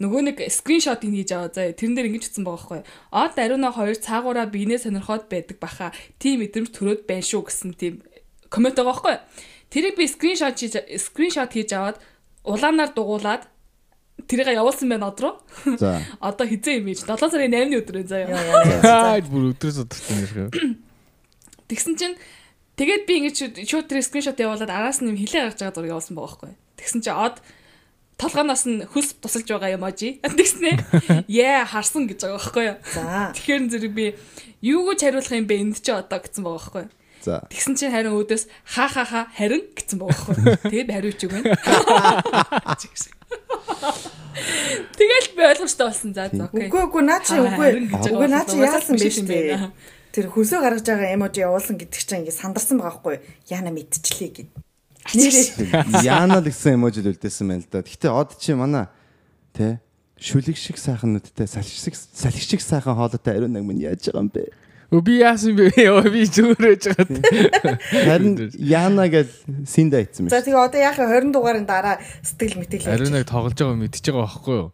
нөгөө 0.00 0.20
нэг 0.32 0.38
скриншот 0.48 1.04
хийж 1.04 1.30
аваа 1.36 1.52
заа. 1.52 1.76
Тэрэн 1.76 1.94
дээр 1.94 2.08
ингэж 2.08 2.32
утсан 2.32 2.44
байгаа 2.48 2.56
байхгүй. 2.56 2.80
Од 3.12 3.34
ариуна 3.36 3.68
хоёр 3.68 3.96
цаагаараа 4.00 4.48
биенээ 4.48 4.80
сонирхоод 4.88 5.28
байдаг 5.28 5.60
баха. 5.60 5.92
Тим 6.16 6.40
мэдрэмж 6.40 6.72
төрөөд 6.72 7.04
байна 7.04 7.20
шүү 7.20 7.44
гэсэн 7.44 7.76
тийм 7.76 8.00
коммент 8.48 8.80
байгаа 8.80 8.96
байхгүй. 8.96 9.16
Тэрийг 9.68 10.00
би 10.00 10.08
скриншот 10.08 10.56
хийж 10.56 10.74
скриншот 10.96 11.52
хийж 11.52 11.76
аваад 11.76 12.00
улаанаар 12.48 12.96
дугуулад 12.96 13.44
тэрийг 14.24 14.56
явуулсан 14.56 14.88
байна 14.88 15.12
од 15.12 15.20
руу. 15.20 15.36
За. 15.76 16.00
Одоо 16.20 16.48
хизээ 16.48 16.80
юм 16.80 16.88
ийж 16.88 17.04
7 17.04 17.20
сарын 17.20 17.52
8-ны 17.52 17.76
өдөр 17.84 17.96
заа. 18.08 18.24
Аа 18.80 19.20
бүр 19.20 19.52
өдрөөс 19.52 19.84
өдөртөө 19.84 20.16
нэрхээ. 20.16 20.48
Тэгсэн 21.70 21.94
чинь 22.00 22.16
тэгээд 22.80 23.04
би 23.04 23.12
ингэж 23.20 23.36
шууд 23.68 23.86
тэр 23.86 24.00
скриншот 24.00 24.40
явуулаад 24.40 24.72
араас 24.72 25.04
нь 25.04 25.12
юм 25.12 25.20
хилээ 25.20 25.52
гарч 25.52 25.60
байгаа 25.60 25.76
зураг 25.76 25.92
явуулсан 25.92 26.16
байгаа 26.16 26.28
байхгүй. 26.40 26.52
Тэгсэн 26.80 27.00
чинь 27.04 27.20
од 27.20 27.36
толгоноос 28.20 28.68
нь 28.68 28.84
хөлс 28.84 29.16
тусалж 29.16 29.48
байгаа 29.48 29.80
эможи. 29.80 30.20
Тэгснэ. 30.22 31.24
Яа 31.26 31.64
харсан 31.64 32.04
гэж 32.04 32.28
байгаа 32.28 32.36
байхгүй 32.36 32.64
юу. 32.68 32.76
За. 32.92 33.32
Тэгэхээр 33.32 33.62
зэрэг 33.72 33.92
би 33.96 34.12
юуг 34.60 35.00
ч 35.00 35.08
хариулах 35.08 35.32
юм 35.32 35.48
бэ 35.48 35.56
энд 35.64 35.80
чи 35.80 35.88
одоо 35.88 36.20
гэсэн 36.20 36.44
байгаа 36.44 36.60
байхгүй 36.60 36.84
юу. 36.84 36.92
За. 37.24 37.40
Тэгсэн 37.48 37.80
чинь 37.80 37.92
харин 37.92 38.16
өөдөөс 38.16 38.44
ха 38.76 38.88
ха 38.92 39.04
ха 39.08 39.24
харин 39.32 39.64
гэсэн 39.72 39.96
байгаа 39.96 40.20
байхгүй 40.20 40.36
юу. 40.36 40.60
Тэгээд 40.72 40.92
хариуч 40.92 41.20
байна. 41.32 41.48
Тэгэл 44.96 45.28
би 45.36 45.42
ойлгомжтой 45.44 45.86
болсон. 45.88 46.14
За 46.14 46.28
за 46.32 46.44
окей. 46.48 46.68
Үгүй 46.68 46.82
үгүй 46.88 47.02
наа 47.04 47.20
чи 47.24 47.36
үгүй. 47.36 47.88
гэж 47.88 48.04
Үгүй 48.12 48.28
наа 48.28 48.44
чи 48.44 48.56
яасан 48.60 48.96
биш 48.96 49.18
юм 49.20 49.28
үү? 49.28 49.70
Тэр 50.10 50.26
хөлсөө 50.32 50.60
гаргаж 50.64 50.86
байгаа 50.86 51.14
эможи 51.14 51.40
явуулсан 51.44 51.76
гэдэг 51.78 52.00
чинь 52.00 52.18
ингээд 52.24 52.40
сандарсан 52.40 52.80
байгаа 52.80 52.98
байхгүй 52.98 53.14
юу? 53.20 53.22
Яна 53.52 53.70
мэдчихлээ 53.70 54.30
гэд. 54.32 54.48
Яана 56.04 56.40
л 56.40 56.46
гэсэн 56.46 56.76
эможид 56.76 57.06
үлдээсэн 57.08 57.46
байна 57.48 57.64
л 57.64 57.70
да. 57.72 57.80
Гэтэ 57.82 58.08
од 58.12 58.36
чи 58.38 58.54
манай 58.54 58.86
тэ 59.56 59.80
шүлэг 60.20 60.56
шиг 60.56 60.76
сайхан 60.76 61.16
нүдтэй 61.16 61.48
салхи 61.48 61.72
шиг 61.72 61.96
салхи 61.96 62.44
шиг 62.44 62.60
сайхан 62.60 62.94
хоолойтой 62.94 63.40
ариун 63.40 63.56
нэг 63.56 63.64
минь 63.64 63.80
яаж 63.80 64.04
байгаа 64.04 64.20
юм 64.20 64.30
бэ? 64.30 64.44
Өө 64.90 65.00
би 65.06 65.14
яасан 65.22 65.54
бэ? 65.56 65.70
Йоо 65.80 66.02
би 66.04 66.26
зүгээрэж 66.28 66.82
байгаа. 66.92 67.78
Харин 68.04 68.50
Яна 68.58 69.06
гэж 69.08 69.28
синд 69.64 69.94
айцсан 69.94 70.28
За 70.28 70.42
байна. 70.42 70.46
тэгээ 70.50 70.60
одоо 70.66 70.80
яах 70.82 70.98
вэ 70.98 71.06
20 71.08 71.32
дугаарын 71.32 71.64
дараа 71.64 71.96
сэтгэл 72.26 72.58
мэтгэл 72.60 72.90
Ариун 72.90 73.14
нэг 73.14 73.24
тоглож 73.24 73.54
байгаа 73.54 73.78
мэдчихэж 73.80 74.10
байгаа 74.12 74.26
байхгүй 74.28 74.56
юу? 74.60 74.68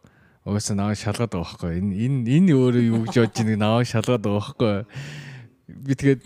Угаасаа 0.48 0.74
наваа 0.74 0.96
шалгаад 0.96 1.30
байгаа 1.30 1.44
байхгүй 1.46 1.68
юу? 1.68 1.78
Энэ 1.84 1.92
энэ 2.00 2.18
энэ 2.32 2.52
өөрөө 2.56 2.84
юу 2.90 3.00
гэж 3.06 3.14
бодож 3.14 3.38
байгааг 3.44 3.60
наваа 3.60 3.84
шалгаад 3.84 4.22
байгаа 4.24 4.40
байхгүй 4.40 4.70
юу? 4.72 4.84
Би 5.66 5.98
тэгээд 5.98 6.22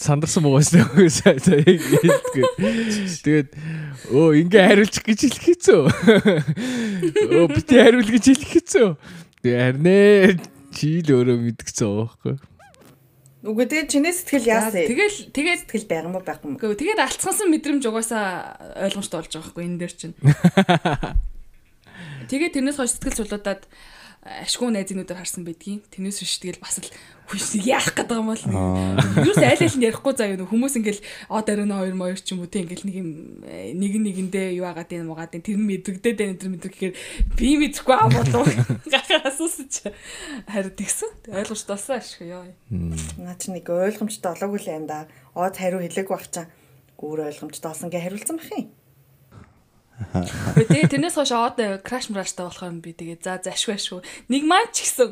сандарсан 0.00 0.40
байгаас 0.40 0.72
нөөсөө 0.72 1.68
яг 1.68 1.84
хэлдэг. 1.84 2.44
Тэгээд 3.20 3.48
өө 4.08 4.40
ингээ 4.40 4.64
хариулчих 4.72 5.04
гэж 5.04 5.20
хэлэх 5.28 5.44
хэцүү. 5.52 5.80
Өө 7.28 7.44
бити 7.52 7.76
хариул 7.76 8.08
гэж 8.08 8.24
хэлэх 8.32 8.52
хэцүү. 8.56 8.88
Тэгээд 9.44 9.64
харин 9.68 9.84
ээ 9.84 10.40
чи 10.72 11.04
л 11.04 11.12
өөрөө 11.12 11.36
байгаа 11.44 11.92
байхгүй? 12.08 12.34
Үгүй 13.38 13.66
тэгээ 13.68 13.86
чиний 13.92 14.16
сэтгэл 14.16 14.48
яасан? 14.48 14.96
Тэгэл 14.96 15.18
тэгээд 15.28 15.60
сэтгэл 15.68 15.88
байгаа 15.92 16.08
юм 16.08 16.16
уу 16.16 16.24
байхгүй? 16.24 16.56
Гэхдээ 16.56 16.80
тэгээд 16.88 17.04
алцсан 17.04 17.52
мэдрэмж 17.52 17.84
угаасаа 17.84 18.24
ойлгомжтой 18.88 19.20
болж 19.20 19.30
байгаа 19.30 19.44
байхгүй 19.44 19.64
энэ 19.68 19.78
дээр 19.78 19.92
чинь. 19.92 20.16
Тэгээд 22.28 22.60
тэрнээс 22.60 22.76
хойш 22.76 22.92
сэтгэл 22.98 23.24
зулуудаад 23.24 23.64
ашгүй 24.26 24.74
найзынуудаар 24.74 25.22
харсан 25.22 25.46
байдгийн. 25.46 25.80
Тэрнээс 25.88 26.20
биш 26.20 26.36
тэгэл 26.42 26.60
бас 26.60 26.82
л 26.82 26.90
хүч 27.30 27.60
яах 27.64 27.94
гээд 27.94 28.08
байгаа 28.08 28.24
юм 28.24 28.30
бол. 28.32 28.44
Юу 29.24 29.34
ч 29.36 29.44
аль 29.44 29.62
аль 29.62 29.76
нь 29.78 29.86
ярихгүй 29.86 30.14
заа 30.16 30.32
юу 30.32 30.48
хүмүүс 30.48 30.74
ингээл 30.80 31.04
од 31.30 31.46
ариуна 31.48 31.80
хоёр 31.80 31.94
моёр 31.94 32.18
ч 32.18 32.34
юм 32.34 32.42
уу 32.42 32.50
те 32.50 32.64
ингээл 32.64 32.88
нэг 32.88 32.96
юм 32.98 33.08
э, 33.46 33.72
нэг 33.76 33.92
нэгэндээ 34.00 34.58
юу 34.58 34.66
агаад 34.66 34.90
энэ 34.90 35.06
муугаад 35.06 35.36
энэ 35.36 35.46
тэр 35.46 35.58
нь 35.60 35.68
мэдрэгдээд 35.68 36.18
байна 36.18 36.40
тэр 36.40 36.50
мэдрэг 36.50 36.74
гэхээр 36.74 36.94
би 37.36 37.48
мэдэхгүй 37.62 37.94
аа 37.94 38.08
болов. 38.08 38.48
Гахаа 38.92 39.28
асуусан 39.28 39.68
чи. 39.68 39.92
Харин 40.48 40.74
тэгсэн. 40.74 41.10
Ойлгомжтой 41.28 41.72
болсон 41.76 41.96
ашгүй 42.00 42.26
ёо. 42.32 42.44
Наа 43.22 43.36
чи 43.36 43.52
нэг 43.52 43.68
ойлгомжтой 43.68 44.32
олоогүй 44.34 44.60
л 44.64 44.72
юм 44.72 44.86
да. 44.88 45.06
Од 45.36 45.56
хариу 45.56 45.84
хэлээгүй 45.84 46.16
бах 46.16 46.28
чаа. 46.32 46.48
Өөр 46.98 47.28
ойлгомжтой 47.28 47.70
олсон 47.70 47.92
гэ 47.92 48.02
хариулсан 48.02 48.40
бах 48.40 48.50
юм. 48.56 48.72
Тэгээ 49.98 50.94
тэрнээс 50.94 51.18
хойш 51.18 51.32
од 51.34 51.58
краш 51.82 52.06
мраштай 52.14 52.46
болохоор 52.46 52.78
би 52.78 52.94
тэгээ 52.94 53.18
за 53.18 53.42
за 53.42 53.50
ашгүй 53.50 53.74
ашгүй. 53.74 54.00
Нэг 54.30 54.42
маань 54.46 54.70
ч 54.70 54.86
гэсэн. 54.86 55.10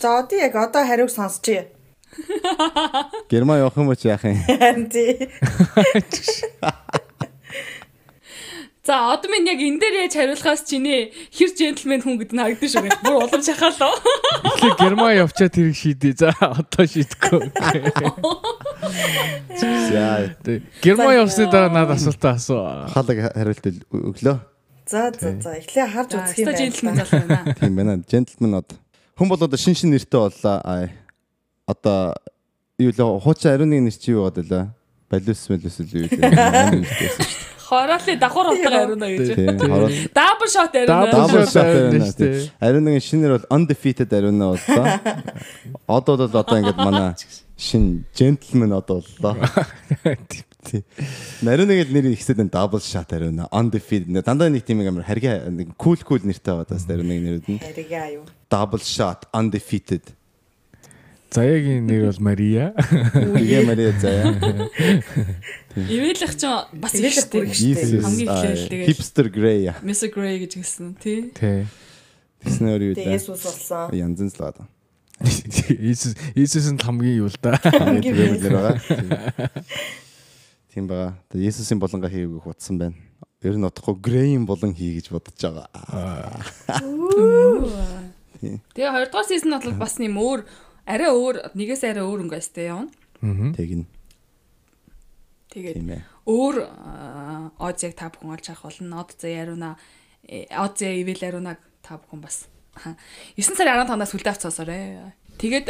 За 0.00 0.24
одоо 0.24 0.38
яг 0.40 0.56
одоо 0.56 0.82
хариуг 0.88 1.12
сонсчээ. 1.12 1.68
Герман 3.28 3.60
явах 3.60 3.76
юм 3.76 3.92
уу 3.92 4.00
чи 4.00 4.08
яах 4.08 4.24
юм? 4.24 4.40
Тий. 4.88 5.28
За 8.86 9.12
одоо 9.12 9.28
минь 9.28 9.44
яг 9.44 9.60
энэ 9.60 9.76
дээр 9.76 9.94
яаж 10.08 10.14
хариулахаас 10.16 10.64
чиний 10.64 11.12
хэр 11.30 11.50
джентльмен 11.52 12.00
хүн 12.00 12.16
гэдэг 12.16 12.32
нь 12.32 12.40
харагдаж 12.40 12.70
шүү. 12.72 12.88
Бүр 13.04 13.16
улам 13.28 13.42
шахаалаа. 13.44 13.92
Тэгэхээр 14.56 14.80
Герман 14.80 15.12
явчаад 15.20 15.52
тэрийг 15.52 15.76
шийдээ. 15.76 16.14
За 16.16 16.32
одоо 16.40 16.84
шийдэхгүй. 16.88 17.42
За. 19.60 20.32
Герман 20.80 21.12
явсны 21.20 21.44
дараа 21.52 21.68
надад 21.68 22.00
асуултаа 22.00 22.40
асуу. 22.40 22.88
халаг 22.88 23.36
хариулт 23.36 23.66
өглөө. 23.92 24.36
За 24.88 25.12
за 25.12 25.28
за 25.36 25.50
эхлээ 25.60 25.86
харж 25.92 26.10
үзэх 26.16 26.40
юм 26.40 26.88
байна. 26.88 27.04
зал 27.04 27.20
байна. 27.28 27.54
Тийм 27.60 27.76
байна. 27.76 27.92
Gentleman 28.08 28.64
од. 28.64 28.72
Хүн 29.20 29.28
бол 29.28 29.44
одоо 29.44 29.60
шин 29.60 29.76
шин 29.76 29.92
нэртэй 29.92 30.16
боллоо. 30.18 30.56
Аа, 30.64 30.88
Одоо 31.70 32.14
юу 32.78 32.90
л 32.90 33.20
хуучин 33.22 33.52
ариун 33.52 33.70
нэг 33.70 33.82
нэр 33.86 33.94
чи 33.94 34.10
юу 34.10 34.26
гадаг 34.26 34.48
лээ? 34.50 34.66
Балиус 35.10 35.46
мэлус 35.46 35.78
л 35.78 35.94
юу 35.94 36.08
гэдэг. 36.08 37.30
Хороолын 37.70 38.18
давхар 38.18 38.48
утга 38.50 38.70
ариуна 38.82 39.06
гэж. 39.14 39.28
Дабл 40.10 40.48
шот 40.50 40.74
ариуна. 40.74 41.06
Double 41.14 41.44
shot 41.46 41.54
shot 41.54 41.68
ариун 41.70 41.94
ариун 41.94 42.06
шүү 42.08 42.18
дээ. 42.18 42.34
шүү. 42.34 42.50
Ариун 42.66 42.84
нэг 42.88 43.04
шинээр 43.06 43.32
бол 43.36 43.46
undefeated 43.54 44.10
ариун 44.18 44.42
боллоо. 44.42 44.86
Одоо 45.86 46.16
бол 46.18 46.40
одоо 46.42 46.56
ингээд 46.58 46.80
манай 46.82 47.14
шин 47.54 48.04
gentleman 48.10 48.74
одоо 48.74 49.04
боллоо. 49.22 49.38
Л 51.46 51.92
нэр 51.94 52.10
ихсэд 52.10 52.42
нь 52.42 52.50
double 52.50 52.82
shot 52.82 53.14
ариун 53.14 53.38
undefeated. 53.54 54.18
Дандаа 54.26 54.50
нэг 54.50 54.66
тийм 54.66 54.82
амар 54.82 55.06
харьгаа 55.06 55.46
нэг 55.46 55.78
cool 55.78 56.02
cool 56.02 56.26
нэртэй 56.26 56.50
байгаа 56.50 56.74
даас 56.74 56.90
ариун 56.90 57.06
нэг 57.06 57.22
нэрүүд 57.22 57.46
нь 57.54 57.60
Харигаа 57.62 58.06
юу. 58.18 58.26
double 58.50 58.82
shot 58.82 59.30
undefeated. 59.30 60.10
Заяагийн 61.30 61.86
нэр 61.86 62.10
бол 62.10 62.18
Мария. 62.26 62.74
Тэгээ 62.74 63.62
Мария 63.62 63.94
заяа. 64.02 64.34
Ивэлэх 65.76 66.34
ч 66.34 66.44
бас 66.74 66.94
их 66.98 67.14
штэ. 67.14 67.46
Хамгийн 67.46 67.54
Jesus. 67.54 68.02
эхлээл 68.02 68.30
аа, 68.30 68.42
тэгээд. 68.66 68.88
Hipster 68.90 69.26
Grey. 69.30 69.70
Mr 69.86 70.08
Grey 70.10 70.36
гэж 70.42 70.52
хэлсэн 70.58 70.98
тий. 70.98 71.30
Тэ. 71.30 71.66
Тэснэр 72.42 72.80
юу 72.90 72.94
дээ? 72.98 73.14
Есүс 73.14 73.38
болсон. 73.44 73.94
Янз 73.94 74.18
нь 74.24 74.32
л 74.32 74.38
байгаа. 74.40 74.66
Иесус 75.20 76.16
Иесус 76.34 76.66
нь 76.72 76.80
хамгийн 76.80 77.22
юу 77.22 77.28
л 77.28 77.36
да. 77.38 77.54
Хамгийн 77.62 78.16
бэлэр 78.40 78.54
байгаа. 78.56 78.76
Тийм 80.72 80.88
байгаа. 80.88 81.14
Тэгээ 81.30 81.46
Есүсийн 81.52 81.78
болонго 81.78 82.08
хийгээг 82.08 82.46
утсан 82.48 82.80
байна. 82.80 82.96
Ер 83.44 83.56
нь 83.60 83.64
утахгүй 83.68 83.94
Грэйм 84.00 84.48
болон 84.48 84.72
хий 84.74 84.96
гэж 84.98 85.12
бодож 85.12 85.36
байгаа. 85.38 86.40
Тэгээ 88.40 88.90
хоёрдугаар 88.90 89.28
сизон 89.28 89.60
бол 89.60 89.76
бас 89.76 90.00
нэм 90.00 90.16
өөр 90.16 90.40
арай 90.88 91.12
өөр 91.12 91.52
нэгээс 91.52 91.84
арай 91.84 92.04
өөр 92.04 92.24
өнгөстэй 92.24 92.72
явна. 92.72 92.88
Тэгнь. 93.20 93.84
Тэгээд 95.50 96.06
өөр 96.30 96.56
Озяг 97.58 97.98
та 97.98 98.10
бүхэн 98.14 98.34
олж 98.38 98.46
авах 98.54 98.70
болно. 98.70 99.02
Од 99.02 99.18
зэ 99.18 99.34
яруна 99.34 99.74
Оз 100.30 100.78
ивэл 100.78 101.26
яруна 101.26 101.58
та 101.82 101.98
бүхэн 101.98 102.22
бас 102.22 102.46
9 103.34 103.58
сарын 103.58 103.82
15-наас 103.82 104.14
хүлдээ 104.14 104.30
авцаасаарэ. 104.30 104.78
Тэгээд 105.40 105.66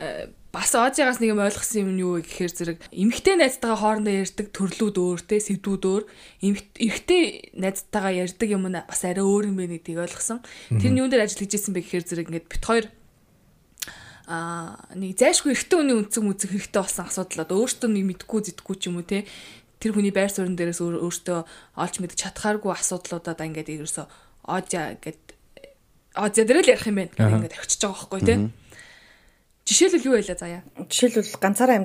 э, 0.00 0.32
бас 0.50 0.72
Озягаас 0.74 1.20
нэг 1.20 1.36
юм 1.36 1.44
ойлгосон 1.44 1.84
юм 1.84 1.90
нь 1.94 2.02
юу 2.02 2.18
гэхээр 2.24 2.52
зэрэг 2.56 2.78
эмэгтэй 2.88 3.36
найзтайгаа 3.36 3.78
хоорондоо 3.78 4.14
ярьдаг 4.16 4.48
төрлүүд 4.50 4.96
өөртэй 4.96 5.40
сэдвүүд 5.44 5.84
өөр 5.84 6.04
эрэгтэй 6.40 7.52
найзтайгаа 7.54 8.16
ярьдаг 8.16 8.48
юм 8.48 8.66
нь 8.66 8.80
бас 8.80 9.00
арай 9.04 9.22
өөр 9.22 9.52
юм 9.52 9.60
байна 9.60 9.76
гэдгийг 9.76 10.00
ойлгосон. 10.08 10.40
Тэр 10.72 10.90
нь 10.90 10.98
юун 11.04 11.12
дээр 11.12 11.28
ажил 11.28 11.44
хийж 11.44 11.54
исэн 11.54 11.76
бэ 11.76 11.84
гэхээр 11.84 12.04
зэрэг 12.08 12.28
ингээд 12.32 12.48
бит 12.48 12.64
хоёр 12.64 12.84
а 14.30 14.78
нэг 14.94 15.18
зайшгүй 15.18 15.58
эрэгтэй 15.58 15.74
хүний 15.82 15.96
үнцэг 15.98 16.22
мүцэг 16.22 16.54
хэрэгтэй 16.54 16.78
болсон 16.78 17.10
асуудал 17.10 17.42
одоо 17.42 17.66
өөртөө 17.66 17.90
нэг 17.90 18.04
мэдгүй 18.14 18.40
зэдггүй 18.46 18.76
ч 18.78 18.86
юм 18.86 19.02
уу 19.02 19.06
те. 19.10 19.26
Тэр 19.82 19.98
хүний 19.98 20.14
байр 20.14 20.30
суурин 20.30 20.54
дээрээс 20.54 20.78
өөртөө 20.86 21.38
олж 21.74 21.94
мэдж 21.98 22.14
чадхааргүй 22.14 22.70
асуудлуудаа 22.70 23.34
ингээд 23.34 23.74
ерөөсөө 23.74 24.06
оожа 24.46 24.94
гэд 25.02 25.18
оожа 26.14 26.42
дээр 26.46 26.62
л 26.62 26.70
ярих 26.70 26.86
юм 26.86 27.02
байна 27.02 27.10
гэдэг 27.10 27.50
ингээд 27.50 27.58
орчиж 27.58 27.80
байгаа 27.82 27.98
байхгүй 28.06 28.20
те. 28.22 28.34
Жишээлбэл 29.66 30.06
юу 30.06 30.14
байлаа 30.14 30.38
заяа? 30.38 30.62
Жишээлбэл 30.78 31.42
ганцаараа 31.42 31.76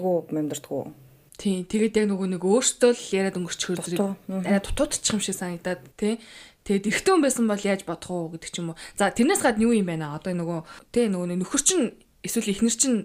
уу 0.00 0.16
амьдардаг 0.32 0.72
уу? 0.72 0.96
тийм 1.40 1.64
тэгээд 1.64 2.04
яг 2.04 2.06
нөгөө 2.12 2.28
нэг 2.36 2.44
өөртөө 2.44 2.92
л 2.92 3.04
яриад 3.16 3.40
өнгөрчихөр 3.40 3.80
Дутуу. 3.80 4.12
зэрэг 4.28 4.44
арай 4.44 4.60
дутуудчих 4.60 5.16
юм 5.16 5.24
шиг 5.24 5.36
санагдаад 5.40 5.80
те 5.96 6.20
Тэгээд 6.64 6.88
эрэгтэй 6.92 7.12
хүн 7.14 7.24
байсан 7.24 7.46
бол 7.48 7.60
яаж 7.60 7.82
бодох 7.88 8.10
уу 8.10 8.32
гэдэг 8.36 8.50
ч 8.52 8.56
юм 8.60 8.72
уу. 8.74 8.80
За 8.94 9.08
тэрнээс 9.08 9.40
гадна 9.40 9.64
юу 9.64 9.72
юм 9.72 9.88
бэ 9.88 9.96
наа? 9.96 10.20
Одоо 10.20 10.36
нөгөө 10.36 10.60
тэ 10.92 11.08
нөгөө 11.08 11.40
нөхөр 11.40 11.62
чинь 11.64 11.96
эсвэл 12.20 12.52
эхнэр 12.52 12.76
чинь 12.76 12.98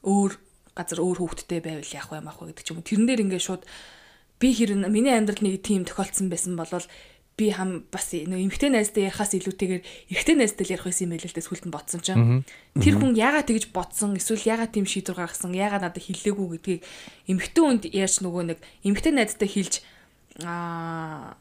өөр 0.00 0.32
газар 0.72 1.00
өөр 1.04 1.18
хүүхэдтэй 1.20 1.60
байвал 1.60 1.92
яах 1.92 2.08
вэ 2.08 2.24
маах 2.24 2.40
вэ 2.40 2.56
гэдэг 2.56 2.64
ч 2.64 2.68
юм 2.72 2.80
уу. 2.80 2.88
Тэрэн 2.88 3.06
дээр 3.06 3.22
ингээд 3.28 3.44
шууд 3.44 3.62
би 4.40 4.48
хэрэг 4.56 4.88
миний 4.88 5.12
амьдрал 5.12 5.44
нэг 5.44 5.60
тийм 5.60 5.84
тохиолдсон 5.84 6.32
байсан 6.32 6.56
болол 6.56 6.86
би 7.36 7.48
хам 7.52 7.84
бас 7.92 8.12
нөгөө 8.12 8.44
эмгтэй 8.48 8.70
найзтай 8.72 9.08
ярихаас 9.08 9.32
илүүтэйгээр 9.36 9.82
эрэгтэй 10.12 10.36
найзтай 10.36 10.66
ярих 10.68 10.84
байсан 10.84 11.04
юм 11.08 11.12
байл 11.16 11.24
л 11.24 11.36
дээ 11.36 11.48
сүлд 11.48 11.64
нь 11.68 11.74
бодсон 11.74 12.00
чинь. 12.04 12.44
Тэр 12.76 12.94
хүн 13.00 13.16
яагаад 13.16 13.48
тэгж 13.48 13.72
бодсон 13.72 14.16
эсвэл 14.20 14.48
яагаад 14.52 14.72
тийм 14.72 14.84
шийдвэр 14.84 15.16
гаргасан 15.16 15.56
яагаад 15.56 15.84
надад 15.88 16.04
хэллээгүй 16.04 16.46
гэдгийг 16.60 16.80
эмгтэй 17.32 17.62
хүнд 17.64 17.84
ярьж 17.88 18.16
нөгөө 18.20 18.42
нэг 18.52 18.58
эмгтэй 18.84 19.12
найзтай 19.16 19.48
хэлж 19.48 19.74
аа 20.44 21.40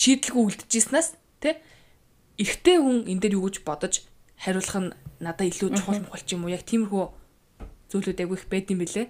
шийдэлгүй 0.00 0.42
үлдэжсэнээс 0.48 1.08
тий 1.44 1.54
эрэгтэй 2.40 2.76
хүн 2.80 3.04
энэ 3.04 3.20
дээр 3.20 3.36
юу 3.36 3.52
гэж 3.52 3.60
бодож 3.68 4.00
хариулах 4.40 4.76
нь 4.80 4.94
надад 5.20 5.52
илүү 5.52 5.76
чухал 5.76 6.00
мухал 6.00 6.24
ч 6.24 6.32
юм 6.32 6.48
уу 6.48 6.54
яг 6.56 6.64
тиймэрхүү 6.64 7.04
зүйлүүд 7.92 8.22
айгүй 8.24 8.36
их 8.40 8.46
байд 8.48 8.72
юм 8.72 8.80
бэлээ. 8.80 9.06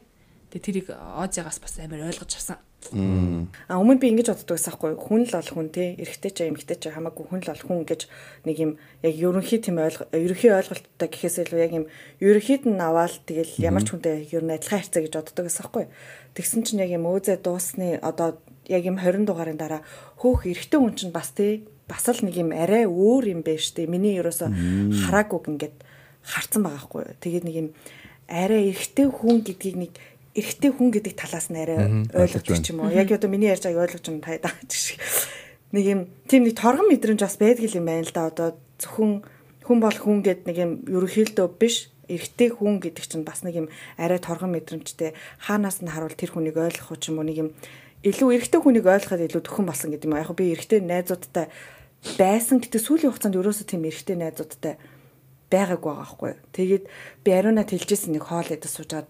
Тэгээ 0.50 0.64
тэрийг 0.66 0.86
Озягаас 0.90 1.62
бас 1.62 1.78
амар 1.78 2.10
ойлгож 2.10 2.32
авсан. 2.34 2.58
А 3.68 3.76
өмнө 3.76 4.00
би 4.00 4.08
ингэж 4.10 4.32
боддог 4.32 4.56
байсан 4.56 4.74
хгүй 4.74 4.96
хүн 4.96 5.22
л 5.28 5.34
бол 5.36 5.50
хүн 5.52 5.68
те 5.68 5.94
эрэгтэй 6.00 6.32
ч 6.32 6.38
эмэгтэй 6.48 6.76
ч 6.80 6.88
хамаагүй 6.88 7.24
хүн 7.28 7.40
л 7.44 7.50
бол 7.52 7.64
хүн 7.68 7.80
гэж 7.84 8.00
нэг 8.48 8.56
юм 8.56 8.72
яг 9.04 9.14
ерөнхий 9.20 9.60
тийм 9.60 9.78
ерөнхий 9.78 10.50
ойлголттой 10.50 11.08
гэхээс 11.12 11.44
илүү 11.44 11.60
яг 11.60 11.72
юм 11.76 11.86
ерөнхийд 12.24 12.64
нь 12.64 12.80
аваад 12.80 13.20
тэгэл 13.28 13.60
ямар 13.60 13.84
ч 13.84 13.92
хүнтэй 13.92 14.26
ер 14.32 14.42
нь 14.42 14.54
адилхан 14.56 14.80
харьцаа 14.80 15.02
гэж 15.04 15.12
боддог 15.12 15.44
байсан 15.44 15.66
хгүй 15.68 15.84
тэгсэн 16.34 16.64
чинь 16.64 16.82
яг 16.82 16.90
юм 16.90 17.04
өөзөө 17.04 17.36
дуусны 17.44 18.00
одоо 18.00 18.40
яг 18.70 18.82
юм 18.88 18.96
20 18.96 19.28
дугаарын 19.28 19.60
дараа 19.60 19.84
хөөх 20.16 20.48
эрэгтэй 20.48 20.80
хүн 20.80 20.94
чинь 20.96 21.12
бас 21.12 21.36
те 21.36 21.66
бас 21.90 22.06
л 22.06 22.22
нэг 22.22 22.38
юм 22.38 22.54
арай 22.54 22.86
өөр 22.86 23.34
юм 23.34 23.40
байна 23.42 23.58
штэ. 23.58 23.90
Миний 23.90 24.14
ерөөсө 24.22 24.46
хараагүй 25.10 25.42
ингээд 25.50 25.76
харцсан 26.22 26.62
байгаа 26.62 26.82
хгүй 26.86 27.02
тэгээд 27.18 27.44
нэг 27.50 27.56
юм 27.58 27.68
арай 28.30 28.70
эрэгтэй 28.70 29.10
хүн 29.10 29.42
гэдгийг 29.42 29.76
нэг 29.76 29.92
эрэгтэй 30.34 30.70
хүн 30.70 30.94
гэдэг 30.94 31.14
талаас 31.18 31.50
нь 31.50 31.58
арай 31.58 32.06
ойлгож 32.14 32.46
ч 32.62 32.70
юм 32.70 32.86
уу. 32.86 32.94
Яг 32.94 33.10
одоо 33.10 33.26
миний 33.26 33.50
ярьж 33.50 33.66
байгааг 33.66 33.90
ойлгож 33.90 34.06
юм 34.06 34.22
таа 34.22 34.38
шиг. 34.70 35.02
Нэг 35.74 35.84
юм 35.86 36.00
тийм 36.30 36.46
нэг 36.46 36.54
торгон 36.54 36.86
мэдрэмж 36.86 37.20
бас 37.22 37.36
байдаг 37.38 37.66
юм 37.66 37.86
байна 37.86 38.06
л 38.06 38.14
да. 38.14 38.30
Одоо 38.30 38.48
зөвхөн 38.78 39.26
хүн 39.66 39.78
бол 39.82 39.98
хүн 39.98 40.22
гэд 40.22 40.46
нэг 40.46 40.56
юм 40.58 40.72
ерөнхийдөө 40.86 41.46
биш 41.58 41.90
эрэгтэй 42.06 42.54
хүн 42.54 42.78
гэдэг 42.78 43.04
чинь 43.06 43.26
бас 43.26 43.42
нэг 43.42 43.66
юм 43.66 43.68
арай 43.98 44.18
торгон 44.22 44.54
мэдрэмжтэй 44.54 45.14
хаанаас 45.46 45.82
нь 45.82 45.90
харуул 45.90 46.14
тэр 46.14 46.34
хүнийг 46.34 46.58
ойлгох 46.58 46.98
ч 46.98 47.10
юм 47.10 47.22
уу 47.22 47.26
нэг 47.26 47.38
юм 47.38 47.48
илүү 48.06 48.34
эрэгтэй 48.38 48.60
хүнийг 48.62 48.86
ойлгоход 48.86 49.26
илүү 49.30 49.42
төхөн 49.46 49.66
болсон 49.66 49.90
гэдэг 49.94 50.08
юм. 50.10 50.18
Яг 50.18 50.30
би 50.34 50.54
эрэгтэй 50.54 50.80
найзуудтай 50.82 51.50
байсан 52.18 52.58
гэдэг 52.62 52.80
сүүлийн 52.80 53.12
хугацаанд 53.12 53.38
ерөөсөө 53.38 53.66
тийм 53.66 53.86
эрэгтэй 53.86 54.16
найзуудтай 54.18 54.74
байгаагүй 55.50 55.90
байгаа 55.90 56.06
байхгүй. 56.06 56.32
Тэгээд 56.54 56.84
би 57.26 57.30
ариунаа 57.34 57.66
тэлжсэн 57.66 58.14
нэг 58.14 58.24
хоол 58.24 58.48
идэж 58.48 58.70
суужгаад 58.70 59.08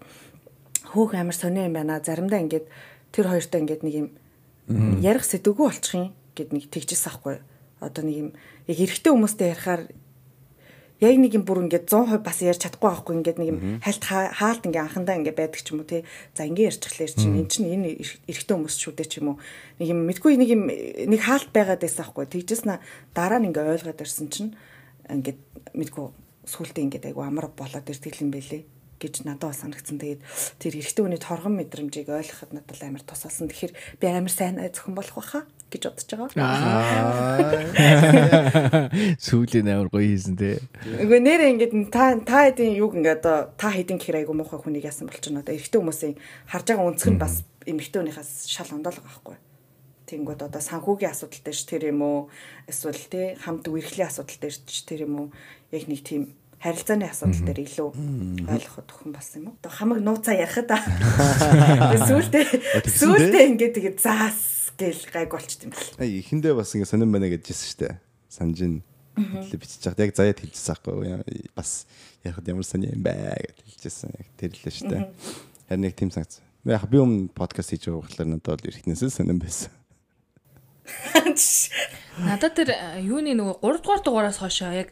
хөөх 0.85 1.13
амар 1.13 1.35
сонио 1.35 1.67
юм 1.69 1.75
байна. 1.77 2.01
Заримдаа 2.01 2.41
ингээд 2.41 2.65
тэр 3.13 3.25
хоёртой 3.29 3.61
ингээд 3.61 3.83
нэг 3.85 3.95
юм 3.95 4.07
ярих 5.01 5.25
сэдвгүй 5.25 5.65
болчих 5.67 5.93
юм 5.93 6.05
гэд 6.33 6.53
нэг 6.53 6.71
тэгжсэн 6.71 7.11
ахгүй. 7.11 7.37
Одоо 7.81 8.03
нэг 8.05 8.15
юм 8.17 8.29
яг 8.65 8.77
эрэгтэй 8.77 9.11
хүмүүстэй 9.13 9.53
ярихаар 9.53 9.81
яг 11.01 11.15
нэг 11.17 11.33
юм 11.33 11.45
бүр 11.45 11.65
ингээд 11.65 11.89
100% 11.89 12.21
бас 12.21 12.37
ярьж 12.41 12.61
чадахгүй 12.61 12.89
байхгүй 12.89 13.13
ингээд 13.21 13.37
нэг 13.41 13.49
юм 13.49 13.59
хальт 13.81 14.03
хаалт 14.05 14.63
ингээд 14.65 14.85
анхандаа 14.85 15.17
ингээд 15.17 15.37
байдаг 15.37 15.61
ч 15.61 15.69
юм 15.73 15.81
уу 15.81 15.89
тий. 15.89 16.05
За 16.37 16.45
ингээд 16.45 16.77
ярьчихлаа 16.77 17.09
чинь 17.09 17.37
эн 17.41 17.47
чинь 17.49 17.69
энэ 17.73 17.89
эрэгтэй 18.29 18.55
хүмүүс 18.57 18.75
шүү 18.77 18.93
дээ 18.97 19.09
ч 19.09 19.13
юм 19.21 19.33
уу. 19.33 19.37
Нэг 19.81 19.87
юм 19.91 19.99
мэдгүй 20.05 20.37
нэг 20.37 20.49
юм 20.49 20.63
нэг 20.69 21.21
хаалт 21.21 21.49
байгаад 21.49 21.81
байсан 21.81 22.05
байхгүй. 22.05 22.25
Тэгжсэн 22.29 22.77
дараа 23.17 23.41
нь 23.41 23.49
ингээд 23.49 23.73
ойлгоод 23.81 24.01
ирсэн 24.01 24.29
чинь 24.29 24.53
ингээд 25.09 25.39
мэдгүй 25.73 26.05
сүултээ 26.45 26.85
ингээд 26.85 27.05
айгу 27.09 27.25
амар 27.25 27.49
болоод 27.49 27.85
ирдэг 27.89 28.21
юм 28.21 28.29
байлээ 28.29 28.80
гэж 29.01 29.25
надад 29.25 29.49
бас 29.49 29.65
санагдсан. 29.65 29.97
Тэгээд 29.97 30.21
тэр 30.61 30.73
эрэгтэй 30.77 31.01
хүний 31.01 31.17
торгон 31.17 31.57
мэдрэмжийг 31.57 32.13
ойлгоход 32.13 32.53
надад 32.53 32.77
амар 32.85 33.01
тусалсан. 33.01 33.49
Тэгэхээр 33.49 33.73
би 33.97 34.05
амар 34.05 34.29
сайн 34.29 34.61
зөвхөн 34.61 34.93
болох 34.93 35.17
байхаа 35.17 35.43
гэж 35.71 35.83
бодож 35.87 36.09
байгаа. 36.35 36.35
Сүүлийн 39.25 39.71
амар 39.71 39.89
гоё 39.89 40.03
хийсэн 40.03 40.35
те. 40.35 40.59
Үгүй 40.83 41.19
нэрээ 41.23 41.51
ингээд 41.55 41.89
та 41.89 42.19
та 42.19 42.51
хэдийн 42.51 42.75
юг 42.75 42.93
ингээд 42.99 43.23
одоо 43.23 43.55
та 43.55 43.71
хэдийн 43.71 43.97
гэхэр 43.97 44.27
айгу 44.27 44.35
муухай 44.35 44.59
хүнийг 44.59 44.83
яасан 44.83 45.07
болчихно 45.07 45.39
одоо 45.39 45.55
эрэгтэй 45.55 45.79
хүмүүсийн 45.79 46.19
харж 46.51 46.65
байгаа 46.67 46.89
өнцгөр 46.91 47.15
нь 47.15 47.23
бас 47.23 47.47
эмэгтэй 47.63 47.99
хүнийхээс 48.03 48.31
шал 48.51 48.75
ондоолго 48.75 49.07
байхгүй. 49.07 49.37
Тэнгүүд 50.11 50.41
одоо 50.43 50.59
санхүүгийн 50.59 51.15
асуудал 51.15 51.39
дээр 51.39 51.55
ч 51.55 51.63
тэр 51.63 51.83
юм 51.95 52.03
уу 52.03 52.19
эсвэл 52.67 52.99
тий 53.07 53.39
хамт 53.39 53.71
үерхлийн 53.71 54.11
асуудал 54.11 54.39
дээр 54.43 54.55
ч 54.67 54.83
тэр 54.83 55.07
юм 55.07 55.13
уу 55.15 55.27
яг 55.71 55.87
нэг 55.87 56.03
тийм 56.03 56.35
харилцааны 56.61 57.09
асуудал 57.09 57.41
дээр 57.41 57.59
илүү 57.65 57.89
ойлгоход 58.45 58.87
өхөн 58.93 59.11
болсон 59.17 59.37
юм 59.41 59.47
уу? 59.49 59.57
Одоо 59.57 59.71
хамаг 59.73 59.99
нууцаа 60.05 60.35
ярихад 60.37 60.69
сүүлдээ 62.07 62.45
сүүлдээ 62.85 63.43
ингээд 63.57 63.75
тэгээд 63.81 63.97
заас 63.97 64.69
гэл 64.77 65.03
гайг 65.09 65.33
болчт 65.33 65.65
юм 65.65 65.73
бэл. 65.73 65.97
Эхэндээ 66.05 66.53
бас 66.53 66.77
ингэ 66.77 66.85
сонирн 66.85 67.11
байна 67.11 67.33
гэж 67.33 67.49
хэлсэн 67.49 67.77
дээ. 67.81 67.93
Санжин 68.29 68.85
хэлээ 69.17 69.57
бичиж 69.57 69.81
хаад 69.81 69.99
яг 69.99 70.13
заяад 70.13 70.39
хэлжсэн 70.39 70.73
аахгүй 70.77 71.49
бас 71.57 71.85
яхад 72.23 72.45
ямар 72.45 72.65
сони 72.65 72.93
юм 72.93 73.01
бэ 73.01 73.41
гэж 73.41 73.57
хэлжсэн. 73.81 74.13
Яг 74.13 74.29
тэрлээ 74.37 74.73
шүү 74.73 74.89
дээ. 74.89 75.03
Харин 75.67 75.81
нэг 75.81 75.97
тийм 75.97 76.13
санагц. 76.13 76.39
Яг 76.65 76.85
би 76.85 77.01
өмнө 77.01 77.33
подкаст 77.33 77.73
хийж 77.73 77.89
байгаа 77.89 78.05
болохоор 78.05 78.29
надад 78.29 78.61
бол 78.61 78.69
эргэнээсээ 78.69 79.09
сонирн 79.09 79.41
байсан. 79.41 79.73
Надад 82.21 82.53
тэр 82.59 82.75
юуны 83.01 83.33
нөгөө 83.33 83.63
3 83.63 83.81
дугаар 83.81 84.01
дугаараас 84.03 84.41
хойшоо 84.43 84.75
яг 84.75 84.91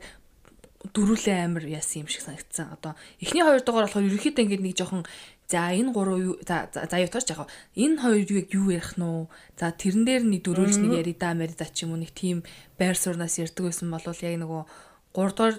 дөрүлээ 0.80 1.44
амир 1.44 1.68
яасан 1.68 2.08
юм 2.08 2.10
шиг 2.10 2.24
санагдсан. 2.24 2.72
Одоо 2.72 2.96
эхний 3.20 3.44
хоёр 3.44 3.60
дугаар 3.60 3.92
болохоор 3.92 4.08
ерөөхдөө 4.08 4.44
ингээд 4.48 4.64
нэг 4.64 4.76
жоохон 4.80 5.04
за 5.52 5.76
энэ 5.76 5.92
гурав 5.92 6.18
юу 6.24 6.36
за 6.40 6.72
за 6.72 6.96
юутаач 6.96 7.28
яг 7.36 7.52
энэ 7.76 8.00
хоёр 8.00 8.24
юу 8.24 8.42
юу 8.48 8.68
ярих 8.72 8.96
нь 8.96 9.04
уу? 9.04 9.28
За 9.60 9.76
тэрэн 9.76 10.08
дээр 10.08 10.24
нэг 10.24 10.42
дөрүүлж 10.48 10.80
нэг 10.80 11.04
яри 11.04 11.14
да 11.20 11.36
мари 11.36 11.52
да 11.52 11.68
ч 11.68 11.84
юм 11.84 11.98
уу 11.98 12.00
нэг 12.00 12.16
тийм 12.16 12.48
байр 12.80 12.96
суурнаас 12.96 13.36
ярддаг 13.36 13.68
байсан 13.68 13.92
бол 13.92 14.08
яг 14.08 14.36
нөгөө 14.40 14.62
3 15.20 15.36
дугаар 15.36 15.56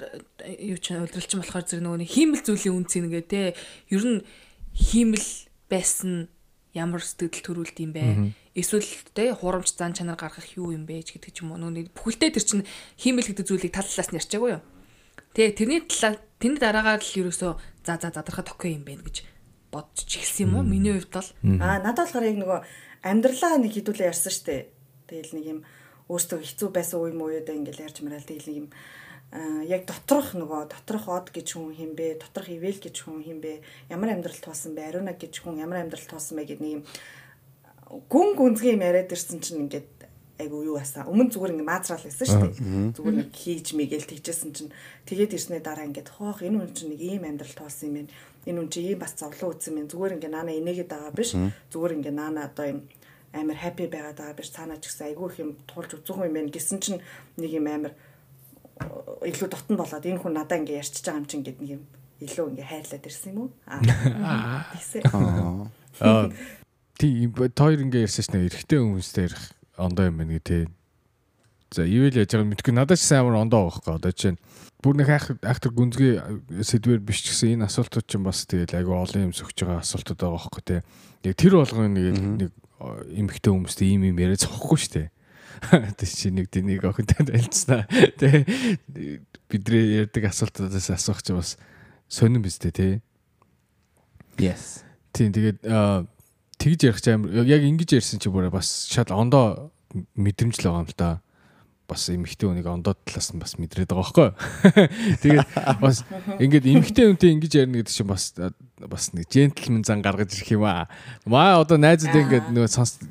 юу 0.56 0.78
ч 0.80 0.96
удиралч 0.96 1.32
болохоор 1.36 1.64
зэрэг 1.68 1.84
нөгөө 1.84 2.00
нэг 2.00 2.10
хиймэл 2.16 2.46
зүйлийн 2.46 2.76
үнц 2.80 2.92
нэгэ 2.96 3.22
те 3.28 3.42
ер 3.92 4.04
нь 4.08 4.24
хиймэл 4.72 5.28
байсан 5.68 6.32
ямар 6.72 7.02
сэтгэл 7.04 7.44
төрүүлд 7.44 7.76
юм 7.82 7.92
бэ? 7.92 8.32
Эсвэл 8.56 8.88
тэ 9.12 9.34
хурамч 9.34 9.74
зан 9.74 9.92
чанар 9.92 10.16
гаргах 10.16 10.48
юу 10.56 10.72
юм 10.72 10.86
бэ 10.86 11.02
гэдэг 11.02 11.34
ч 11.34 11.42
юм 11.42 11.52
уу. 11.52 11.58
Нөгөө 11.58 11.92
бүхэлдээ 11.92 12.30
тэр 12.30 12.44
чинь 12.46 12.64
хиймэл 12.94 13.26
гэдэг 13.26 13.46
зүйлийг 13.46 13.74
тал 13.74 13.84
талаас 13.84 14.10
нь 14.14 14.18
ярьчаагүй 14.22 14.50
юу? 14.54 14.62
Тэгээ 15.34 15.54
тэрний 15.54 15.80
талаар 15.86 16.16
тэрний 16.42 16.58
дараагаар 16.58 17.02
л 17.02 17.18
ерөөсөө 17.22 17.52
за 17.86 17.94
за 18.02 18.10
задрахад 18.10 18.50
окей 18.50 18.74
юм 18.74 18.82
байна 18.82 19.06
гэж 19.06 19.22
бодож 19.70 20.10
эхэлсэн 20.10 20.50
юм 20.50 20.54
уу? 20.58 20.66
Миний 20.66 20.98
хувьд 20.98 21.14
бол 21.14 21.30
аа 21.62 21.78
надад 21.78 22.10
болохоор 22.10 22.26
яг 22.26 22.38
нөгөө 22.42 22.60
амьдралаа 23.06 23.62
нэг 23.62 23.72
хідүүлээ 23.78 24.10
ярьсан 24.10 24.34
штэ. 24.34 24.66
Тэгэл 25.06 25.34
нэг 25.38 25.46
юм 25.46 25.60
өөртөө 26.10 26.38
хэцүү 26.42 26.68
байсан 26.74 26.98
үе 26.98 27.14
мууяудаа 27.14 27.54
ингээл 27.54 27.86
ярьж 27.86 28.02
мараад 28.02 28.26
тэгэл 28.26 28.50
нэг 28.50 28.58
юм 28.58 28.68
яг 29.70 29.86
доторх 29.86 30.34
нөгөө 30.34 30.74
доторх 30.74 31.06
од 31.06 31.30
гэж 31.30 31.54
хүн 31.54 31.78
хин 31.78 31.94
бэ? 31.94 32.18
Доторх 32.18 32.50
ивэл 32.50 32.82
гэж 32.82 32.96
хүн 33.06 33.22
хин 33.22 33.38
бэ? 33.38 33.62
Ямар 33.86 34.18
амьдрал 34.18 34.34
туусан 34.34 34.74
бэ? 34.74 34.90
Ариуна 34.90 35.14
гэж 35.14 35.46
хүн 35.46 35.62
ямар 35.62 35.86
амьдрал 35.86 36.02
туусан 36.02 36.42
бэ 36.42 36.50
гэдэг 36.50 36.64
нэг 36.66 36.74
юм 36.74 36.84
гүн 38.10 38.34
гүнзгий 38.34 38.74
юм 38.74 38.82
яриад 38.82 39.14
ирсэн 39.14 39.38
чинь 39.38 39.70
ингээд 39.70 39.86
айгу 40.40 40.64
юу 40.64 40.80
асаа. 40.80 41.04
Өмнө 41.04 41.30
зүгээр 41.30 41.54
ингээ 41.60 41.68
маазраал 41.68 42.02
байсан 42.02 42.26
шүү 42.26 42.40
дээ. 42.40 42.96
Зүгээр 42.96 43.16
нэг 43.20 43.30
хийж 43.36 43.66
мэгэл 43.76 44.08
тэгжсэн 44.08 44.50
чинь 44.56 44.72
тэгээд 45.04 45.36
ирснээр 45.36 45.64
дараа 45.64 45.84
ингээд 45.84 46.08
хоох 46.08 46.40
энэ 46.40 46.56
хүн 46.56 46.72
чинь 46.72 46.90
нэг 46.96 47.00
ийм 47.04 47.22
амьдрал 47.28 47.54
туулсан 47.54 47.86
юм 47.92 47.94
байна. 48.00 48.12
Энэ 48.48 48.58
хүн 48.58 48.70
чинь 48.72 48.88
ийм 48.90 48.98
бас 48.98 49.12
зовлон 49.14 49.52
үүсэн 49.52 49.78
юм. 49.78 49.88
Зүгээр 49.92 50.14
ингээ 50.16 50.32
наана 50.32 50.52
инээгээд 50.56 50.90
байгаа 50.90 51.12
биш. 51.12 51.30
Зүгээр 51.70 51.96
ингээ 52.00 52.14
наана 52.16 52.48
одоо 52.48 52.66
юм 52.66 52.80
амар 53.36 53.58
хаппи 53.60 53.86
байгаад 53.86 54.18
байгаа 54.18 54.38
биш. 54.40 54.50
Цаанаа 54.50 54.80
ч 54.80 54.88
гэсэн 54.88 55.06
айгу 55.12 55.28
их 55.28 55.38
юм 55.38 55.50
туулж 55.68 55.90
үзүүх 56.00 56.24
юм 56.24 56.34
байна 56.34 56.50
гэсэн 56.50 56.78
чинь 56.80 57.00
нэг 57.36 57.52
юм 57.52 57.68
амар 57.68 57.92
илүү 59.28 59.48
дотн 59.52 59.76
болоод 59.76 60.08
энэ 60.08 60.20
хүн 60.24 60.34
надаа 60.34 60.56
ингээ 60.56 60.80
ярьчихж 60.80 61.04
байгаа 61.04 61.20
юм 61.20 61.28
чинь 61.28 61.44
гэдэг 61.44 61.60
нэг 61.60 61.72
юм 61.76 61.82
илүү 62.24 62.46
ингээ 62.56 62.68
хайрлаад 62.68 63.04
ирсэн 63.04 63.30
юм 63.32 63.38
уу? 63.44 63.50
Аа. 63.68 64.64
Тэгсээ. 64.72 65.02
Аа. 66.00 66.32
Тийм 66.96 67.32
хоёр 67.32 67.80
ингээ 67.80 68.04
ярьсан 68.08 68.24
ш 68.24 68.28
нь 68.32 68.44
эрэгтэй 68.44 68.80
хүмүүстэй 68.80 69.24
ярих 69.28 69.44
ондоо 69.80 70.06
юм 70.12 70.20
байна 70.20 70.36
гэ 70.36 70.44
тэ. 70.44 70.68
За 71.70 71.86
ивэл 71.86 72.20
яаж 72.20 72.30
байгаа 72.34 72.50
мэдгүй 72.52 72.74
надад 72.74 72.98
ч 73.00 73.06
сайн 73.08 73.24
амар 73.24 73.40
ондоо 73.40 73.70
байхгүй 73.70 73.94
одоо 73.94 74.12
чинь 74.12 74.38
бүр 74.82 74.96
нэг 75.00 75.08
айх 75.12 75.26
айхтар 75.40 75.72
гүнзгий 75.72 76.18
сэдвэр 76.60 77.00
биш 77.00 77.22
ч 77.24 77.32
гэсэн 77.32 77.60
энэ 77.60 77.68
асуултууд 77.70 78.06
чинь 78.08 78.26
бас 78.26 78.44
тэгэл 78.44 78.74
айгу 78.74 78.96
олон 78.96 79.30
юм 79.30 79.34
сөхж 79.36 79.64
байгаа 79.64 79.84
асуултууд 79.84 80.18
байгаа 80.18 80.36
байхгүй 80.40 80.62
тэ. 80.66 80.82
Яг 81.24 81.34
тэр 81.38 81.54
болгоно 81.60 81.88
нэг 81.88 82.16
нэг 82.16 82.50
эмхтэй 82.80 83.52
хүмүүстэй 83.52 83.86
ийм 83.92 84.08
юм 84.08 84.18
яриа 84.18 84.40
зохгүй 84.40 84.78
шүү 84.80 84.92
дээ. 84.96 85.08
Тэг 86.00 86.08
чи 86.08 86.32
нэг 86.32 86.48
динийг 86.48 86.84
охинтой 86.88 87.28
танилцсанаа. 87.28 87.84
Тэ 88.18 88.48
бидний 89.52 90.00
ярьдаг 90.00 90.32
асуултуудаас 90.32 90.88
асуух 90.96 91.20
чи 91.20 91.36
бас 91.36 91.60
сонирн 92.08 92.42
биз 92.42 92.56
дээ 92.56 92.72
тий. 92.72 92.92
Yes. 94.40 94.80
Тийм 95.12 95.36
тэгээд 95.36 95.60
тэгж 96.60 96.92
ярих 96.92 97.00
ч 97.00 97.16
амар 97.16 97.32
яг 97.48 97.64
ингэж 97.64 97.96
ярьсан 97.96 98.20
чи 98.20 98.28
бүр 98.28 98.52
бас 98.52 98.86
шал 98.92 99.08
ондоо 99.08 99.72
мэдрэмж 100.14 100.60
л 100.60 100.68
байгаа 100.68 100.84
юм 100.84 100.88
л 100.92 100.96
да 101.00 101.08
бас 101.90 102.06
эмэгтэй 102.06 102.46
хүнийг 102.46 102.70
ондоод 102.70 103.02
талаас 103.02 103.34
нь 103.34 103.42
бас 103.42 103.58
мэдрээд 103.58 103.90
байгаа 103.90 104.06
байхгүй. 104.06 104.30
Тэгээд 105.26 105.48
бас 105.82 106.06
ингээд 106.38 106.70
эмэгтэй 106.70 107.04
хүнтэй 107.10 107.30
ингэж 107.34 107.52
ярина 107.58 107.82
гэдэг 107.82 107.94
чинь 107.98 108.06
бас 108.06 108.30
бас 108.88 109.12
нэг 109.12 109.26
джентльмен 109.28 109.84
зан 109.84 110.00
гаргаж 110.00 110.32
ирэх 110.32 110.54
юм 110.54 110.64
аа. 110.64 110.88
Маа 111.26 111.60
одоо 111.60 111.76
найзууд 111.76 112.14
ингээд 112.14 112.46
нөгөө 112.54 112.70
сонс 112.70 113.02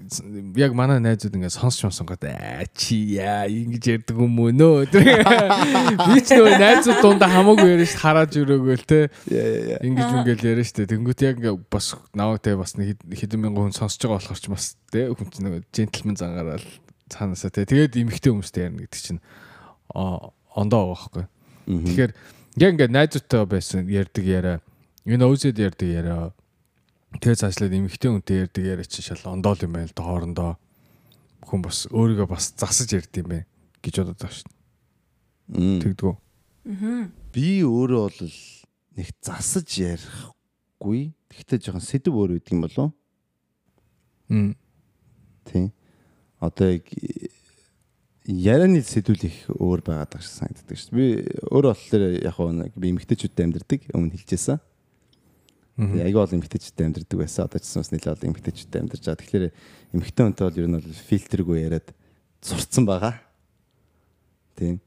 яг 0.58 0.74
манай 0.74 0.98
найзууд 1.04 1.36
ингээд 1.36 1.54
сонсч 1.54 1.84
сонсонгод 1.84 2.24
аа 2.26 2.66
чи 2.74 3.20
яа 3.20 3.46
ингэж 3.46 4.00
ярьдаг 4.00 4.18
юм 4.18 4.40
уу 4.40 4.50
нөө. 4.56 4.90
Би 6.10 6.18
ч 6.24 6.40
нөгөө 6.40 6.58
найзууд 6.58 7.04
дундаа 7.04 7.30
хамаагүй 7.30 7.76
яриа 7.76 7.86
ш 7.86 8.00
хараад 8.00 8.34
өрөөгөөл 8.34 8.86
те. 8.88 9.14
Ингэж 9.84 10.10
ингээд 10.24 10.42
яриа 10.48 10.66
штэ. 10.66 10.90
Тэнгүүт 10.90 11.22
яг 11.28 11.38
бас 11.70 11.94
наваг 12.18 12.42
те 12.42 12.58
бас 12.58 12.74
нэг 12.80 12.98
хэдэн 13.06 13.44
мянган 13.44 13.70
хүн 13.70 13.78
сонсож 13.78 14.02
байгаа 14.02 14.24
болохоор 14.24 14.42
ч 14.42 14.48
бас 14.50 14.74
те 14.90 15.06
хүн 15.12 15.30
чинь 15.30 15.46
нөгөө 15.46 15.62
джентльмен 15.70 16.18
зан 16.18 16.34
гараад 16.34 16.66
цаанаасаа 17.10 17.52
тий. 17.52 17.66
Тэгээд 17.66 17.98
эмэгтэй 17.98 18.32
хүмүүстэй 18.32 18.64
ярина 18.70 18.86
гэдэг 18.86 19.02
чинь 19.02 19.22
ондоо 19.90 20.94
байгаа 20.94 20.98
байхгүй. 20.98 21.26
Тэгэхээр 21.70 22.12
яг 22.62 22.72
ингээд 22.74 22.94
найзуудтай 22.94 23.46
байсан 23.46 23.90
ярддаг 23.90 24.26
яриа 24.26 24.56
энэ 25.06 25.26
өвзөд 25.26 25.58
ярддаг 25.58 25.90
яриа 25.90 26.34
тэгээ 27.18 27.42
цаашлаад 27.42 27.74
эмэгтэй 27.74 28.10
хүнтэй 28.10 28.38
ярддаг 28.46 28.64
яриа 28.64 28.86
чинь 28.86 29.06
шал 29.06 29.34
ондоо 29.34 29.58
юм 29.58 29.74
байна 29.74 29.90
л 29.90 29.98
да 29.98 30.04
хоорондоо 30.06 30.52
хүн 31.46 31.62
бас 31.66 31.90
өөрийгөө 31.90 32.28
бас 32.30 32.54
засаж 32.54 32.90
ярд 32.94 33.14
юм 33.18 33.30
бэ 33.34 33.40
гэж 33.82 33.94
бодод 34.02 34.18
байгаа 34.22 34.38
шүү 34.38 34.50
дээ. 34.50 35.82
Тэгдэггүй. 35.82 36.16
Би 37.34 37.48
өөрөө 37.66 38.04
бол 38.06 38.34
нэг 38.98 39.08
засаж 39.22 39.70
ярихгүй. 39.82 41.14
Гэхдээ 41.30 41.60
жоохон 41.66 41.86
сэдв 41.86 42.14
өөр 42.14 42.38
үйдэг 42.38 42.54
юм 42.54 42.66
болов. 42.66 42.94
Мм. 44.30 44.54
Тийм 45.50 45.74
одоо 46.40 46.72
яг 46.80 46.88
ярианы 48.30 48.82
сэдвүүл 48.86 49.26
их 49.26 49.38
өөр 49.58 49.82
байгаад 49.84 50.14
байгаа 50.14 50.24
шиг 50.24 50.36
санагддаг 50.38 50.78
шүү. 50.78 50.94
Би 50.96 51.06
өөрөө 51.50 51.72
болохоор 51.74 52.04
яг 52.22 52.38
нэг 52.38 52.74
би 52.78 52.92
эмгтээчүүдтэй 52.94 53.46
амьдардаг 53.48 53.82
өмнө 53.92 54.16
хэлжсэн. 54.16 54.60
Тэгээ 55.80 56.06
аягүй 56.12 56.22
бол 56.22 56.36
эмгтээчүүдтэй 56.38 56.86
амьдардаг 56.86 57.18
байсан. 57.20 57.48
Одоо 57.48 57.60
ч 57.60 57.64
гэсэн 57.66 57.82
бас 57.82 57.92
нэлээд 57.96 58.16
бол 58.20 58.30
эмгтээчүүдтэй 58.30 58.80
амьдарч 58.84 59.04
байгаа. 59.08 59.22
Тэгэхээр 59.24 59.46
эмгтээ 59.96 60.24
хүнтэй 60.28 60.46
бол 60.46 60.60
ер 60.60 60.68
нь 60.68 60.78
бол 60.78 61.04
фильтргүй 61.10 61.58
яриад 61.64 61.88
сурцсан 62.44 62.84
байгаа. 62.86 63.16
Тийм. 64.60 64.78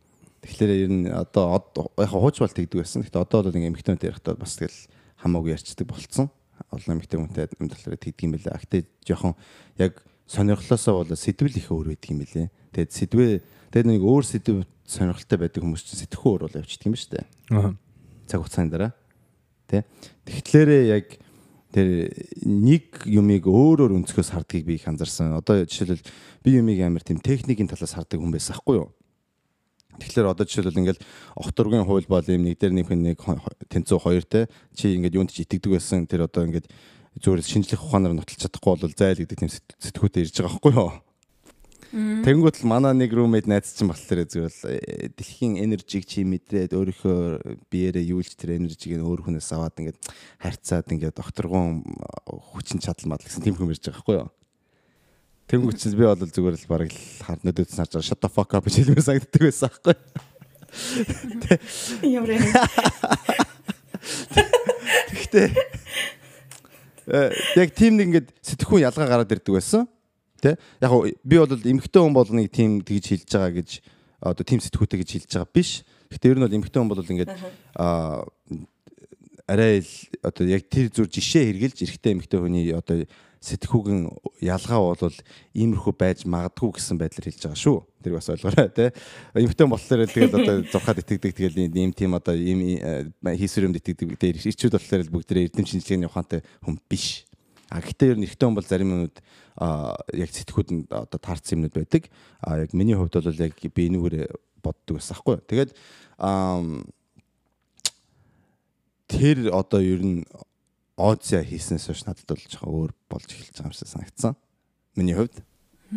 Тэгэхээр 0.45 0.73
ер 0.85 0.93
нь 0.93 1.09
одоо 1.09 1.65
яг 1.97 2.13
хууч 2.13 2.37
бол 2.45 2.53
тэгдэг 2.53 2.79
байсан. 2.79 3.03
Гэхдээ 3.03 3.25
одоо 3.25 3.39
бол 3.43 3.57
ингээ 3.57 3.73
эмгтээ 3.73 3.93
хүнтэй 3.97 4.09
ярихдаа 4.13 4.37
бас 4.37 4.55
тэгэл 4.61 4.79
хамаагүй 5.19 5.57
ярьцдаг 5.57 5.87
болцсон. 5.89 6.29
Олон 6.69 6.95
эмгтээ 7.01 7.19
хүнтэй 7.19 7.43
амьдлахаар 7.57 7.97
тэгдэг 7.97 8.23
юм 8.29 8.33
байлаа. 8.37 8.61
Гэтэ 8.61 8.87
жоохон 9.03 9.35
яг 9.81 9.97
сонирхлоосоо 10.27 11.05
бол 11.05 11.17
сэдвэл 11.17 11.59
их 11.59 11.69
өөр 11.71 11.93
байдаг 11.93 12.11
юм 12.11 12.21
билэ. 12.23 12.51
Тэгээд 12.73 12.93
сэдвээ 12.93 13.33
тэгээд 13.73 13.89
нэг 13.89 14.03
өөр 14.03 14.25
сэдв 14.25 14.65
сонирхолтой 14.87 15.39
байдаг 15.39 15.61
хүмүүс 15.63 15.83
чинь 15.83 16.01
сэтгэхүй 16.05 16.31
өөр 16.33 16.43
бол 16.47 16.59
явчихдаг 16.61 16.87
юм 16.87 16.95
ба 16.95 17.01
штэ. 17.01 17.27
Аа. 17.51 17.73
Цаг 18.27 18.39
хугацааны 18.43 18.71
дараа. 18.73 18.93
Тэ. 19.69 19.85
Тэгэхээр 20.29 20.71
яг 20.93 21.07
тэр 21.73 22.13
нэг 22.45 23.09
юмыг 23.09 23.49
өөрөөр 23.49 23.97
өнцгөөс 23.97 24.37
хардгийг 24.37 24.69
би 24.69 24.77
их 24.77 24.89
анзаарсан. 24.89 25.33
Одоо 25.41 25.65
жишээлбэл 25.65 26.05
би 26.45 26.51
юмыг 26.61 26.79
амар 26.85 27.01
тийм 27.01 27.21
техникийн 27.25 27.69
талаас 27.69 27.97
хардаг 27.97 28.21
хүн 28.21 28.33
байсан 28.33 28.61
хгүй 28.61 28.85
юу? 28.85 28.93
Тэгэхээр 29.97 30.29
одоо 30.29 30.45
жишээлбэл 30.45 30.81
ингээл 30.85 31.05
огторгийн 31.37 31.89
хууль 31.89 32.09
бол 32.09 32.25
юм 32.29 32.45
нэг 32.45 32.61
дээр 32.61 32.77
нэг 32.77 32.89
нэг 32.93 33.19
тэнцүү 33.73 33.99
хоёртэй 34.05 34.45
чи 34.77 34.97
ингээд 35.01 35.17
юунд 35.17 35.33
ч 35.33 35.49
итгэдэг 35.49 35.73
байсан. 35.73 36.05
Тэр 36.05 36.29
одоо 36.29 36.45
ингээд 36.45 36.69
зүгээр 37.21 37.45
шинжлэх 37.45 37.85
ухаанаар 37.85 38.17
нотолж 38.17 38.41
чадахгүй 38.41 38.73
бол 38.81 38.97
зайл 38.97 39.21
гэдэг 39.21 39.37
тийм 39.37 39.53
сэтгүүтэй 39.53 40.25
ирж 40.25 40.37
байгаа 40.41 40.57
байхгүй 40.57 40.73
юу. 40.73 40.93
Тэнгүүт 41.93 42.65
л 42.65 42.71
манай 42.73 42.97
нэг 42.97 43.13
румейд 43.13 43.45
найз 43.45 43.77
чинь 43.77 43.93
болохоор 43.93 44.25
зүгээр 44.25 44.49
л 44.49 44.65
э, 44.73 45.13
дэлхийн 45.13 45.61
энержиг 45.61 46.09
чи 46.09 46.25
мэдрээд 46.25 46.73
өөрийнхөө 46.73 47.69
биеэрээ 47.69 48.17
юулж 48.17 48.33
тэр 48.33 48.57
энержиг 48.57 48.97
нь 48.97 49.05
өөр 49.05 49.29
хүнээс 49.29 49.53
аваад 49.53 49.77
ингээд 49.77 50.01
харьцаад 50.41 50.89
ингээд 50.89 51.21
докторгон 51.21 51.85
хүчин 52.25 52.81
чадал 52.81 53.13
мадал 53.13 53.29
гэсэн 53.29 53.45
тийм 53.45 53.61
хүн 53.61 53.77
ирж 53.77 53.93
байгаа 53.93 54.01
байхгүй 54.01 54.17
юу. 54.25 54.33
Тэнгүүт 55.53 55.77
чинь 55.85 56.01
би 56.01 56.09
бол 56.09 56.17
зүгээр 56.17 56.57
л 56.65 56.71
бараг 56.73 56.89
л 56.97 57.01
хар 57.29 57.37
нөдөд 57.45 57.69
сарж 57.69 57.93
байгаа 57.93 58.09
shut 58.09 58.25
the 58.25 58.31
fuck 58.33 58.57
up 58.57 58.65
гэж 58.65 58.89
хэлмээр 58.89 59.05
санагддаг 59.05 59.43
байсан 59.45 59.69
байхгүй 59.69 59.93
юу. 62.09 62.25
Юм. 62.25 62.25
Тэгтээ 65.13 65.49
Э, 65.53 65.82
яг 67.07 67.69
тийм 67.75 67.99
нэг 67.99 68.07
ингээд 68.09 68.29
сэтгэхүйн 68.43 68.87
ялгаа 68.87 69.09
гараад 69.09 69.33
ирдэг 69.33 69.55
байсан. 69.55 69.89
Тэ? 70.43 70.59
Яг 70.83 70.93
би 71.23 71.37
бол 71.39 71.55
эмгхтэй 71.55 72.03
хүн 72.03 72.15
бол 72.15 72.31
нэг 72.31 72.51
тийм 72.51 72.83
тэгж 72.83 73.05
хэлж 73.11 73.31
байгаа 73.31 73.53
гэж 73.59 73.71
одоо 74.23 74.45
тийм 74.47 74.61
сэтгүүтэй 74.63 74.99
гэж 75.03 75.11
хэлж 75.19 75.31
байгаа 75.35 75.55
биш. 75.55 75.71
Гэхдээ 76.11 76.31
ер 76.35 76.39
нь 76.39 76.47
бол 76.47 76.57
эмгхтэй 76.59 76.81
хүн 76.83 76.91
бол 76.91 77.03
ингээд 77.03 77.31
аа 77.79 78.27
арай 79.47 79.83
л 79.83 79.93
одоо 80.23 80.47
яг 80.47 80.67
тэр 80.71 80.89
зүр 80.89 81.11
жишээ 81.11 81.51
хэрглэж 81.51 81.77
эрэхтэй 81.83 82.13
эмгхтэй 82.15 82.39
хүний 82.39 82.71
одоо 82.73 83.03
сэтгүүгэн 83.43 84.07
ялгаа 84.39 84.95
бол 84.95 85.19
иймэрхүү 85.51 85.95
байж 85.99 86.23
магадгүй 86.31 86.79
гэсэн 86.79 86.95
байдлаар 86.95 87.27
хэлж 87.27 87.43
байгаа 87.43 87.59
шүү. 87.59 87.79
Тэр 88.07 88.15
бас 88.15 88.31
ойлгоорой 88.31 88.71
тий. 88.71 88.91
Эмхтэн 89.35 89.67
болохоор 89.67 90.07
тэгэл 90.07 90.39
одоо 90.39 90.55
зурхаад 90.71 91.03
итгэдэг 91.03 91.35
тэгэл 91.35 91.59
ийм 91.75 91.91
тийм 91.91 92.15
одоо 92.15 92.39
ийм 92.39 92.63
хийсвэр 93.19 93.67
юмд 93.67 93.83
итгэдэг 93.83 94.15
дээр 94.15 94.39
ирчүүд 94.39 94.79
болохоор 94.79 95.11
бүгдээ 95.11 95.51
эрдэм 95.51 95.67
шинжилгээний 95.67 96.07
ухаантай 96.07 96.47
хүн 96.63 96.79
биш. 96.87 97.27
А 97.67 97.83
гэхдээ 97.83 98.15
ер 98.15 98.19
нь 98.23 98.27
эрэгтэй 98.31 98.47
хүн 98.47 98.55
бол 98.55 98.71
зарим 98.71 98.95
юмуд 98.95 99.17
яг 100.15 100.31
сэтгүүд 100.31 100.69
нь 100.71 100.83
одоо 100.87 101.19
таарсан 101.19 101.59
юмнууд 101.59 101.75
байдаг. 101.75 102.07
А 102.47 102.63
яг 102.63 102.71
миний 102.79 102.95
хувьд 102.95 103.19
бол 103.19 103.43
яг 103.43 103.59
би 103.59 103.83
энүүгээр 103.91 104.31
боддог 104.63 105.03
байсан 105.03 105.19
хгүй. 105.19 105.43
Тэгээд 105.51 105.71
тэр 109.11 109.37
одоо 109.51 109.81
ер 109.83 109.99
нь 109.99 110.23
Оозя 110.97 111.43
хийснээс 111.43 111.89
хойш 111.89 112.05
надад 112.05 112.29
бол 112.29 112.45
жоохон 112.45 112.73
өөр 112.73 112.93
болж 113.09 113.29
эхэлж 113.33 113.57
байгаа 113.57 113.71
юм 113.71 113.77
шиг 113.77 113.89
санагдсан. 113.89 114.37
Миний 114.97 115.17
хувьд. 115.17 115.41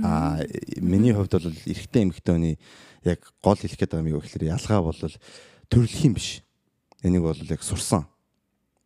Аа 0.04 0.40
миний 0.80 1.12
хувьд 1.12 1.36
бол 1.36 1.52
эрэгтэй 1.52 2.04
эмэгтэй 2.08 2.34
хүний 2.36 2.56
яг 3.04 3.20
гол 3.44 3.60
хэлэх 3.60 3.76
гээд 3.76 3.92
байгаа 3.92 4.06
юм 4.08 4.14
юу 4.16 4.24
гэхээр 4.24 4.56
ялгаа 4.56 4.82
бол 4.88 5.02
төрөлх 5.68 6.00
юм 6.04 6.16
биш. 6.16 6.44
Энийг 7.04 7.28
бол 7.28 7.36
яг 7.36 7.62
сурсан 7.64 8.08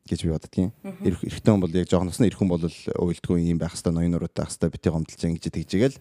гэж 0.09 0.25
би 0.25 0.33
боддгийн. 0.33 0.71
Эрэгтэй 1.05 1.51
хүн 1.53 1.61
бол 1.61 1.77
яг 1.77 1.85
жоохноос 1.85 2.17
нь 2.17 2.29
эрхэн 2.29 2.49
бол 2.49 2.65
уйлдгүй 2.65 3.45
юм 3.45 3.61
байх 3.61 3.77
хэвээр 3.77 3.93
ноён 3.93 4.11
нуруутай 4.17 4.49
байх 4.49 4.53
хэвээр 4.57 4.73
бити 4.73 4.89
гомдолж 4.89 5.21
ингэж 5.21 5.45
тэгжээл 5.53 5.97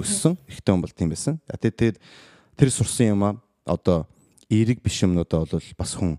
өссөн. 0.00 0.34
Эрэгтэй 0.48 0.72
хүн 0.72 0.84
бол 0.84 0.96
тийм 0.96 1.12
байсан. 1.12 1.36
Тэгээд 1.44 2.00
тэр 2.56 2.70
сурсан 2.72 3.12
юм 3.12 3.22
а 3.28 3.36
одоо 3.68 4.08
эерэг 4.48 4.80
биш 4.80 5.04
юмнуудаа 5.04 5.44
бол 5.44 5.68
бас 5.76 5.92
хүн 5.92 6.16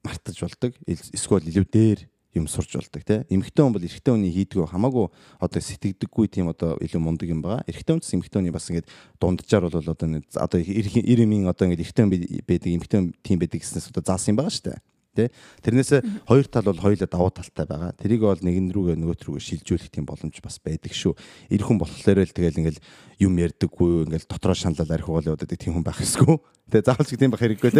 мартаж 0.00 0.40
болдог. 0.40 0.72
Эсвэл 0.88 1.44
илүү 1.44 1.66
дээр 1.68 2.00
юм 2.34 2.46
сурч 2.48 2.76
болдог 2.76 3.02
тий. 3.04 3.24
Эмэгтэй 3.32 3.62
хүн 3.64 3.72
бол 3.72 3.84
эрэгтэй 3.84 4.12
хүний 4.12 4.32
хийдгүү 4.34 4.68
хамаагүй 4.68 5.06
одоо 5.40 5.60
сэтгэдэггүй 5.62 6.26
тийм 6.28 6.52
одоо 6.52 6.76
илүү 6.82 7.00
мундаг 7.00 7.28
юм 7.28 7.40
байгаа. 7.40 7.64
Эрэгтэй 7.64 7.92
хүн 7.96 8.02
ч 8.04 8.12
эмэгтэй 8.16 8.38
хүний 8.40 8.52
бас 8.52 8.68
ингээд 8.68 8.88
дунджаар 9.16 9.64
бол 9.68 9.80
одоо 9.80 9.92
одоо 9.92 10.58
90 10.60 11.08
90-ийн 11.08 11.48
одоо 11.48 11.64
ингээд 11.68 11.84
эрэгтэй 11.84 12.04
хүн 12.04 12.12
байдаг 12.44 12.70
эмэгтэй 12.76 12.98
хүн 13.00 13.08
тийм 13.24 13.38
байдаг 13.40 13.60
гэснээс 13.64 13.88
одоо 13.88 14.04
заасан 14.04 14.36
юм 14.36 14.38
байгаа 14.44 14.52
шүү 14.52 14.66
дээ 14.68 14.78
тий. 15.18 15.28
Тэрнээс 15.66 15.90
хоёр 16.30 16.46
тал 16.46 16.70
бол 16.70 16.78
хоёулаа 16.78 17.10
давуу 17.10 17.34
талтай 17.34 17.66
байгаа. 17.66 17.90
Тэрийг 17.98 18.22
бол 18.22 18.38
нэгэн 18.38 18.70
рүүгээ 18.70 18.96
нөгөөт 19.02 19.22
рүүгээ 19.26 19.42
шилжүүлэх 19.42 19.90
тийм 19.90 20.06
боломж 20.06 20.38
бас 20.38 20.62
байдаг 20.62 20.94
шүү. 20.94 21.18
Эр 21.50 21.62
хүн 21.66 21.82
болохоор 21.82 22.22
л 22.22 22.30
тэгэл 22.30 22.62
ингээл 22.62 22.80
юм 23.18 23.34
ярьдаггүй 23.34 24.06
ингээл 24.06 24.30
дотроо 24.30 24.54
шаналал 24.54 24.94
архи 24.94 25.10
уул 25.10 25.26
яваад 25.26 25.50
тийм 25.58 25.74
хүн 25.74 25.82
байх 25.82 25.98
хэсгүй. 25.98 26.38
Тэгээ 26.70 26.86
заавал 26.86 27.08
ч 27.08 27.12
тийм 27.18 27.32
байх 27.34 27.42
хэрэггүй 27.42 27.70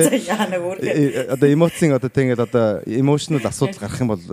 нэг 0.51 0.61
өөр. 0.67 0.79
Э, 0.83 1.39
Одоо 1.39 1.49
эмоцийн 1.49 1.95
одоо 1.95 2.11
тийм 2.11 2.35
ингээл 2.35 2.49
одоо 2.51 2.67
emotional 2.91 3.47
асуудал 3.47 3.79
гарах 3.79 4.03
юм 4.03 4.11
бол 4.11 4.25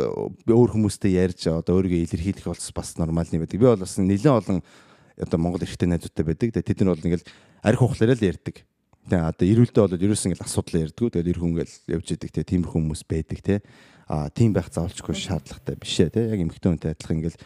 өөр 0.50 0.70
хүмүүстэй 0.74 1.14
ярьж 1.22 1.46
одоо 1.52 1.78
өөрийгөө 1.78 2.10
илэрхийлэх 2.10 2.50
бол 2.50 2.58
бас 2.58 2.90
нормалны 2.98 3.38
байдаг. 3.38 3.60
Би 3.60 3.70
бол 3.70 3.84
бас 3.86 4.00
нэлээд 4.02 4.34
олон 4.34 4.66
одоо 5.22 5.38
Монгол 5.38 5.62
эрэгтэй 5.62 5.88
найзуудтай 5.92 6.26
байдаг. 6.26 6.50
Тэгээ 6.56 6.68
тэд 6.74 6.82
нар 6.82 6.98
бол 6.98 7.06
ингээл 7.06 7.30
архи 7.62 7.84
ухлаараа 7.86 8.18
л 8.18 8.30
ярьдаг 8.34 8.66
Тэгээ 9.06 9.22
одоо 9.22 9.46
ирүүлдэ 9.46 9.80
бол 9.86 9.94
ерөөс 10.02 10.26
ингээл 10.26 10.46
асуудал 10.50 10.82
ярьдгүү. 10.90 11.10
Тэгээд 11.14 11.30
ир 11.30 11.38
хүн 11.38 11.52
ингээл 11.54 11.76
явж 11.94 12.08
идэг 12.10 12.32
те 12.34 12.42
тиймэрхүү 12.42 12.74
хүмүүс 12.74 13.02
байдаг 13.06 13.40
те. 13.46 13.62
А 14.10 14.34
тийм 14.34 14.50
байх 14.50 14.74
заавалчгүй 14.74 15.14
шаардлагатай 15.14 15.76
биш 15.78 15.96
ээ 16.02 16.10
те. 16.10 16.22
Яг 16.34 16.42
эмхтэн 16.42 16.74
үнтэй 16.74 16.98
адилхан 16.98 17.22
ингээл 17.22 17.42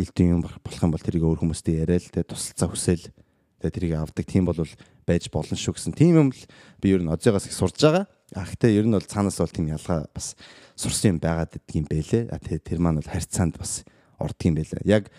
элдэн 0.00 0.32
юм 0.32 0.40
болох 0.40 0.80
юм 0.80 0.92
бол 0.96 1.04
тэрийг 1.04 1.24
өөр 1.28 1.40
хүмүүстэй 1.44 1.84
яриад 1.84 2.08
те 2.08 2.24
тусалцаа 2.24 2.72
хүсэл 2.72 3.12
те 3.60 3.68
тэрийг 3.68 3.92
авдаг 4.00 4.24
тийм 4.24 4.48
бол 4.48 4.56
байж 5.04 5.28
болно 5.28 5.56
шүү 5.56 5.76
гэсэн. 5.76 5.92
Тийм 5.92 6.16
юм 6.16 6.28
л 6.32 6.42
би 6.80 6.96
ер 6.96 7.04
нь 7.04 7.12
одоогоос 7.12 7.44
их 7.44 7.52
сурж 7.52 7.76
байгаа. 7.76 8.08
А 8.32 8.48
гэхдээ 8.48 8.80
ер 8.80 8.88
нь 8.88 8.96
бол 8.96 9.04
цаанаас 9.04 9.36
бол 9.36 9.52
тийм 9.52 9.68
ялгаа 9.68 10.08
бас 10.16 10.32
сурсан 10.80 11.16
юм 11.16 11.18
байгаад 11.20 11.60
идэх 11.60 11.76
юм 11.76 11.86
бэлээ. 11.88 12.32
А 12.32 12.40
тэгээ 12.40 12.64
тэр 12.64 12.80
маань 12.80 13.04
бол 13.04 13.12
харьцаанд 13.12 13.60
бас 13.60 13.84
ордгийн 14.16 14.56
байлаа. 14.56 14.80
Яг 14.84 15.12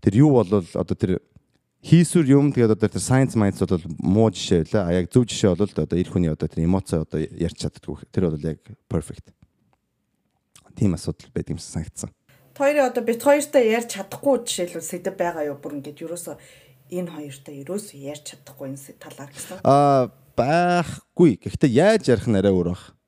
тэр 0.00 0.16
юу 0.16 0.40
бол 0.40 0.48
одоо 0.48 0.96
тэр 0.96 1.20
хийсүр 1.80 2.28
юм 2.28 2.52
тэгээд 2.52 2.76
одоо 2.76 2.88
тэр 2.88 3.00
science 3.00 3.36
minds 3.36 3.60
бол 3.64 3.80
муу 4.00 4.28
жишээ 4.28 4.68
байлаа. 4.68 4.84
А 4.88 4.96
яг 5.00 5.08
зөв 5.08 5.24
жишээ 5.24 5.56
бол 5.56 5.64
одоо 5.64 5.96
эр 5.96 6.08
хүний 6.08 6.28
одоо 6.28 6.48
тэр 6.48 6.64
эмоц 6.68 6.92
одоо 6.92 7.20
ярьж 7.20 7.56
чаддгүй. 7.56 8.04
Тэр 8.12 8.28
бол 8.28 8.44
яг 8.44 8.60
perfect. 8.88 9.32
Тийм 10.76 10.94
асуудал 10.94 11.32
байдаг 11.32 11.56
юмсан 11.56 11.80
санагдсан. 11.80 12.10
Хоёрын 12.60 12.92
одоо 12.92 13.00
бит 13.00 13.24
хоёртой 13.24 13.64
ярьж 13.72 13.96
чадахгүй 13.96 14.44
жишээлбэл 14.44 14.84
сэдв 14.84 15.16
байгаа 15.16 15.48
юу 15.48 15.56
бүр 15.56 15.80
ингээд 15.80 16.04
ерөөсөө 16.04 16.36
энэ 16.92 17.08
хоёртой 17.16 17.54
ерөөсөө 17.64 17.98
ярьж 18.04 18.24
чадахгүй 18.36 18.66
энэ 18.68 19.00
талаар 19.00 19.30
гэсэн. 19.32 19.64
Аа 19.64 20.12
байхгүй. 20.36 21.40
Гэхдээ 21.40 21.70
яаж 21.72 22.12
ярих 22.12 22.28
арай 22.28 22.52
өөр 22.52 22.76
баг. 22.76 22.99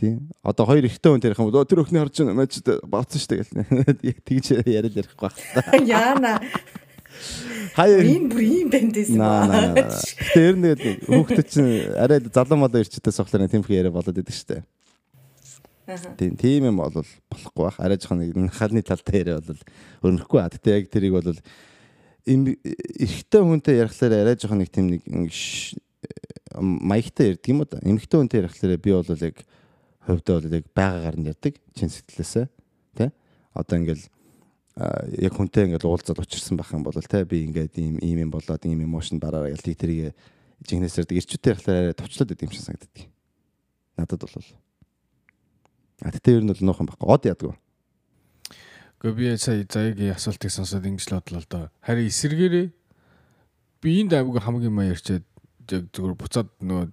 Тийм. 0.00 0.30
Одоо 0.40 0.64
хоёр 0.64 0.88
ихтэй 0.88 1.12
хүн 1.12 1.52
бол 1.52 1.68
тэр 1.68 1.84
өхний 1.84 2.00
харж 2.00 2.24
байна 2.24 2.40
мэж 2.40 2.64
бавцсан 2.88 3.20
штэ 3.20 3.44
гэл. 3.44 3.52
Тэгж 4.24 4.64
яриад 4.64 4.96
ярих 4.96 5.12
байх 5.20 5.36
та. 5.36 5.76
Яана. 5.84 6.40
Хаяа 7.76 8.00
Энэ 8.00 8.32
бүр 8.32 8.40
юм 8.40 8.68
бэндэс 8.72 9.12
юм 9.12 9.20
аа. 9.20 9.76
Тэр 10.32 10.56
нэг 10.56 10.80
хүүхдүүд 11.04 11.48
чинь 11.52 11.92
арай 12.00 12.24
залуу 12.32 12.64
малуу 12.64 12.80
ирчдээс 12.80 13.20
болохоор 13.20 13.44
тиймэрхүү 13.44 13.76
яриа 13.76 13.92
болоод 13.92 14.16
идэг 14.16 14.32
штэ. 14.32 14.64
Тийм 16.16 16.40
тийм 16.40 16.72
юм 16.72 16.80
бол 16.80 16.96
болохгүй 16.96 17.60
бах. 17.60 17.76
Арай 17.76 18.00
жоохон 18.00 18.24
нэг 18.24 18.56
халны 18.56 18.80
талтай 18.80 19.20
яриа 19.20 19.44
бол 19.44 19.60
өрнөхгүй. 20.00 20.40
Гэтэ 20.48 20.80
яг 20.80 20.88
тэрийг 20.88 21.12
бол 21.12 21.36
эрэгтэй 22.24 23.42
хүнтэй 23.44 23.84
ярихлаар 23.84 24.16
арай 24.24 24.40
жоохон 24.40 24.64
нэг 24.64 24.72
тийм 24.72 24.96
нэг 24.96 25.04
маягтай 26.56 27.36
ярддаг 27.36 27.52
юм 27.52 27.60
уу 27.60 27.68
да. 27.68 27.84
Эмэгтэй 27.84 28.16
хүнтэй 28.16 28.40
ярихлаар 28.48 28.80
би 28.80 28.96
бол 28.96 29.04
яг 29.28 29.36
хувьдаа 30.06 30.40
бол 30.40 30.56
яг 30.56 30.66
байгаагаар 30.74 31.16
нь 31.18 31.28
ярддаг. 31.28 31.54
Чин 31.76 31.90
сэтгэлээсээ 31.90 32.46
тий. 32.96 33.10
Одоо 33.54 33.76
ингээл 33.78 34.04
яг 35.20 35.32
хүнтэй 35.34 35.68
ингээд 35.68 35.84
уулзаад 35.84 36.22
учирсан 36.22 36.56
байх 36.56 36.72
юм 36.72 36.86
бол 36.86 36.96
те 36.96 37.24
би 37.24 37.44
ингээд 37.44 37.76
ийм 37.76 38.00
ийм 38.00 38.18
юм 38.24 38.30
болоод 38.30 38.62
ийм 38.64 38.84
эмошн 38.86 39.20
бараараа 39.20 39.52
ялтыг 39.52 39.76
тэрийг 39.76 40.16
жигнэсэрдэг 40.64 41.20
ирчүүтэй 41.20 41.52
ярихлаар 41.52 41.78
арай 41.90 41.96
товчлоод 41.96 42.32
идэм 42.32 42.50
шиг 42.52 42.64
санагддаг. 42.64 43.08
Надад 43.96 44.24
бол 44.24 44.46
А 46.00 46.08
тэгтээ 46.08 46.40
ер 46.40 46.44
нь 46.44 46.52
бол 46.52 46.64
нуухан 46.64 46.88
байхгүй. 46.88 47.08
Од 47.08 47.24
яддаг. 47.28 47.52
Гэхдээ 49.04 49.16
би 49.16 49.36
сая 49.36 49.64
заягийн 49.68 50.16
асуултыг 50.16 50.48
сонсоод 50.48 50.84
ингэж 50.88 51.12
л 51.12 51.16
бодлоо 51.20 51.40
л 51.44 51.48
доо. 51.48 51.64
Харин 51.84 52.08
эсэргээрээ 52.08 52.66
би 53.84 53.90
энд 54.00 54.12
аймаг 54.16 54.40
хамгийн 54.40 54.72
маяг 54.72 54.96
ярьчаад 54.96 55.24
яг 55.68 55.84
зүгээр 55.92 56.16
буцаад 56.16 56.48
нөгөө 56.64 56.88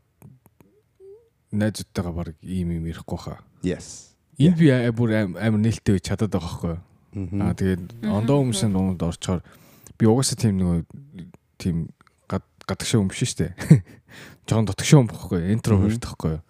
найзуудтайгаа 1.52 2.14
баг 2.14 2.36
ийм 2.44 2.76
юм 2.76 2.86
ярихгүй 2.88 3.20
хаа. 3.20 3.40
Yes. 3.64 4.18
Энд 4.38 4.58
би 4.60 4.70
бүр 4.92 5.16
амар 5.34 5.62
нээлттэй 5.62 5.98
байж 5.98 6.06
чадаад 6.12 6.34
байгаа 6.36 6.78
юу? 6.78 7.42
Аа 7.42 7.56
тэгээд 7.58 8.06
ондоо 8.06 8.44
хүмүүсийн 8.44 8.74
дунд 8.76 9.02
орчоор 9.02 9.42
би 9.98 10.06
угаасаа 10.06 10.38
тийм 10.38 10.60
нөгөө 10.62 10.80
тийм 11.58 11.76
гад 12.30 12.46
гадагшаа 12.68 13.02
юм 13.02 13.10
биш 13.10 13.24
шүү 13.26 13.50
дээ. 13.50 13.54
Жон 14.48 14.68
дотгошоо 14.68 15.02
юм 15.02 15.10
бохгүй 15.10 15.52
интроверт 15.56 16.04
байхгүй 16.04 16.38
юу? 16.38 16.44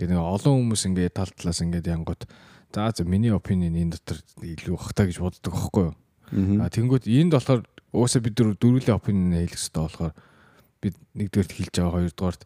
Тэгээд 0.00 0.12
нэг 0.12 0.20
олон 0.20 0.66
хүмүүс 0.66 0.82
ингээд 0.90 1.14
тал 1.14 1.30
талаас 1.30 1.62
ингээд 1.62 1.86
янгууд 1.92 2.22
за 2.74 2.92
за 2.92 3.04
миний 3.04 3.32
опинион 3.32 3.78
энэ 3.78 3.96
дотор 3.96 4.18
илүү 4.42 4.76
бахтаа 4.76 5.06
гэж 5.06 5.18
боддог 5.22 5.52
байхгүй 5.54 5.84
юу? 5.88 5.94
А 6.60 6.68
тэнгууд 6.68 7.06
энд 7.06 7.32
болохоор 7.32 7.62
угаасаа 7.92 8.20
бид 8.20 8.34
дөрөв 8.36 8.58
дөрвөлээ 8.60 8.96
опинион 8.98 9.32
хэлэх 9.32 9.56
хэрэгтэй 9.56 9.80
болохоор 9.80 10.12
бид 10.82 10.94
нэгдүгээрт 11.16 11.52
хэлж 11.56 11.74
байгаа 11.78 11.94
хоёрдугаарт 11.96 12.42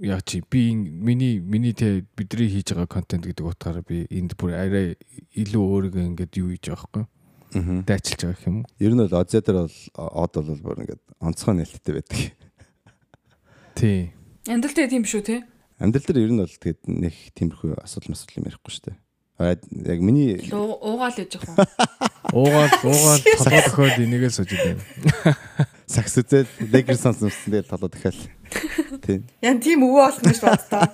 яг 0.00 0.24
чи 0.24 0.40
би 0.50 0.70
ин- 0.72 0.88
миний 1.04 1.38
миний 1.40 1.72
тэ 1.76 2.04
бидний 2.16 2.48
хийж 2.48 2.72
байгаа 2.72 2.88
контент 2.88 3.26
гэдэг 3.28 3.44
утгаараа 3.44 3.84
би 3.84 4.06
энд 4.10 4.32
бүр 4.40 4.56
арай 4.56 4.96
илүү 5.36 5.60
өөрийгөө 5.60 6.04
ингээд 6.16 6.32
юу 6.40 6.50
хийж 6.56 6.72
байгаа 6.72 6.88
байхгүй 6.88 7.04
дайчилж 7.84 8.20
байгаа 8.24 8.46
юм? 8.48 8.58
Ер 8.80 8.92
нь 8.96 9.02
бол 9.04 9.20
Озя 9.20 9.40
дээр 9.44 9.66
бол 9.66 9.76
од 9.96 10.32
бол 10.34 10.60
бүр 10.64 10.78
ингээд 10.86 11.02
онцгой 11.20 11.54
нээлттэй 11.60 11.94
байдаг. 11.98 12.20
Тий. 13.74 14.12
Амьдралтай 14.48 14.88
тийм 14.88 15.04
шүү 15.04 15.22
те. 15.26 15.36
Амьдрал 15.82 16.04
дээр 16.06 16.24
ер 16.24 16.32
нь 16.32 16.40
бол 16.40 16.48
тэгээд 16.48 16.80
нэг 16.88 17.14
тиймэрхүү 17.36 17.76
асуудал 17.84 18.12
масуудал 18.14 18.38
юм 18.40 18.46
ярихгүй 18.48 18.72
шүү 18.72 18.84
дээ. 18.88 18.98
Яг 19.40 20.00
миний 20.04 20.36
Уу- 20.52 20.76
Уугаал 20.84 21.16
яж 21.16 21.32
яг. 21.40 21.44
Уугаад 22.36 22.72
уугаад 22.84 23.22
толгой 23.40 23.62
төхөөд 23.64 23.96
энийгээ 24.04 24.30
сууж 24.36 24.52
идэв. 24.52 24.78
Сакс 25.90 26.14
үзээд 26.22 26.70
легер 26.70 26.94
сонсон 26.94 27.34
тэгээд 27.34 27.66
толоо 27.66 27.90
дахиад. 27.90 28.14
Тийм. 29.02 29.26
Ян 29.42 29.58
тийм 29.58 29.82
өвөө 29.82 30.06
болох 30.06 30.22
гэж 30.22 30.38
боддоо. 30.38 30.86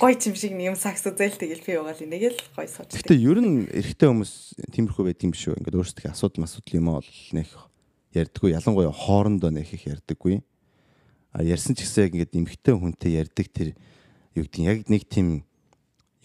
Гой 0.00 0.14
чим 0.20 0.36
шиг 0.36 0.52
нэг 0.52 0.74
юм 0.74 0.76
сакс 0.76 1.02
үзэл 1.08 1.40
тэгэл 1.40 1.64
би 1.64 1.74
угаал 1.80 2.04
энийг 2.04 2.36
л 2.36 2.42
гой 2.54 2.68
сууж. 2.68 2.92
Гэтэ 2.92 3.16
ер 3.16 3.40
нь 3.40 3.64
эрэгтэй 3.66 4.12
хүмүүс 4.12 4.60
тиймэрхүү 4.76 5.04
байд 5.08 5.24
юм 5.24 5.32
шүү. 5.32 5.56
Ингээд 5.56 5.78
өөрсдөө 5.80 6.12
асуудал 6.12 6.44
масуудал 6.44 6.78
юм 6.78 6.86
бол 6.92 7.10
нэх 7.32 7.50
ярьдаггүй. 8.12 8.52
Ялангуяа 8.54 8.92
хоорондоо 8.92 9.50
нэх 9.50 9.72
их 9.72 9.88
ярьдаггүй. 9.88 10.44
А 11.32 11.42
ярьсан 11.42 11.74
ч 11.74 11.88
гэсэн 11.88 12.12
ингээд 12.12 12.36
эмэгтэй 12.36 12.74
хүнтэй 12.76 13.18
ярьдаг 13.24 13.46
тэр 13.50 13.74
юу 14.36 14.44
гэдэг 14.46 14.60
нь 14.60 14.68
яг 14.68 14.78
нэг 14.86 15.02
тийм 15.08 15.48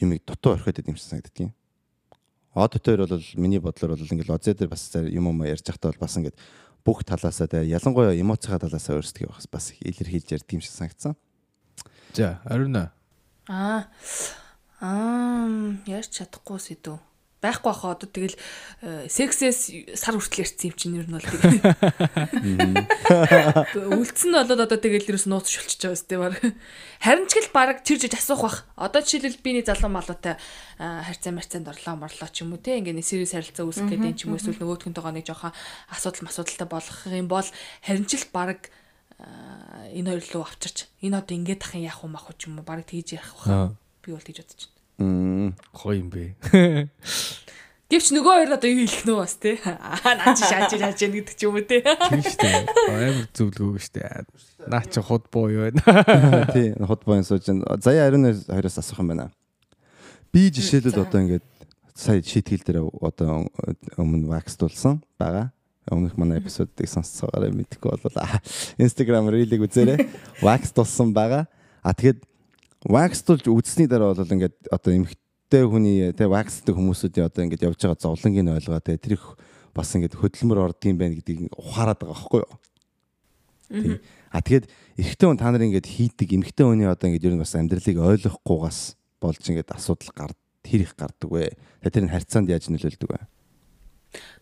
юмыг 0.03 0.21
дутуу 0.27 0.53
орхиод 0.53 0.77
байд 0.77 0.89
юм 0.91 0.99
шиг 0.99 1.09
санагддаг 1.15 1.49
юм. 1.49 1.53
Од 2.55 2.77
дээр 2.77 3.09
бол 3.09 3.25
миний 3.35 3.59
бодлоор 3.59 3.97
бол 3.97 4.05
ингээд 4.05 4.29
лозэ 4.29 4.53
дээр 4.53 4.69
бас 4.69 4.91
юм 4.95 5.27
юм 5.33 5.43
ярьж 5.43 5.65
байхдаа 5.65 5.91
бол 5.91 6.03
бас 6.05 6.15
ингээд 6.15 6.37
бүх 6.85 7.01
талаасаа 7.01 7.49
тэ 7.49 7.65
ялангуяа 7.65 8.13
эмоцийн 8.13 8.61
талаасаа 8.61 9.01
өөрсдөө 9.01 9.33
бас 9.33 9.49
бас 9.49 9.65
илэрхийлж 9.81 10.37
ярьдаг 10.37 10.53
юм 10.53 10.61
шиг 10.61 10.77
санагдсан. 10.77 11.17
За, 12.13 12.39
ариуна. 12.45 12.93
Аа. 13.49 13.89
Аа, 14.79 15.49
ярьж 15.89 16.13
чадахгүй 16.13 16.61
сэдв. 16.61 17.01
Байхгүй 17.45 17.69
баха 17.69 17.93
одоо 17.93 18.09
тэгэл 18.09 18.33
э, 18.81 19.05
сексээс 19.05 19.93
сар 19.93 20.17
хүртэл 20.17 20.41
ярьсан 20.41 20.73
юм 20.73 20.73
чинь 20.73 20.97
ер 20.97 21.05
нь 21.05 21.13
бол 21.13 21.21
тэгэл. 21.21 21.61
Үлдсэн 24.01 24.33
нь 24.33 24.37
болоод 24.41 24.65
одоо 24.65 24.79
тэгэл 24.81 25.13
ерөөс 25.13 25.29
нууц 25.29 25.53
шулчиж 25.53 25.85
байгаа 25.85 26.01
сте 26.01 26.17
баг. 26.17 26.41
Харин 27.05 27.29
ч 27.29 27.37
гэл 27.37 27.53
баг 27.53 27.85
чирж 27.85 28.09
иж 28.09 28.17
асуух 28.17 28.41
бах. 28.41 28.65
Одоо 28.73 29.05
жишээлбэл 29.05 29.45
биний 29.45 29.61
залуу 29.61 29.93
малуутай 29.93 30.41
э, 30.81 30.81
харьцаа 30.81 31.37
марцаанд 31.37 31.69
орлоо 31.69 32.01
морлоо 32.01 32.29
ч 32.33 32.41
юм 32.41 32.57
уу 32.57 32.61
те 32.65 32.81
ингээ 32.81 32.97
нэрсэрээс 32.97 33.37
харилцаа 33.37 33.69
үүсгэх 33.69 33.93
гэдэг 33.93 34.09
юм 34.09 34.17
ч 34.17 34.25
юм 34.25 34.33
уу 34.33 34.41
эсвэл 34.41 34.57
нөгөөдхөнтэйгоо 34.57 35.13
нэг 35.13 35.29
жоохон 35.29 35.53
асуудал 35.93 36.25
масуудалтай 36.25 36.67
болох 36.67 36.97
юм 37.05 37.29
бол 37.29 37.45
харин 37.85 38.09
ч 38.09 38.17
л 38.17 38.25
баг 38.33 38.73
э, 39.21 39.93
энэ 39.93 40.17
хоёр 40.17 40.25
руу 40.33 40.49
авчирч 40.49 40.89
энэ 41.05 41.21
одоо 41.21 41.37
ингээд 41.37 41.61
ахын 41.61 41.85
яах 41.85 42.01
вэ 42.01 42.09
мах 42.09 42.25
уу 42.25 42.35
ч 42.35 42.49
юм 42.49 42.57
уу 42.57 42.65
баг 42.65 42.81
тэгж 42.89 43.21
яах 43.21 43.29
вэ 43.45 43.77
би 44.03 44.11
бол 44.11 44.25
тэгж 44.25 44.41
бодож 44.41 44.74
Гоё 44.97 45.95
юм 45.99 46.09
бэ. 46.09 46.35
Гэвч 47.85 48.17
нөгөө 48.17 48.33
хоёр 48.33 48.49
одоо 48.57 48.69
юу 48.71 48.81
хэлэх 48.81 49.05
нөө 49.05 49.17
бас 49.21 49.35
те 49.37 49.61
аа 49.61 50.17
наа 50.17 50.33
чи 50.33 50.41
шааж 50.41 50.73
шааж 50.73 50.99
яа 51.05 51.11
гэдэг 51.13 51.35
ч 51.37 51.45
юм 51.45 51.53
уу 51.53 51.67
те 51.69 51.85
Тийм 51.85 52.21
шүү 52.25 52.41
дээ. 52.41 52.65
Амар 52.89 53.27
зөвлөгөө 53.29 53.77
шүү 53.77 53.93
дээ. 54.01 54.25
Наа 54.73 54.83
чи 54.89 54.99
худ 55.05 55.29
боо 55.29 55.53
юу 55.53 55.69
байна. 55.69 56.49
Тий, 56.49 56.73
хот 56.81 57.05
боон 57.05 57.21
сууж 57.21 57.45
байна. 57.45 57.77
Заяа 57.77 58.09
ариун 58.09 58.25
хоёроос 58.25 58.81
асуух 58.81 59.05
юм 59.05 59.13
байна. 59.13 59.29
Би 60.33 60.49
жишээлбэл 60.49 61.05
одоо 61.05 61.21
ингээд 61.29 61.45
сая 61.93 62.25
шийтгэл 62.25 62.65
дээр 62.65 62.89
одоо 63.05 63.53
өмнө 64.01 64.33
ваксдулсан 64.33 65.05
байгаа. 65.21 65.53
Өмнөх 65.85 66.17
манай 66.17 66.41
эпизодыг 66.41 66.89
сонсцоогаараа 66.89 67.53
мэдхгүй 67.53 68.01
болвол 68.01 68.17
Instagram 68.81 69.29
рилиг 69.29 69.61
үзээрэй. 69.61 70.09
Вакс 70.41 70.73
тулсан 70.73 71.13
байгаа. 71.13 71.45
А 71.85 71.93
тэгэхэд 71.93 72.25
ваксдулж 72.85 73.49
үзсний 73.49 73.89
дараа 73.89 74.13
бол 74.13 74.21
ингээд 74.29 74.69
одоо 74.69 74.91
эмхтэй 74.93 75.63
хүний 75.65 76.13
те 76.13 76.29
ваксдаг 76.29 76.77
хүмүүсүүдийн 76.77 77.25
одоо 77.25 77.41
ингээд 77.49 77.65
явж 77.65 77.81
байгаа 77.81 77.97
зовлонгийг 77.97 78.45
ойлгоо 78.45 78.79
те 78.79 78.97
тэр 79.01 79.17
их 79.17 79.25
бас 79.73 79.89
ингээд 79.97 80.13
хөдөлмөр 80.13 80.69
ордгийн 80.69 80.97
байна 80.97 81.17
гэдгийг 81.17 81.49
ухаарад 81.57 81.97
байгаа 81.97 82.13
байхгүй 82.13 82.41
юу. 82.45 82.53
Тийм. 83.65 83.99
А 84.29 84.41
тэгээд 84.45 84.69
эрэгтэй 85.01 85.27
хүн 85.27 85.41
та 85.41 85.49
нар 85.49 85.65
ингээд 85.65 85.89
хийдэг 85.89 86.29
эмэгтэй 86.29 86.65
хүний 86.65 86.85
одоо 86.85 87.09
ингээд 87.09 87.25
ер 87.25 87.33
нь 87.33 87.41
бас 87.41 87.57
амьдралыг 87.57 87.97
ойлгохгүйгаас 87.97 88.79
болж 89.17 89.41
ингээд 89.41 89.73
асуудал 89.73 90.13
гард 90.13 90.37
тэр 90.61 90.85
их 90.85 90.93
гардаг 90.93 91.29
вэ. 91.29 91.57
Тэр 91.89 92.05
нь 92.05 92.13
харьцаанд 92.13 92.53
яаж 92.53 92.69
нөлөөлдөг 92.69 93.09
вэ? 93.09 93.19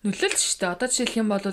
Нөлөөлж 0.04 0.40
штэ. 0.40 0.74
Одоо 0.74 0.88
жишээлх 0.92 1.18
юм 1.20 1.30
бол 1.32 1.44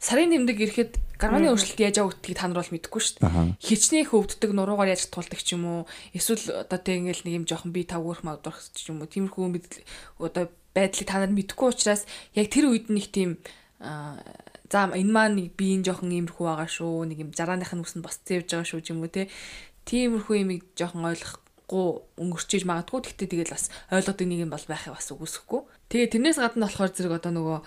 сарын 0.00 0.34
тэмдэг 0.34 0.58
ирэхэд 0.60 0.92
гарманы 1.20 1.52
өөрчлөлт 1.52 1.80
яаж 1.80 1.96
явах 2.00 2.16
гэдгийг 2.18 2.38
та 2.38 2.48
нар 2.48 2.60
бол 2.60 2.74
мэдэхгүй 2.74 3.02
штэ. 3.02 3.24
Хичнээн 3.60 4.08
хөвддөг 4.10 4.50
нуруугаар 4.56 4.92
яаж 4.96 5.06
тулдаг 5.12 5.40
ч 5.40 5.54
юм 5.54 5.64
уу. 5.68 5.80
Эсвэл 6.16 6.64
одоо 6.64 6.78
тэг 6.80 7.04
ингээл 7.04 7.24
нэг 7.28 7.34
юм 7.40 7.46
жоохон 7.46 7.70
би 7.70 7.84
тав 7.84 8.02
өрх 8.02 8.24
мавдах 8.24 8.58
ч 8.74 8.90
юм 8.90 9.04
уу. 9.04 9.10
Тиймэрхүү 9.10 9.44
одоо 10.18 10.48
байдлыг 10.74 11.06
та 11.06 11.20
нар 11.20 11.34
мэдэхгүй 11.34 11.68
учраас 11.70 12.06
яг 12.34 12.46
тэр 12.50 12.70
үед 12.70 12.88
нэг 12.88 13.10
тийм 13.10 13.38
за 14.70 14.86
энэ 14.86 15.10
маань 15.10 15.34
нэг 15.36 15.58
биеийн 15.58 15.82
жоохон 15.82 16.14
иймэрхүү 16.14 16.46
байгаа 16.46 16.70
шүү. 16.70 17.10
Нэг 17.10 17.18
юм 17.26 17.30
жарааных 17.34 17.74
нь 17.74 17.82
үсэнд 17.82 18.06
босцсон 18.06 18.38
явж 18.38 18.48
байгаа 18.54 18.68
шүү 18.70 18.90
юм 18.94 19.02
уу 19.02 19.10
те. 19.10 19.26
Тиймэрхүү 19.88 20.36
юмыг 20.46 20.62
жоохон 20.78 21.10
ойлгохгүй 21.10 21.86
өнгөрчиж 22.22 22.62
магадгүй. 22.70 23.00
Гэхдээ 23.02 23.28
тэгэл 23.34 23.54
бас 23.56 23.66
ойлгодог 23.90 24.26
нэг 24.30 24.46
юм 24.46 24.54
бол 24.54 24.66
байхыг 24.70 24.94
бас 24.94 25.10
үгүйсэхгүй. 25.10 25.60
Тэгээ 25.90 26.14
тэрнээс 26.14 26.38
гадна 26.38 26.70
болохоор 26.70 26.94
зэрэг 26.94 27.18
одоо 27.18 27.32
нөгөө 27.34 27.58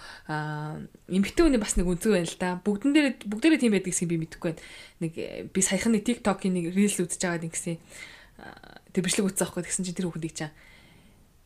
эмэгтэй 1.12 1.44
хүний 1.44 1.60
бас 1.60 1.76
нэг 1.76 1.92
үнцэг 1.92 2.16
байна 2.16 2.32
л 2.32 2.40
да. 2.40 2.50
Бүгдэн 2.64 2.92
дээр 2.96 3.08
бүгдээрээ 3.28 3.60
тийм 3.60 3.76
байдаг 3.76 3.92
гэсэн 3.92 4.08
би 4.08 4.16
мэдэхгүй 4.24 4.56
байна. 4.56 4.64
Нэг 5.04 5.14
би 5.52 5.60
саяхан 5.60 5.92
нэг 5.92 6.08
TikTok-ийн 6.08 6.56
нэг 6.56 6.66
Reels 6.72 7.04
үзэж 7.04 7.20
байгаа 7.20 7.52
гэсэн 7.52 7.84
тэр 8.96 9.04
бичлэг 9.04 9.28
үзсэн 9.28 9.44
байхгүй 9.44 9.64
тэгсэн 9.68 9.84
чинь 9.84 9.98
тэр 10.00 10.08
хүүхдийг 10.08 10.36
чам. 10.40 10.56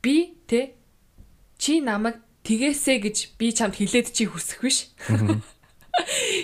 Би 0.05 0.38
тэ 0.45 0.78
чи 1.57 1.82
намайг 1.82 2.21
тэгээсэ 2.45 3.01
гэж 3.01 3.17
би 3.41 3.47
чамд 3.57 3.73
хэлээд 3.73 4.13
чи 4.13 4.30
хүсэх 4.30 4.61
биш. 4.61 4.93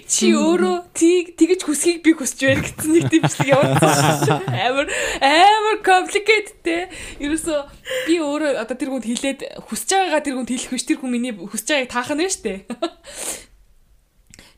Чи 0.09 0.34
өөрөө 0.34 0.89
тийг 0.97 1.38
тэгэж 1.38 1.61
хүсхийг 1.61 2.01
би 2.01 2.17
хүсэж 2.17 2.39
байна 2.41 2.65
гэсэн 2.65 2.89
нэг 2.89 3.05
тэмцэл 3.13 3.53
явуулсан. 3.53 4.41
Амар 4.49 4.89
амар 5.21 5.62
complicated 5.82 6.59
те. 6.61 6.78
Ерөөсө 7.17 7.55
би 8.05 8.19
өөрөө 8.21 8.61
одоо 8.61 8.76
тэр 8.78 8.91
хүнд 8.93 9.07
хэлээд 9.09 9.39
хүсэж 9.65 9.89
байгаагаа 9.89 10.21
тэр 10.21 10.36
хүнд 10.38 10.51
хэлэх 10.53 10.71
биш 10.76 10.86
тэр 10.86 10.99
хүн 11.01 11.11
миний 11.15 11.34
хүсэж 11.34 11.88
байгааг 11.88 11.89
таах 11.89 12.11
нь 12.13 12.30
штэ. 12.30 12.69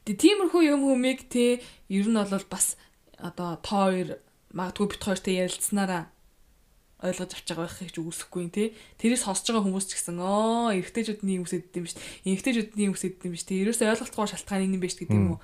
Тэг 0.05 0.15
тиймэрхүү 0.19 0.61
юм 0.69 0.83
хүмийг 0.85 1.31
те 1.31 1.63
ер 1.87 2.07
нь 2.09 2.19
бол 2.19 2.47
бас 2.51 2.75
одоо 3.17 3.57
тоо 3.63 3.89
хоёр 3.89 4.09
магадгүй 4.51 4.87
бит 4.91 5.01
хоёртой 5.01 5.35
ярилцсанараа 5.41 6.13
ойлгож 7.05 7.31
авч 7.33 7.47
байгаа 7.49 7.67
байхыг 7.67 7.91
ч 7.91 7.97
үүсэхгүй 7.99 8.45
тий. 8.49 8.67
Тэрээс 8.97 9.25
сонсож 9.27 9.51
байгаа 9.51 9.65
хүмүүс 9.67 9.85
ч 9.89 9.91
гэсэн 9.99 10.17
оо 10.21 10.71
эрэгтэйчүүдний 10.73 11.37
хүмүүсэд 11.41 11.75
юм 11.75 11.85
биш. 11.85 11.95
Эмэгтэйчүүдний 12.23 12.87
хүмүүсэд 12.89 13.15
юм 13.25 13.33
биш. 13.35 13.43
Тэ 13.45 13.61
ерөөсөө 13.61 13.91
ойлголтгоо 13.93 14.25
шалтгаан 14.25 14.73
юм 14.73 14.81
биш 14.81 14.95
гэдэг 14.95 15.13
юм 15.13 15.37
уу. 15.37 15.39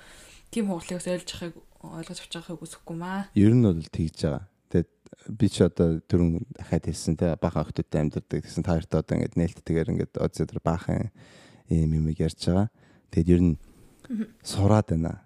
Тим 0.49 0.71
хугалыг 0.71 0.99
ойлгож 0.99 1.31
авахыг 1.31 1.55
ойлгож 1.81 2.19
авч 2.23 2.33
байгааг 2.33 2.61
үүсэхгүй 2.61 2.95
маа. 2.97 3.27
Ер 3.35 3.53
нь 3.53 3.65
бол 3.65 3.81
тэгж 3.81 4.17
байгаа. 4.25 4.50
Би 5.29 5.47
ч 5.49 5.61
одоо 5.61 6.01
түрүүн 6.09 6.41
дахиад 6.57 6.85
хэлсэн 6.89 7.17
те 7.19 7.35
баахан 7.37 7.65
охтодтой 7.67 8.01
амьдардаг 8.01 8.41
гэсэн 8.41 8.65
та 8.65 8.73
хоёртой 8.73 8.99
одоо 9.01 9.15
ингээд 9.17 9.37
нээлттэйгээр 9.37 9.91
ингээд 9.93 10.13
оцор 10.17 10.59
баахан 10.63 11.11
юм 11.69 11.91
юм 11.93 12.05
ярьж 12.09 12.41
байгаа. 12.41 12.69
Тэгээд 13.13 13.33
ер 13.33 13.41
нь 13.45 13.53
сураад 14.41 14.89
байна. 14.89 15.21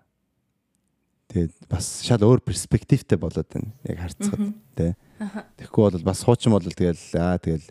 Тэгээд 1.32 1.54
бас 1.72 2.04
шал 2.04 2.22
өөр 2.22 2.43
перспективтэй 2.43 3.18
болоод 3.18 3.48
байна. 3.48 3.72
Яг 3.88 3.98
харцгаад 4.04 4.54
тий. 4.76 4.91
Тэгэхгүй 5.64 5.84
бол 5.96 6.06
бас 6.06 6.22
хуучин 6.28 6.52
бол 6.52 6.66
тэгэл 6.66 7.00
аа 7.16 7.39
тэгэл 7.39 7.66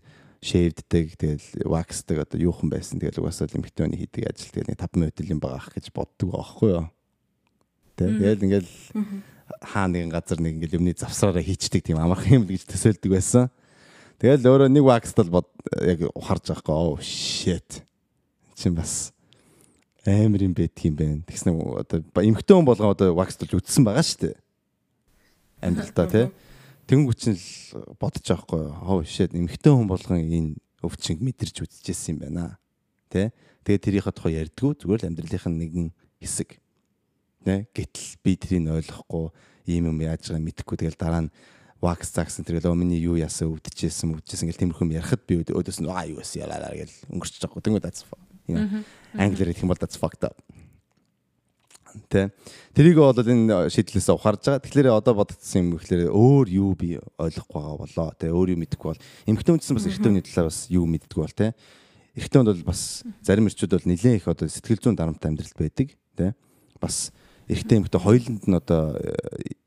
шэвддэг 0.44 1.16
тэгэл 1.16 1.46
ваксдаг 1.64 2.24
одоо 2.24 2.36
юухан 2.40 2.68
байсан 2.68 3.00
тэгэл 3.00 3.24
угаасаа 3.24 3.48
лимитөний 3.48 4.04
хийдэг 4.04 4.28
ажил 4.28 4.52
тэгэл 4.52 4.72
нэг 4.72 4.80
5 4.80 5.00
минут 5.00 5.16
юм 5.24 5.40
байгаа 5.40 5.72
гэж 5.72 5.88
боддог 5.92 6.28
байхгүй 6.36 6.70
юу. 6.72 6.86
Тэгэл 7.96 8.44
ингээл 8.44 8.72
хаа 9.60 9.86
нэгэн 9.88 10.10
газар 10.12 10.40
нэг 10.40 10.56
ингээл 10.56 10.78
юмны 10.80 10.94
завсраараа 10.96 11.44
хийчдэг 11.44 11.84
тийм 11.84 12.00
амархан 12.00 12.42
юм 12.42 12.44
гэж 12.48 12.68
төсөөлдөг 12.68 13.10
байсан. 13.12 13.50
Тэгэл 14.18 14.46
өөрөө 14.46 14.70
нэг 14.72 14.84
вакст 14.84 15.18
бол 15.28 15.44
яг 15.84 16.00
ухарж 16.14 16.48
байгаа 16.48 16.62
хгүй 16.64 16.74
оо 16.74 16.96
shit. 17.02 17.84
Чин 18.56 18.74
бас 18.78 19.12
амар 20.06 20.42
юм 20.44 20.54
байдаг 20.54 20.84
юм 20.84 20.96
байна. 20.96 21.20
Тэгснэ 21.24 21.52
одоо 21.52 22.00
эмхтэн 22.00 22.56
хүн 22.56 22.68
болгоо 22.68 22.92
одоо 22.92 23.14
вакстулж 23.16 23.56
үтсэн 23.56 23.84
байгаа 23.84 24.04
шүү 24.04 24.20
дээ. 24.28 24.36
Амьдралдаа 25.64 26.06
тий. 26.08 26.26
Тэнгүүч 26.84 27.22
нь 27.32 27.36
л 27.40 27.84
бодож 27.96 28.24
байгаа 28.24 28.44
хгүй 28.44 28.62
хоо 28.84 29.00
шээд 29.04 29.32
эмхтэн 29.32 29.72
хүн 29.72 29.88
болгон 29.88 30.20
энэ 30.20 30.56
өвчнг 30.84 31.24
мэдэрч 31.24 31.64
үзчихсэн 31.64 32.16
юм 32.16 32.18
байна. 32.20 32.60
Тэ? 33.08 33.32
Тэгээ 33.64 34.04
тэрийнхээ 34.04 34.12
тухай 34.12 34.36
ярьдгүү 34.44 34.84
зүгээр 34.84 35.00
л 35.04 35.08
амьдралынх 35.08 35.46
нь 35.48 35.58
нэгэн 35.64 35.88
хэсэг. 36.20 36.60
Тэ? 37.44 37.68
Гэтэл 37.76 38.08
би 38.24 38.32
тэрийг 38.40 38.72
ойлгохгүй 38.72 39.24
ийм 39.68 39.92
юм 39.92 39.98
яаж 40.00 40.32
байгааг 40.32 40.44
мэдэхгүй 40.48 40.76
тэгэл 40.80 40.98
дараа 40.98 41.28
нь 41.28 41.34
вакс 41.84 42.10
загсан 42.16 42.48
тэргээл 42.48 42.72
миний 42.72 43.00
юу 43.04 43.20
яасан 43.20 43.52
өвдөжсэн 43.52 44.16
өвдөжсэн 44.16 44.48
гэл 44.48 44.60
тиймэрхүү 44.64 44.84
юм 44.88 44.96
ярахад 44.96 45.22
би 45.28 45.44
өөдөөс 45.44 45.84
нь 45.84 45.88
аа 45.92 46.08
юу 46.08 46.24
яасан 46.24 46.48
ялаа 46.48 46.72
гэл 46.72 46.96
өнгөрч 47.12 47.44
байгаа. 47.44 47.60
Тэнгүүд 47.60 47.84
that's 47.84 48.08
англиар 48.48 49.52
хэлэх 49.52 49.64
юм 49.64 49.72
бол 49.72 49.80
that's 49.80 50.00
fucked 50.00 50.24
up 50.24 50.40
тэ. 52.08 52.30
Тэрийг 52.74 52.98
бол 52.98 53.14
энэ 53.14 53.70
шийдлээс 53.70 54.10
ухаарж 54.10 54.42
байгаа. 54.42 54.64
Тэгэхээр 54.64 54.88
одоо 54.90 55.14
бодогдсон 55.14 55.60
юм 55.62 55.68
гэхлээр 55.78 56.10
өөр 56.10 56.46
юу 56.50 56.72
би 56.74 56.98
ойлгохгүй 57.18 57.54
байгаа 57.54 57.78
болоо 57.78 58.08
тэ. 58.18 58.34
Өөр 58.34 58.58
юу 58.58 58.60
мэдэхгүй 58.62 58.88
бол 58.90 59.02
эмхтэн 59.30 59.54
үндсэн 59.58 59.76
бас 59.78 59.86
эрэгтэй 59.86 60.10
хүний 60.10 60.24
талаар 60.26 60.50
бас 60.50 60.60
юу 60.70 60.84
мэддэггүй 60.90 61.22
бол 61.22 61.38
тэ. 61.38 61.54
Эрэгтэй 62.18 62.38
хүнд 62.42 62.50
бол 62.50 62.66
бас 62.74 62.82
зарим 63.22 63.46
эрчүүд 63.46 63.74
бол 63.78 63.86
нэлээд 63.86 64.18
их 64.18 64.26
одоо 64.26 64.46
сэтгэл 64.50 64.82
зүйн 64.82 64.98
дарамттай 64.98 65.30
амьдрал 65.30 65.54
байдаг 65.54 65.88
тэ. 66.18 66.34
Бас 66.82 67.14
эрэгтэй 67.48 67.76
эмхтэн 67.80 68.00
хоёуланд 68.00 68.44
нь 68.48 68.56
одоо 68.56 68.96
э, 68.96 69.12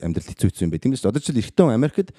амьдрал 0.02 0.26
хэцүү 0.26 0.48
хэцүү 0.50 0.64
юм 0.66 0.72
шүү 0.74 0.82
дээ. 0.82 1.10
Одоо 1.10 1.22
жишээл 1.22 1.42
эрэгтэй 1.42 1.64
хүн 1.64 1.76
Америкт 1.78 2.10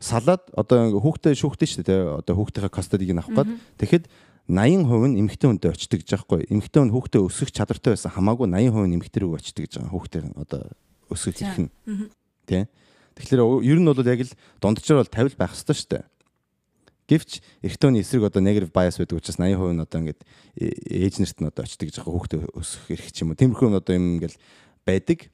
салаад 0.00 0.42
одоо 0.56 0.96
хүүхдээ 1.00 1.34
шүүхтэй 1.36 1.68
шүү 1.68 1.84
дээ. 1.84 2.00
Одоо 2.24 2.34
хүүхдийнхээ 2.36 2.72
кастодиг 2.72 3.12
нь 3.12 3.20
авах 3.20 3.44
гээд 3.44 3.50
тэгэхэд 3.80 4.04
80% 4.48 5.14
нь 5.14 5.18
эмэгтэй 5.20 5.48
хүнтэй 5.52 5.70
очдөг 5.70 6.00
гэж 6.02 6.10
байхгүй. 6.16 6.40
Эмэгтэй 6.50 6.80
хүн 6.82 6.90
хүүхдээ 6.90 7.20
өсгөх 7.22 7.52
чадвартай 7.54 7.92
байсан 7.94 8.10
хамаагүй 8.10 8.48
80% 8.48 8.88
нь 8.88 8.96
эмэгтэй 8.98 9.20
рүү 9.22 9.38
очдөг 9.38 9.62
гэж 9.68 9.72
байгаа. 9.78 9.92
Хүүхдээ 9.94 10.22
одоо 10.40 10.60
өсгөх 11.12 11.38
их 11.38 11.58
нь. 11.60 11.70
Тэ. 12.48 12.66
Тэгэхээр 13.14 13.40
ер 13.62 13.78
нь 13.78 13.86
бол 13.86 14.00
яг 14.00 14.20
л 14.24 14.34
дундчаар 14.58 15.04
бол 15.04 15.12
50 15.12 15.36
байх 15.38 15.52
хэрэгтэй 15.54 15.76
шүү 15.76 15.90
дээ. 15.94 16.04
Гэвч 17.10 17.30
эрэгтэй 17.66 17.86
хүний 17.90 18.02
эсрэг 18.06 18.26
одоо 18.26 18.42
negative 18.42 18.70
bias 18.70 18.94
байдаг 18.98 19.18
учраас 19.18 19.38
80% 19.38 19.74
нь 19.74 19.82
одоо 19.82 19.98
ингээд 19.98 20.20
ээж 20.94 21.14
нарт 21.18 21.38
нь 21.42 21.50
одоо 21.50 21.62
очдөг 21.66 21.86
гэж 21.90 21.96
байгаа 21.98 22.14
хүүхдээ 22.14 22.40
өсгөх 22.54 22.88
эрх 22.94 23.06
ч 23.10 23.16
юм 23.26 23.34
уу. 23.34 23.38
Тиймэрхүү 23.38 23.74
одоо 23.74 23.94
юм 23.98 24.06
ингээл 24.18 24.38
байдаг. 24.86 25.28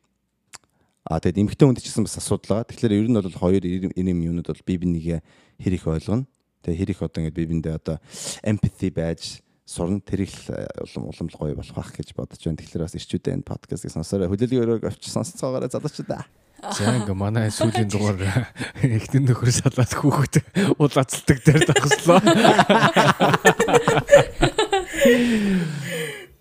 А 1.06 1.20
тэгэд 1.22 1.42
эмэгтэй 1.42 1.66
хүнд 1.66 1.80
ч 1.82 1.90
гэсэн 1.90 2.06
бас 2.06 2.18
асуудал 2.18 2.64
байгаа. 2.64 2.70
Тэгэхээр 2.70 2.98
ер 2.98 3.08
нь 3.10 3.18
бол 3.18 3.30
хоёр 3.30 3.62
ийм 3.62 4.18
юмнууд 4.26 4.50
бол 4.50 4.66
бие 4.66 4.78
бинийгээ 4.82 5.20
хэр 5.62 5.74
их 5.78 5.86
ойлгоно 5.86 6.26
Тэгээ 6.66 6.98
хэрэг 6.98 6.98
одоо 7.06 7.22
ингээд 7.22 7.38
би 7.38 7.46
биндээ 7.46 7.78
одоо 7.78 8.02
empathy 8.42 8.90
байж 8.90 9.38
сурна 9.62 10.02
тэр 10.02 10.26
их 10.26 10.34
улам 10.50 11.14
улам 11.14 11.30
гоё 11.30 11.54
болох 11.54 11.78
байх 11.78 11.94
гэж 11.94 12.10
бодож 12.10 12.42
байна. 12.42 12.58
Тэгэхээр 12.58 12.82
бас 12.82 12.98
ирчүүдээ 12.98 13.38
энэ 13.38 13.46
подкастыг 13.46 13.94
сонсороо 13.94 14.26
хөдөлгөөн 14.26 14.82
өрөөг 14.82 14.90
авч 14.90 15.06
сонсцоогоорой 15.06 15.70
залууч 15.70 16.02
да. 16.10 16.26
За 16.74 16.90
ингээ 16.90 17.14
манай 17.14 17.54
сүүлийн 17.54 17.86
дугаар 17.86 18.50
эхтэн 18.82 19.30
нөхөр 19.30 19.54
салаад 19.54 19.94
хүүхэд 19.94 20.42
улаацалдаг 20.74 21.38
дээр 21.46 21.62
тагслаа. 21.70 22.18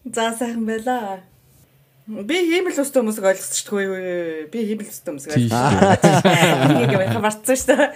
За 0.10 0.34
сайхан 0.34 0.66
байла. 0.66 1.22
Би 2.06 2.38
ийм 2.38 2.70
л 2.70 2.78
өстө 2.78 3.01
хүмүүсийг 3.01 3.26
ойлгосчдгүй. 3.26 3.86
Би 4.53 4.60
ийм 4.62 4.78
л 4.78 4.89
өстө 4.93 5.10
хүмүүсийг 5.10 5.49
ойлгосон. 5.49 6.06
Энийг 6.70 6.93
яг 7.01 7.18
марцсан 7.18 7.58
шүү 7.58 7.78
дээ. 7.82 7.89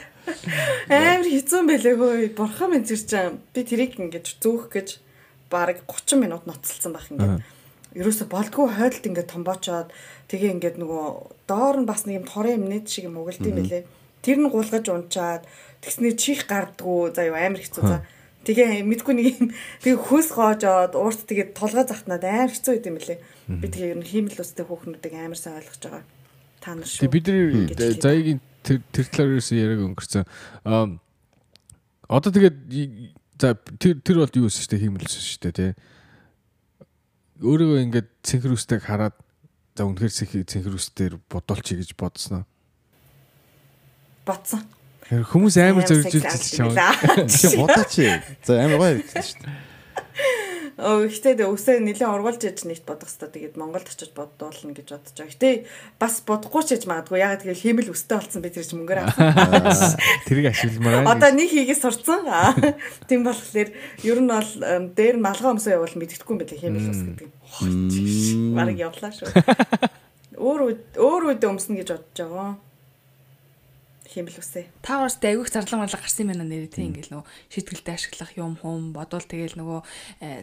Амар 0.89 1.29
хэцүү 1.29 1.61
байлээ 1.69 1.93
хөөе. 1.93 2.33
Бурхан 2.33 2.73
минь 2.73 2.89
зэрч 2.89 3.13
би 3.53 3.61
тэрийг 3.61 4.01
ингэж 4.01 4.41
зүүх 4.41 4.73
гэж 4.73 4.97
бараг 5.53 5.85
30 5.85 6.25
минут 6.25 6.49
ноцолсон 6.49 6.97
байх 6.97 7.05
ингээд. 7.13 7.45
Ерөөсө 7.93 8.25
болдгоо 8.33 8.65
хойдолд 8.73 9.05
ингээд 9.05 9.29
томбоочоод 9.29 9.93
тэгээ 10.25 10.57
ингээд 10.57 10.81
нөгөө 10.81 11.45
доор 11.45 11.77
нь 11.77 11.85
бас 11.85 12.09
нэг 12.09 12.21
юм 12.21 12.25
торын 12.25 12.65
юмнэт 12.65 12.89
шиг 12.89 13.05
юм 13.05 13.21
угалд 13.21 13.45
юм 13.45 13.61
байлээ. 13.61 13.85
Тэр 14.25 14.37
нь 14.41 14.49
гулгаж 14.49 14.89
унчаад 14.89 15.45
тэгснээр 15.85 16.17
чих 16.17 16.49
гардггүй. 16.49 17.13
За 17.13 17.29
юу 17.29 17.37
амар 17.37 17.61
хэцүү 17.61 17.85
за. 17.85 18.01
Тэгээ 18.49 18.81
мэдгүй 18.81 19.13
нэг 19.13 19.27
юм 19.37 19.47
тэгээ 19.85 19.99
хөөс 20.09 20.29
гоожоод 20.33 20.97
уурт 20.97 21.21
тэгээ 21.29 21.53
толгой 21.53 21.85
захтнаад 21.85 22.25
амар 22.25 22.49
хэцүү 22.49 22.81
юм 22.81 22.97
байлээ. 22.97 23.21
Би 23.61 23.67
тэгээ 23.69 23.93
ер 23.93 23.99
нь 24.01 24.09
хиймэл 24.09 24.41
устай 24.41 24.65
хүүхнүүдийг 24.65 25.13
амар 25.13 25.37
сайн 25.37 25.61
ойлгож 25.61 25.77
байгаа. 25.85 26.03
Та 26.57 26.73
нар 26.73 26.89
шүү. 26.89 27.13
Бидний 27.13 27.69
заягийн 27.77 28.41
тэр 28.65 28.81
тэр 28.89 29.05
талаар 29.13 29.37
ерөөсөө 29.37 29.57
яриаг 29.61 29.85
өнгөрцөн. 29.85 30.25
Аа 30.65 30.97
одоо 32.09 32.31
тэгээд 32.33 32.57
за 33.37 33.53
тэр 33.77 34.01
тэр 34.01 34.17
бол 34.25 34.33
юу 34.33 34.49
шүү 34.49 34.73
дээ 34.73 34.81
хиймэлсэн 34.81 35.23
шүү 35.29 35.41
дээ 35.45 35.53
тий. 35.53 35.71
Өөрөө 37.45 37.85
ингээд 37.85 38.09
цэнхрүүстэйг 38.25 38.81
хараад 38.81 39.15
за 39.77 39.85
үнэхээр 39.85 40.49
цэнхрүүстээр 40.49 41.13
бодолч 41.29 41.77
гэж 41.77 41.93
бодсноо. 41.93 42.49
Бодсон. 44.25 44.65
Хүмүүс 45.09 45.57
амар 45.57 45.89
зоригжүүлж 45.89 46.43
чам. 46.53 46.69
Чи 47.33 47.57
бодооч. 47.57 47.97
За 48.45 48.61
амар 48.61 48.77
гоё 48.77 49.01
хэлсэн 49.01 49.25
шүү 49.25 49.41
дээ. 49.41 49.67
Оо 50.79 51.03
ихтэй 51.03 51.35
өсөө 51.35 51.81
нэлээд 51.83 52.07
ургуулж 52.07 52.45
яж 52.45 52.63
нэгт 52.63 52.87
бодох 52.87 53.11
хэвээр 53.11 53.33
тэгээд 53.35 53.55
Монголд 53.59 53.89
очиж 53.89 54.15
бодуулна 54.15 54.71
гэж 54.71 54.87
бодож 54.95 55.11
байгаа. 55.11 55.33
Гэтэ 55.35 55.49
бас 55.99 56.23
бодохгүй 56.23 56.63
ч 56.63 56.69
яж 56.79 56.83
магадгүй. 56.87 57.19
Ягаад 57.19 57.43
гэвэл 57.43 57.65
хэмэл 57.67 57.91
өстэй 57.91 58.15
болсон 58.15 58.39
би 58.39 58.47
тэр 58.47 58.63
чинь 58.63 58.79
мөнгөөр 58.79 59.01
авсан. 59.03 59.99
Тэрийг 60.29 60.55
ашигламаар. 60.55 61.03
Одоо 61.03 61.29
нэг 61.35 61.51
хийгээс 61.51 61.83
сурцсан. 61.83 62.23
Тийм 63.11 63.27
болохоор 63.27 63.69
ер 63.75 64.19
нь 64.23 64.31
бол 64.31 64.51
дээр 64.95 65.19
нь 65.19 65.25
малгай 65.25 65.51
өмсөө 65.51 65.75
явуул 65.75 65.99
мэддэхгүй 65.99 66.31
юм 66.31 66.41
билээ 66.47 66.63
хэмэл 66.63 66.91
ус 66.95 67.01
гэдэг. 67.03 67.27
Бараг 68.55 68.77
явлаа 68.79 69.11
шүү. 69.11 69.27
Өөр 70.39 70.79
өөр 70.95 71.23
үедээ 71.35 71.51
өмснө 71.51 71.83
гэж 71.83 71.89
бодож 71.91 72.15
байгаа 72.23 72.68
хэмэл 74.09 74.41
үсэ. 74.41 74.65
Та 74.81 75.05
уус 75.05 75.21
айгүйх 75.21 75.53
зарлаг 75.53 75.85
марлаг 75.85 76.01
гарсан 76.01 76.25
юм 76.25 76.33
байна 76.33 76.49
нэрээ 76.49 76.73
тийм 76.73 76.89
ингээл 76.97 77.13
нөгөө 77.13 77.29
шийдгэлтэй 77.53 77.93
ашиглах 77.93 78.33
юм 78.33 78.57
хум 78.57 78.89
бодвол 78.91 79.21
тэгэл 79.21 79.61
нөгөө 79.61 79.79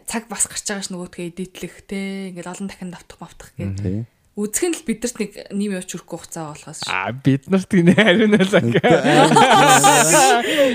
цаг 0.07 0.31
бас 0.31 0.47
гарч 0.47 0.63
байгаа 0.63 0.87
ш 0.87 0.89
нөгөөдгөө 0.95 1.27
эдитлэх 1.27 1.75
те 1.83 2.31
ингээл 2.31 2.51
олон 2.55 2.67
дахин 2.71 2.95
давтах 2.95 3.19
мавтах 3.19 3.51
гэх. 3.59 4.07
Үзэх 4.37 4.69
нь 4.69 4.77
л 4.77 4.85
бидэрт 4.85 5.17
нэг 5.17 5.31
нэм 5.49 5.81
явж 5.81 5.97
хүрэхгүй 5.97 6.13
хугацаа 6.13 6.53
болохоос 6.53 6.85
ш. 6.85 6.93
Аа 6.93 7.09
бид 7.09 7.49
нарт 7.49 7.73
гинэ 7.73 7.97
хариунаа. 7.97 8.45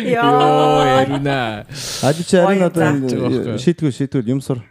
Яа. 0.03 1.07
Хариунаа. 1.07 1.63
А 2.03 2.11
чи 2.11 2.27
харин 2.27 2.67
одоо 2.67 2.91
шийдгүй 3.63 3.95
шийдвэл 3.95 4.35
юм 4.35 4.43
сур. 4.43 4.67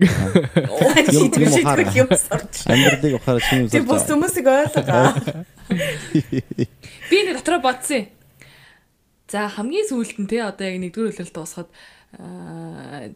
Шийдвэр 0.00 1.92
юм 1.92 2.08
сурч. 2.08 2.64
Амьдралыг 2.64 3.20
ухаараа 3.20 3.44
шинэ 3.44 3.68
Тэр 3.68 3.84
бус 3.84 4.08
хүмүүсийг 4.08 4.48
ойлгоо. 4.48 5.12
Би 7.10 7.18
нэг 7.28 7.36
дотроо 7.40 7.60
бодсон 7.60 8.08
юм. 8.08 8.08
За 9.28 9.46
хамгийн 9.46 9.86
сүүлд 9.86 10.18
нь 10.24 10.30
те 10.30 10.42
одоо 10.42 10.66
яг 10.66 10.80
нэгдүгээр 10.80 11.12
үлрэлт 11.12 11.36
дуусахад 11.36 11.70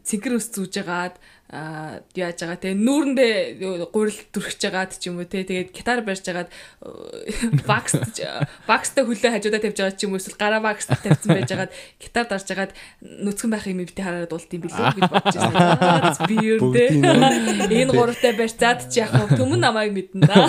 цэнхэр 0.04 0.38
ус 0.38 0.46
зүүж 0.52 0.84
агаад 0.84 1.18
яаж 1.52 2.40
байгаа 2.40 2.56
те 2.56 2.72
нүүрэндээ 2.72 3.60
гурил 3.92 4.16
түрхэж 4.32 4.64
агаад 4.64 4.96
ч 4.96 5.12
юм 5.12 5.20
уу 5.20 5.28
те 5.28 5.44
тэгээд 5.44 5.76
гитар 5.76 6.00
барьж 6.00 6.24
агаад 6.24 6.48
бакс 7.68 8.00
бакстай 8.64 9.04
хөлөө 9.04 9.28
хажуудаа 9.28 9.60
тавьж 9.60 9.76
байгаа 9.76 9.92
ч 9.92 10.08
юм 10.08 10.16
уу 10.16 10.20
эсвэл 10.24 10.40
гараа 10.40 10.64
бакс 10.64 10.88
тавьсан 10.88 11.36
байж 11.36 11.52
агаад 11.52 11.72
гитар 12.00 12.26
дарж 12.32 12.48
агаад 12.48 12.72
нүцгэн 13.04 13.52
байх 13.52 13.68
юм 13.68 13.84
бити 13.84 14.00
хараад 14.00 14.32
уулт 14.32 14.50
юм 14.56 14.64
билээ 14.64 14.96
гэж 14.96 15.04
бодож 15.04 15.36
байсан. 15.36 16.24
Би 16.32 16.36
юу 16.40 16.72
те 16.72 16.88
энэ 17.84 17.92
гуравтай 17.92 18.32
барьцаад 18.32 18.88
ч 18.88 19.04
яг 19.04 19.12
төмөн 19.36 19.60
намайг 19.60 19.92
мэднэ 19.92 20.24
да. 20.24 20.48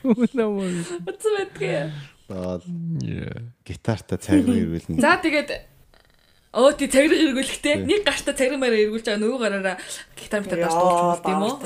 Түмэн 0.00 0.32
намайг. 0.32 0.88
Утсан 1.04 1.32
байдгээ. 1.36 1.92
Гитартаа 3.66 4.18
цайгаа 4.18 4.56
ирүүлнэ. 4.56 5.04
За 5.04 5.20
тэгээд 5.20 5.69
Оо 6.50 6.74
тий 6.74 6.90
цагрыг 6.90 7.30
эргүүлэхтэй 7.30 7.86
нэг 7.86 8.02
гартаа 8.02 8.34
цагрыг 8.34 8.58
маягаар 8.58 8.90
эргүүлж 8.90 9.06
байгаа 9.06 9.22
нөгөө 9.22 9.38
гараараа 9.38 9.76
гитар 10.18 10.42
метр 10.42 10.58
даш 10.58 10.74
дуулж 10.74 11.22
юм 11.30 11.42
уу? 11.46 11.62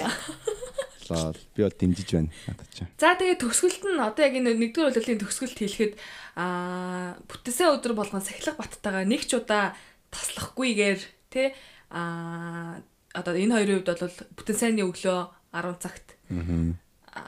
Лаа 1.09 1.33
би 1.57 1.61
бол 1.65 1.73
дэмжиж 1.73 2.09
байна 2.13 2.29
надад 2.45 2.69
ч. 2.69 2.85
За 3.01 3.17
тэгээд 3.17 3.41
төгсгөлт 3.41 3.81
нь 3.81 4.05
одоо 4.05 4.23
яг 4.29 4.37
энэ 4.37 4.53
нэгдүгээр 4.53 4.89
улирлын 4.93 5.23
төгсгөлт 5.25 5.57
хэлэхэд 5.57 5.93
аа 6.37 7.17
бүтээсэн 7.33 7.73
өдөр 7.81 7.97
болгон 7.97 8.21
сахилга 8.21 8.61
баттайгаа 8.61 9.09
нэг 9.09 9.25
ч 9.25 9.41
удаа 9.41 9.73
таслахгүйгээр 10.13 11.01
тий 11.33 11.57
аа 11.89 12.85
одоо 13.17 13.33
энэ 13.41 13.57
хоёрын 13.57 13.81
хувьд 13.81 13.89
бол 13.89 14.21
бүтэн 14.37 14.57
сайнны 14.61 14.85
өглөө 14.85 15.33
10 15.57 15.81
цагт. 15.81 16.13
Аа. 16.29 17.25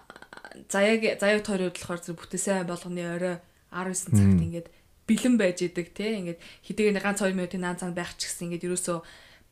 За 0.69 0.85
яг 0.85 1.01
за 1.17 1.33
яг 1.33 1.49
хоёрын 1.49 1.73
хувьд 1.73 1.81
болохоор 1.81 2.21
бүтэн 2.21 2.43
сайн 2.43 2.69
болгоны 2.69 3.01
орой 3.01 3.41
19 3.73 4.13
цагт 4.13 4.45
ингээд 4.45 4.69
бэлэн 5.07 5.35
байж 5.39 5.63
идэг 5.63 5.95
тий 5.95 6.19
ингээд 6.19 6.41
хэдийгээр 6.67 7.03
ганц 7.03 7.23
2 7.23 7.35
минутын 7.35 7.63
наан 7.63 7.79
цаанд 7.79 7.97
байх 7.97 8.15
ч 8.19 8.27
гэсэн 8.27 8.51
ингээд 8.51 8.67
ерөөсөө 8.67 8.99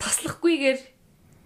таслахгүйгээр 0.02 0.80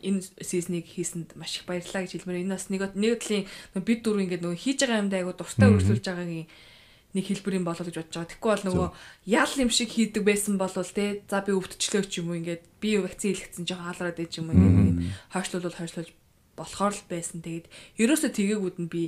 энэ 0.09 0.21
сизнийг 0.41 0.87
хийсэнд 0.89 1.37
маш 1.37 1.61
их 1.61 1.67
баярлалаа 1.69 2.07
гэж 2.07 2.13
хэлмээр 2.17 2.43
энэ 2.47 2.55
бас 2.55 2.67
нэг 2.73 2.83
нэг 2.95 3.19
талын 3.19 3.45
бид 3.83 4.01
дөрөв 4.07 4.23
ингээд 4.25 4.45
нөгөө 4.47 4.63
хийж 4.63 4.79
байгаа 4.87 5.03
юмдаа 5.03 5.19
айгу 5.21 5.35
дуртай 5.35 5.69
өргөжлүүлж 5.69 6.07
байгаагийн 6.07 6.49
нэг 7.17 7.25
хэлбэр 7.25 7.59
юм 7.59 7.65
болоо 7.65 7.85
гэж 7.89 7.97
бодож 7.97 8.15
байгаа. 8.15 8.31
Тэгэхгүй 8.31 8.53
бол 8.53 8.67
нөгөө 8.69 8.89
ял 9.33 9.53
юм 9.59 9.71
шиг 9.73 9.91
хийдэг 9.91 10.23
байсан 10.23 10.55
бол 10.61 10.71
тий 10.71 11.25
за 11.25 11.41
би 11.41 11.53
өвдчлөө 11.57 12.05
ч 12.05 12.21
юм 12.21 12.31
уу 12.31 12.39
ингээд 12.39 12.63
би 12.79 13.01
вакцин 13.01 13.33
хийлгэсэн 13.33 13.65
жоохон 13.65 13.87
хаалраад 13.89 14.17
байж 14.21 14.33
юм 14.37 14.53
уу 14.53 14.57
ингээд 14.61 14.99
хойшлуулвал 15.33 15.79
хойшлуулж 15.81 16.11
болохоор 16.53 16.95
л 16.95 17.09
байсан. 17.09 17.41
Тэгээд 17.41 17.67
ерөөсөө 17.97 18.31
тэгээгүүд 18.31 18.77
нь 18.85 18.93
би 18.93 19.03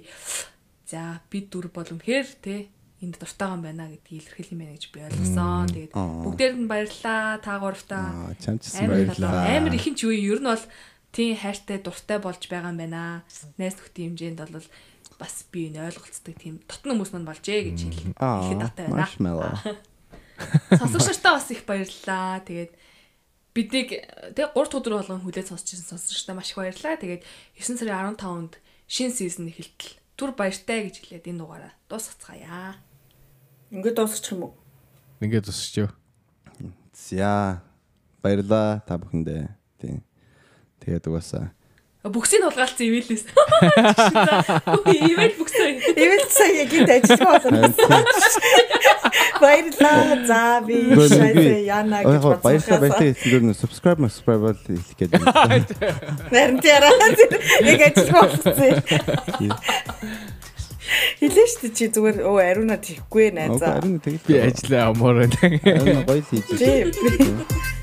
за 0.88 1.20
бид 1.28 1.52
дөрв 1.52 1.70
бол 1.76 1.92
үнэхээр 1.92 2.28
тий 2.40 2.60
энд 3.00 3.16
дуртай 3.16 3.48
юм 3.48 3.62
байна 3.64 3.88
гэдгийг 3.88 4.28
илэрхийлэх 4.28 4.52
юм 4.52 4.60
байна 4.60 4.74
гэж 4.76 4.84
би 4.92 5.00
ойлгосон. 5.00 5.66
Тэгээд 5.72 5.92
бүгдээр 5.96 6.54
нь 6.60 6.68
баярлаа. 6.68 7.40
Та 7.40 7.56
гуравтаа. 7.56 8.36
Баярлаа. 8.36 9.56
Амар 9.56 9.74
ихэн 9.74 9.96
ч 9.96 10.04
үе 10.04 10.20
ер 10.20 10.40
нь 10.40 10.48
бол 10.48 10.64
тийм 11.16 11.32
хайртай 11.36 11.80
дуртай 11.80 12.18
болж 12.20 12.44
байгаа 12.44 12.70
юм 12.70 12.80
байна. 12.80 13.24
Найс 13.56 13.76
нөхдийн 13.80 14.12
хэмжээнд 14.12 14.40
бол 14.44 14.68
бас 15.20 15.44
би 15.52 15.68
энэ 15.68 15.84
ойлголцдог 15.88 16.36
тийм 16.36 16.60
дотн 16.64 16.96
хүмүүс 16.96 17.12
мань 17.12 17.28
болжээ 17.28 17.72
гэж 17.72 17.78
хэлэхэд 17.88 18.60
татай 18.64 18.84
байна. 18.88 19.04
Сонсогч 20.80 21.08
нартаа 21.20 21.36
бас 21.36 21.48
их 21.52 21.64
баярлаа. 21.68 22.40
Тэгээд 22.40 22.72
биднийг 23.52 23.88
тэг 24.32 24.48
3 24.52 24.56
дахь 24.56 24.76
өдөр 24.80 24.94
болгон 24.96 25.20
хүлээж 25.20 25.52
сонсч 25.52 25.76
ирсэн 25.76 26.00
сонсогчдаа 26.00 26.36
маш 26.36 26.52
их 26.52 26.60
баярлаа. 26.60 26.96
Тэгээд 26.96 27.22
9 27.60 27.76
сарын 27.76 28.16
15-нд 28.16 28.54
шинэ 28.88 29.12
сизон 29.12 29.52
эхэлтэл 29.52 30.00
түр 30.16 30.32
баяртай 30.32 30.88
гэж 30.88 30.94
хэлээд 31.04 31.28
энэ 31.28 31.40
дугаараа 31.44 31.72
дуусгацгаая. 31.92 32.80
Ингээд 33.70 33.96
дуусчих 33.96 34.34
юм 34.34 34.50
уу? 34.50 34.52
Ингээд 35.22 35.46
дуусчих 35.46 35.86
юу. 35.86 35.90
За 36.92 37.62
баярлаа 38.22 38.82
та 38.82 38.98
бүхэндээ. 38.98 39.46
Тийм. 39.78 40.02
Тэгээд 40.82 41.06
угаасаа 41.06 41.54
Бүксийг 42.00 42.40
хулгаалцсан 42.48 42.88
ивэлээс. 42.88 43.28
Ивэл 44.88 45.36
бүксээ. 45.36 46.00
Ивэл 46.00 46.24
сая 46.32 46.64
яг 46.64 46.72
энэ 46.72 46.96
ажиллах 46.96 47.44
болно. 47.44 47.60
Баярлалаа. 49.36 50.24
За 50.24 50.64
би 50.64 50.96
шайсаа 50.96 51.60
яана 51.60 52.00
гэж 52.00 52.24
бодсон. 52.24 52.40
Баярлалаа 52.40 52.80
баярлалаа 52.80 53.04
гэсэн 53.04 53.28
дөрөв 53.36 53.52
subscribe 53.60 54.00
subscribe 54.08 54.40
бол 54.48 54.56
хэлэх 54.64 54.96
гээд 54.96 55.12
байна. 55.12 55.60
Нарийн 56.32 56.56
тэраа 56.64 56.88
яг 57.68 57.80
ажиллах 57.92 58.32
болсон. 58.32 58.80
Хэлээ 61.20 61.46
шүү 61.50 61.60
дээ 61.66 61.74
чи 61.78 61.86
зүгээр 61.94 62.16
өө 62.26 62.38
ариуна 62.42 62.76
тийхгүй 62.82 63.30
найзаа. 63.36 63.78
Ариуна 63.78 64.02
тэгээд 64.02 64.24
би 64.26 64.34
ажиллаа 64.42 64.82
амаар 64.90 65.16
байна. 65.22 65.38
Ариуна 65.62 66.02
гоё 66.08 66.22
хийж. 66.26 66.46
Тийм. 66.58 67.79